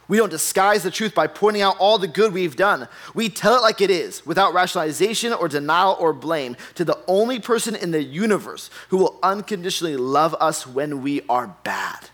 We 0.08 0.16
don't 0.16 0.30
disguise 0.30 0.82
the 0.82 0.90
truth 0.90 1.14
by 1.14 1.26
pointing 1.26 1.60
out 1.60 1.76
all 1.78 1.98
the 1.98 2.08
good 2.08 2.32
we've 2.32 2.56
done. 2.56 2.88
We 3.14 3.28
tell 3.28 3.54
it 3.56 3.62
like 3.62 3.82
it 3.82 3.90
is, 3.90 4.24
without 4.24 4.54
rationalization 4.54 5.34
or 5.34 5.48
denial 5.48 5.98
or 6.00 6.14
blame, 6.14 6.56
to 6.76 6.84
the 6.84 6.98
only 7.06 7.38
person 7.38 7.76
in 7.76 7.90
the 7.90 8.02
universe 8.02 8.70
who 8.88 8.96
will 8.96 9.18
unconditionally 9.22 9.98
love 9.98 10.34
us 10.40 10.66
when 10.66 11.02
we 11.02 11.20
are 11.28 11.54
bad. 11.62 12.08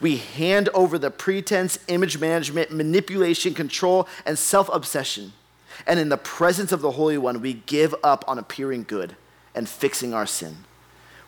We 0.00 0.16
hand 0.16 0.68
over 0.74 0.98
the 0.98 1.12
pretense, 1.12 1.78
image 1.86 2.18
management, 2.18 2.72
manipulation, 2.72 3.54
control, 3.54 4.08
and 4.24 4.36
self 4.36 4.68
obsession. 4.72 5.32
And 5.86 6.00
in 6.00 6.08
the 6.08 6.16
presence 6.16 6.72
of 6.72 6.80
the 6.80 6.92
Holy 6.92 7.18
One, 7.18 7.40
we 7.40 7.52
give 7.54 7.94
up 8.02 8.24
on 8.26 8.38
appearing 8.38 8.84
good 8.88 9.14
and 9.54 9.68
fixing 9.68 10.12
our 10.12 10.26
sin. 10.26 10.64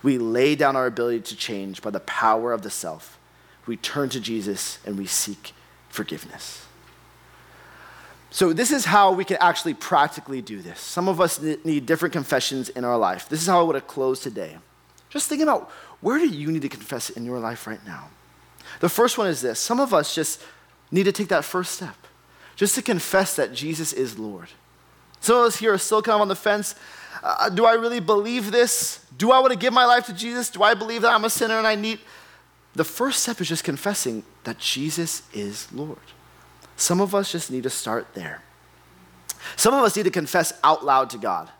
We 0.02 0.18
lay 0.18 0.56
down 0.56 0.74
our 0.74 0.86
ability 0.86 1.20
to 1.20 1.36
change 1.36 1.82
by 1.82 1.90
the 1.90 2.00
power 2.00 2.52
of 2.52 2.62
the 2.62 2.70
self. 2.70 3.16
We 3.66 3.76
turn 3.76 4.08
to 4.10 4.20
Jesus 4.20 4.78
and 4.84 4.98
we 4.98 5.06
seek 5.06 5.52
forgiveness. 5.98 6.64
So, 8.30 8.52
this 8.52 8.70
is 8.70 8.84
how 8.84 9.12
we 9.12 9.24
can 9.24 9.36
actually 9.40 9.74
practically 9.74 10.40
do 10.40 10.62
this. 10.62 10.78
Some 10.78 11.08
of 11.08 11.20
us 11.20 11.40
need 11.64 11.86
different 11.86 12.12
confessions 12.12 12.68
in 12.68 12.84
our 12.84 12.96
life. 12.96 13.28
This 13.28 13.40
is 13.42 13.48
how 13.48 13.58
I 13.58 13.62
would 13.62 13.74
have 13.74 13.88
closed 13.88 14.22
today. 14.22 14.58
Just 15.10 15.28
think 15.28 15.42
about 15.42 15.70
where 16.00 16.18
do 16.18 16.28
you 16.28 16.52
need 16.52 16.62
to 16.62 16.68
confess 16.68 17.10
in 17.10 17.24
your 17.24 17.40
life 17.40 17.66
right 17.66 17.84
now? 17.84 18.10
The 18.78 18.88
first 18.88 19.18
one 19.18 19.26
is 19.26 19.40
this 19.40 19.58
some 19.58 19.80
of 19.80 19.92
us 19.92 20.14
just 20.14 20.40
need 20.92 21.04
to 21.04 21.12
take 21.12 21.28
that 21.28 21.44
first 21.44 21.72
step, 21.72 21.96
just 22.54 22.76
to 22.76 22.82
confess 22.82 23.34
that 23.34 23.52
Jesus 23.52 23.92
is 23.92 24.18
Lord. 24.18 24.48
Some 25.20 25.38
of 25.38 25.46
us 25.46 25.56
here 25.56 25.72
are 25.72 25.78
still 25.78 26.02
kind 26.02 26.14
of 26.14 26.20
on 26.20 26.28
the 26.28 26.36
fence. 26.36 26.76
Uh, 27.24 27.48
do 27.48 27.64
I 27.64 27.74
really 27.74 27.98
believe 27.98 28.52
this? 28.52 29.04
Do 29.16 29.32
I 29.32 29.40
want 29.40 29.52
to 29.52 29.58
give 29.58 29.72
my 29.72 29.84
life 29.84 30.06
to 30.06 30.12
Jesus? 30.12 30.48
Do 30.48 30.62
I 30.62 30.74
believe 30.74 31.02
that 31.02 31.12
I'm 31.12 31.24
a 31.24 31.30
sinner 31.30 31.58
and 31.58 31.66
I 31.66 31.74
need. 31.74 31.98
The 32.74 32.84
first 32.84 33.22
step 33.22 33.40
is 33.40 33.48
just 33.48 33.64
confessing 33.64 34.24
that 34.44 34.58
Jesus 34.58 35.22
is 35.32 35.70
Lord. 35.72 35.98
Some 36.76 37.00
of 37.00 37.14
us 37.14 37.32
just 37.32 37.50
need 37.50 37.64
to 37.64 37.70
start 37.70 38.14
there. 38.14 38.42
Some 39.56 39.74
of 39.74 39.82
us 39.82 39.96
need 39.96 40.04
to 40.04 40.10
confess 40.10 40.52
out 40.62 40.84
loud 40.84 41.10
to 41.10 41.18
God, 41.18 41.50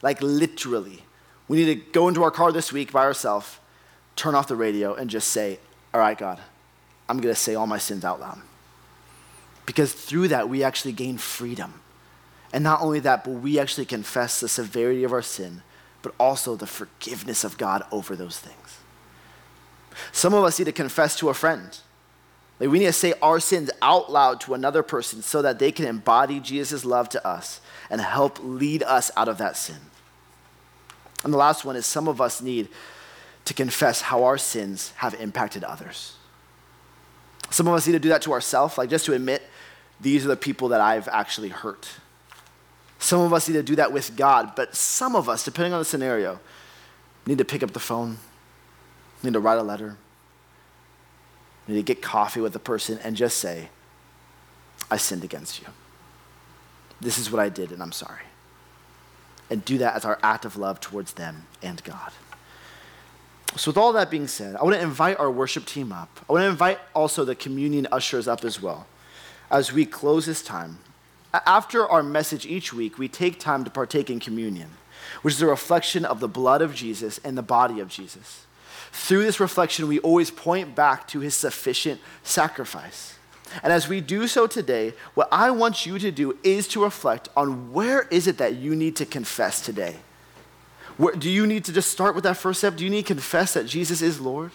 like 0.00 0.20
literally. 0.22 1.02
We 1.48 1.58
need 1.58 1.74
to 1.74 1.92
go 1.92 2.08
into 2.08 2.22
our 2.22 2.30
car 2.30 2.52
this 2.52 2.72
week 2.72 2.92
by 2.92 3.02
ourselves, 3.02 3.58
turn 4.16 4.34
off 4.34 4.48
the 4.48 4.56
radio, 4.56 4.94
and 4.94 5.10
just 5.10 5.28
say, 5.28 5.58
All 5.92 6.00
right, 6.00 6.16
God, 6.16 6.40
I'm 7.08 7.18
going 7.18 7.34
to 7.34 7.40
say 7.40 7.54
all 7.54 7.66
my 7.66 7.78
sins 7.78 8.04
out 8.04 8.20
loud. 8.20 8.40
Because 9.66 9.92
through 9.92 10.28
that, 10.28 10.48
we 10.48 10.62
actually 10.62 10.92
gain 10.92 11.18
freedom. 11.18 11.74
And 12.52 12.64
not 12.64 12.80
only 12.82 13.00
that, 13.00 13.24
but 13.24 13.32
we 13.32 13.58
actually 13.58 13.86
confess 13.86 14.40
the 14.40 14.48
severity 14.48 15.04
of 15.04 15.12
our 15.12 15.22
sin, 15.22 15.62
but 16.02 16.14
also 16.18 16.56
the 16.56 16.66
forgiveness 16.66 17.44
of 17.44 17.58
God 17.58 17.84
over 17.90 18.16
those 18.16 18.38
things. 18.38 18.78
Some 20.12 20.34
of 20.34 20.44
us 20.44 20.58
need 20.58 20.66
to 20.66 20.72
confess 20.72 21.16
to 21.16 21.28
a 21.28 21.34
friend. 21.34 21.76
Like 22.60 22.70
we 22.70 22.78
need 22.78 22.86
to 22.86 22.92
say 22.92 23.14
our 23.20 23.40
sins 23.40 23.70
out 23.80 24.12
loud 24.12 24.40
to 24.42 24.54
another 24.54 24.82
person 24.82 25.22
so 25.22 25.42
that 25.42 25.58
they 25.58 25.72
can 25.72 25.84
embody 25.84 26.38
Jesus' 26.38 26.84
love 26.84 27.08
to 27.08 27.26
us 27.26 27.60
and 27.90 28.00
help 28.00 28.38
lead 28.40 28.82
us 28.84 29.10
out 29.16 29.28
of 29.28 29.38
that 29.38 29.56
sin. 29.56 29.78
And 31.24 31.32
the 31.32 31.38
last 31.38 31.64
one 31.64 31.76
is 31.76 31.86
some 31.86 32.06
of 32.06 32.20
us 32.20 32.40
need 32.40 32.68
to 33.46 33.54
confess 33.54 34.02
how 34.02 34.24
our 34.24 34.38
sins 34.38 34.92
have 34.96 35.14
impacted 35.14 35.64
others. 35.64 36.14
Some 37.50 37.66
of 37.66 37.74
us 37.74 37.86
need 37.86 37.94
to 37.94 37.98
do 37.98 38.08
that 38.10 38.22
to 38.22 38.32
ourselves, 38.32 38.78
like 38.78 38.90
just 38.90 39.06
to 39.06 39.12
admit 39.12 39.42
these 40.00 40.24
are 40.24 40.28
the 40.28 40.36
people 40.36 40.68
that 40.68 40.80
I've 40.80 41.08
actually 41.08 41.48
hurt. 41.48 41.88
Some 42.98 43.20
of 43.20 43.32
us 43.32 43.48
need 43.48 43.54
to 43.54 43.62
do 43.64 43.74
that 43.76 43.92
with 43.92 44.16
God, 44.16 44.54
but 44.54 44.76
some 44.76 45.16
of 45.16 45.28
us, 45.28 45.44
depending 45.44 45.72
on 45.72 45.80
the 45.80 45.84
scenario, 45.84 46.38
need 47.26 47.38
to 47.38 47.44
pick 47.44 47.64
up 47.64 47.72
the 47.72 47.80
phone 47.80 48.18
need 49.28 49.34
to 49.34 49.40
write 49.40 49.58
a 49.58 49.62
letter, 49.62 49.96
You 51.66 51.74
need 51.74 51.86
to 51.86 51.94
get 51.94 52.02
coffee 52.02 52.40
with 52.40 52.52
the 52.52 52.58
person 52.58 52.98
and 53.04 53.16
just 53.16 53.38
say, 53.38 53.68
I 54.90 54.96
sinned 54.96 55.24
against 55.24 55.60
you. 55.60 55.68
This 57.00 57.18
is 57.18 57.30
what 57.30 57.40
I 57.40 57.48
did, 57.48 57.72
and 57.72 57.82
I'm 57.82 57.92
sorry. 57.92 58.22
And 59.50 59.64
do 59.64 59.78
that 59.78 59.94
as 59.94 60.04
our 60.04 60.18
act 60.22 60.44
of 60.44 60.56
love 60.56 60.80
towards 60.80 61.14
them 61.14 61.46
and 61.62 61.82
God. 61.84 62.12
So, 63.56 63.70
with 63.70 63.76
all 63.76 63.92
that 63.92 64.10
being 64.10 64.28
said, 64.28 64.56
I 64.56 64.62
want 64.62 64.76
to 64.76 64.80
invite 64.80 65.18
our 65.18 65.30
worship 65.30 65.66
team 65.66 65.92
up. 65.92 66.24
I 66.28 66.32
want 66.32 66.42
to 66.44 66.48
invite 66.48 66.78
also 66.94 67.24
the 67.24 67.34
communion 67.34 67.86
ushers 67.92 68.26
up 68.26 68.44
as 68.44 68.62
well 68.62 68.86
as 69.50 69.72
we 69.72 69.84
close 69.84 70.24
this 70.26 70.42
time. 70.42 70.78
After 71.46 71.86
our 71.86 72.02
message 72.02 72.46
each 72.46 72.72
week, 72.72 72.98
we 72.98 73.08
take 73.08 73.38
time 73.38 73.64
to 73.64 73.70
partake 73.70 74.10
in 74.10 74.20
communion, 74.20 74.70
which 75.20 75.34
is 75.34 75.42
a 75.42 75.46
reflection 75.46 76.04
of 76.04 76.20
the 76.20 76.28
blood 76.28 76.62
of 76.62 76.74
Jesus 76.74 77.20
and 77.22 77.36
the 77.36 77.42
body 77.42 77.78
of 77.78 77.88
Jesus. 77.88 78.46
Through 78.92 79.24
this 79.24 79.40
reflection, 79.40 79.88
we 79.88 79.98
always 80.00 80.30
point 80.30 80.74
back 80.74 81.08
to 81.08 81.20
his 81.20 81.34
sufficient 81.34 82.00
sacrifice. 82.22 83.16
And 83.62 83.72
as 83.72 83.88
we 83.88 84.00
do 84.00 84.28
so 84.28 84.46
today, 84.46 84.94
what 85.14 85.28
I 85.32 85.50
want 85.50 85.84
you 85.84 85.98
to 85.98 86.10
do 86.10 86.38
is 86.44 86.68
to 86.68 86.84
reflect 86.84 87.28
on 87.36 87.72
where 87.72 88.02
is 88.10 88.26
it 88.26 88.38
that 88.38 88.56
you 88.56 88.76
need 88.76 88.96
to 88.96 89.06
confess 89.06 89.60
today? 89.60 89.96
Where, 90.98 91.14
do 91.14 91.30
you 91.30 91.46
need 91.46 91.64
to 91.64 91.72
just 91.72 91.90
start 91.90 92.14
with 92.14 92.24
that 92.24 92.36
first 92.36 92.60
step? 92.60 92.76
Do 92.76 92.84
you 92.84 92.90
need 92.90 93.06
to 93.06 93.14
confess 93.14 93.54
that 93.54 93.66
Jesus 93.66 94.02
is 94.02 94.20
Lord? 94.20 94.52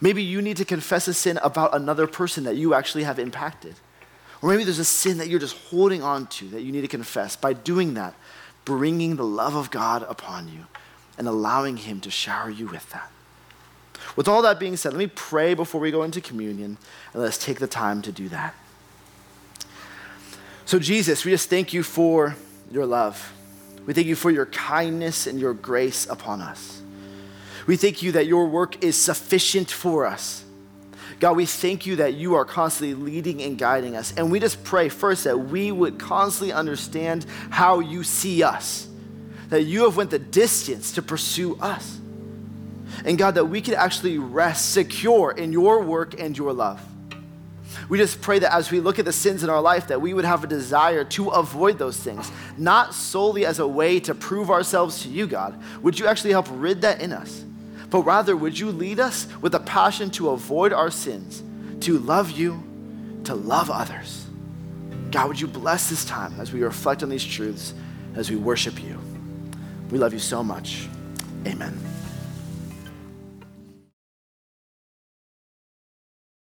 Maybe 0.00 0.22
you 0.22 0.42
need 0.42 0.56
to 0.58 0.64
confess 0.64 1.08
a 1.08 1.14
sin 1.14 1.38
about 1.42 1.74
another 1.74 2.06
person 2.06 2.44
that 2.44 2.56
you 2.56 2.74
actually 2.74 3.04
have 3.04 3.18
impacted. 3.18 3.76
Or 4.42 4.50
maybe 4.50 4.64
there's 4.64 4.78
a 4.78 4.84
sin 4.84 5.18
that 5.18 5.28
you're 5.28 5.40
just 5.40 5.56
holding 5.68 6.02
on 6.02 6.26
to 6.26 6.48
that 6.48 6.62
you 6.62 6.72
need 6.72 6.82
to 6.82 6.88
confess. 6.88 7.36
By 7.36 7.52
doing 7.54 7.94
that, 7.94 8.14
bringing 8.64 9.16
the 9.16 9.24
love 9.24 9.54
of 9.54 9.70
God 9.70 10.04
upon 10.08 10.48
you 10.48 10.66
and 11.16 11.26
allowing 11.26 11.78
Him 11.78 12.00
to 12.02 12.10
shower 12.10 12.50
you 12.50 12.66
with 12.66 12.90
that. 12.90 13.10
With 14.14 14.28
all 14.28 14.42
that 14.42 14.58
being 14.58 14.76
said, 14.76 14.92
let 14.92 14.98
me 14.98 15.06
pray 15.14 15.54
before 15.54 15.80
we 15.80 15.90
go 15.90 16.02
into 16.02 16.20
communion, 16.20 16.78
and 17.12 17.22
let's 17.22 17.38
take 17.38 17.58
the 17.58 17.66
time 17.66 18.02
to 18.02 18.12
do 18.12 18.28
that. 18.28 18.54
So, 20.64 20.78
Jesus, 20.78 21.24
we 21.24 21.30
just 21.30 21.48
thank 21.48 21.72
you 21.72 21.82
for 21.82 22.34
your 22.70 22.86
love. 22.86 23.32
We 23.86 23.94
thank 23.94 24.08
you 24.08 24.16
for 24.16 24.30
your 24.30 24.46
kindness 24.46 25.26
and 25.26 25.38
your 25.38 25.54
grace 25.54 26.08
upon 26.08 26.40
us. 26.40 26.82
We 27.66 27.76
thank 27.76 28.02
you 28.02 28.12
that 28.12 28.26
your 28.26 28.46
work 28.46 28.82
is 28.82 28.96
sufficient 28.96 29.70
for 29.70 30.06
us. 30.06 30.44
God, 31.18 31.36
we 31.36 31.46
thank 31.46 31.86
you 31.86 31.96
that 31.96 32.14
you 32.14 32.34
are 32.34 32.44
constantly 32.44 32.94
leading 32.94 33.42
and 33.42 33.56
guiding 33.56 33.96
us. 33.96 34.12
And 34.16 34.30
we 34.30 34.38
just 34.38 34.62
pray 34.64 34.88
first 34.88 35.24
that 35.24 35.38
we 35.38 35.72
would 35.72 35.98
constantly 35.98 36.52
understand 36.52 37.26
how 37.50 37.80
you 37.80 38.02
see 38.02 38.42
us, 38.42 38.86
that 39.48 39.62
you 39.62 39.84
have 39.84 39.96
went 39.96 40.10
the 40.10 40.18
distance 40.18 40.92
to 40.92 41.02
pursue 41.02 41.56
us. 41.56 42.00
And 43.04 43.18
God, 43.18 43.34
that 43.34 43.46
we 43.46 43.60
could 43.60 43.74
actually 43.74 44.18
rest 44.18 44.72
secure 44.72 45.32
in 45.32 45.52
your 45.52 45.82
work 45.82 46.18
and 46.18 46.36
your 46.36 46.52
love. 46.52 46.80
We 47.88 47.98
just 47.98 48.20
pray 48.20 48.38
that 48.40 48.52
as 48.52 48.70
we 48.70 48.80
look 48.80 48.98
at 48.98 49.04
the 49.04 49.12
sins 49.12 49.44
in 49.44 49.50
our 49.50 49.60
life, 49.60 49.88
that 49.88 50.00
we 50.00 50.14
would 50.14 50.24
have 50.24 50.42
a 50.42 50.46
desire 50.46 51.04
to 51.04 51.28
avoid 51.28 51.78
those 51.78 51.96
things, 51.96 52.30
not 52.56 52.94
solely 52.94 53.44
as 53.44 53.58
a 53.58 53.66
way 53.66 54.00
to 54.00 54.14
prove 54.14 54.50
ourselves 54.50 55.02
to 55.02 55.08
you, 55.08 55.26
God. 55.26 55.60
Would 55.82 55.98
you 55.98 56.06
actually 56.06 56.30
help 56.30 56.46
rid 56.50 56.82
that 56.82 57.00
in 57.00 57.12
us? 57.12 57.44
But 57.90 58.00
rather, 58.00 58.36
would 58.36 58.58
you 58.58 58.70
lead 58.70 58.98
us 58.98 59.28
with 59.40 59.54
a 59.54 59.60
passion 59.60 60.10
to 60.12 60.30
avoid 60.30 60.72
our 60.72 60.90
sins, 60.90 61.42
to 61.84 61.98
love 61.98 62.32
you, 62.32 62.62
to 63.24 63.34
love 63.34 63.70
others? 63.70 64.26
God, 65.10 65.28
would 65.28 65.40
you 65.40 65.46
bless 65.46 65.88
this 65.88 66.04
time 66.04 66.40
as 66.40 66.52
we 66.52 66.62
reflect 66.62 67.02
on 67.02 67.08
these 67.08 67.24
truths, 67.24 67.74
as 68.16 68.30
we 68.30 68.36
worship 68.36 68.82
you? 68.82 68.98
We 69.90 69.98
love 69.98 70.12
you 70.12 70.18
so 70.18 70.42
much. 70.42 70.88
Amen. 71.46 71.78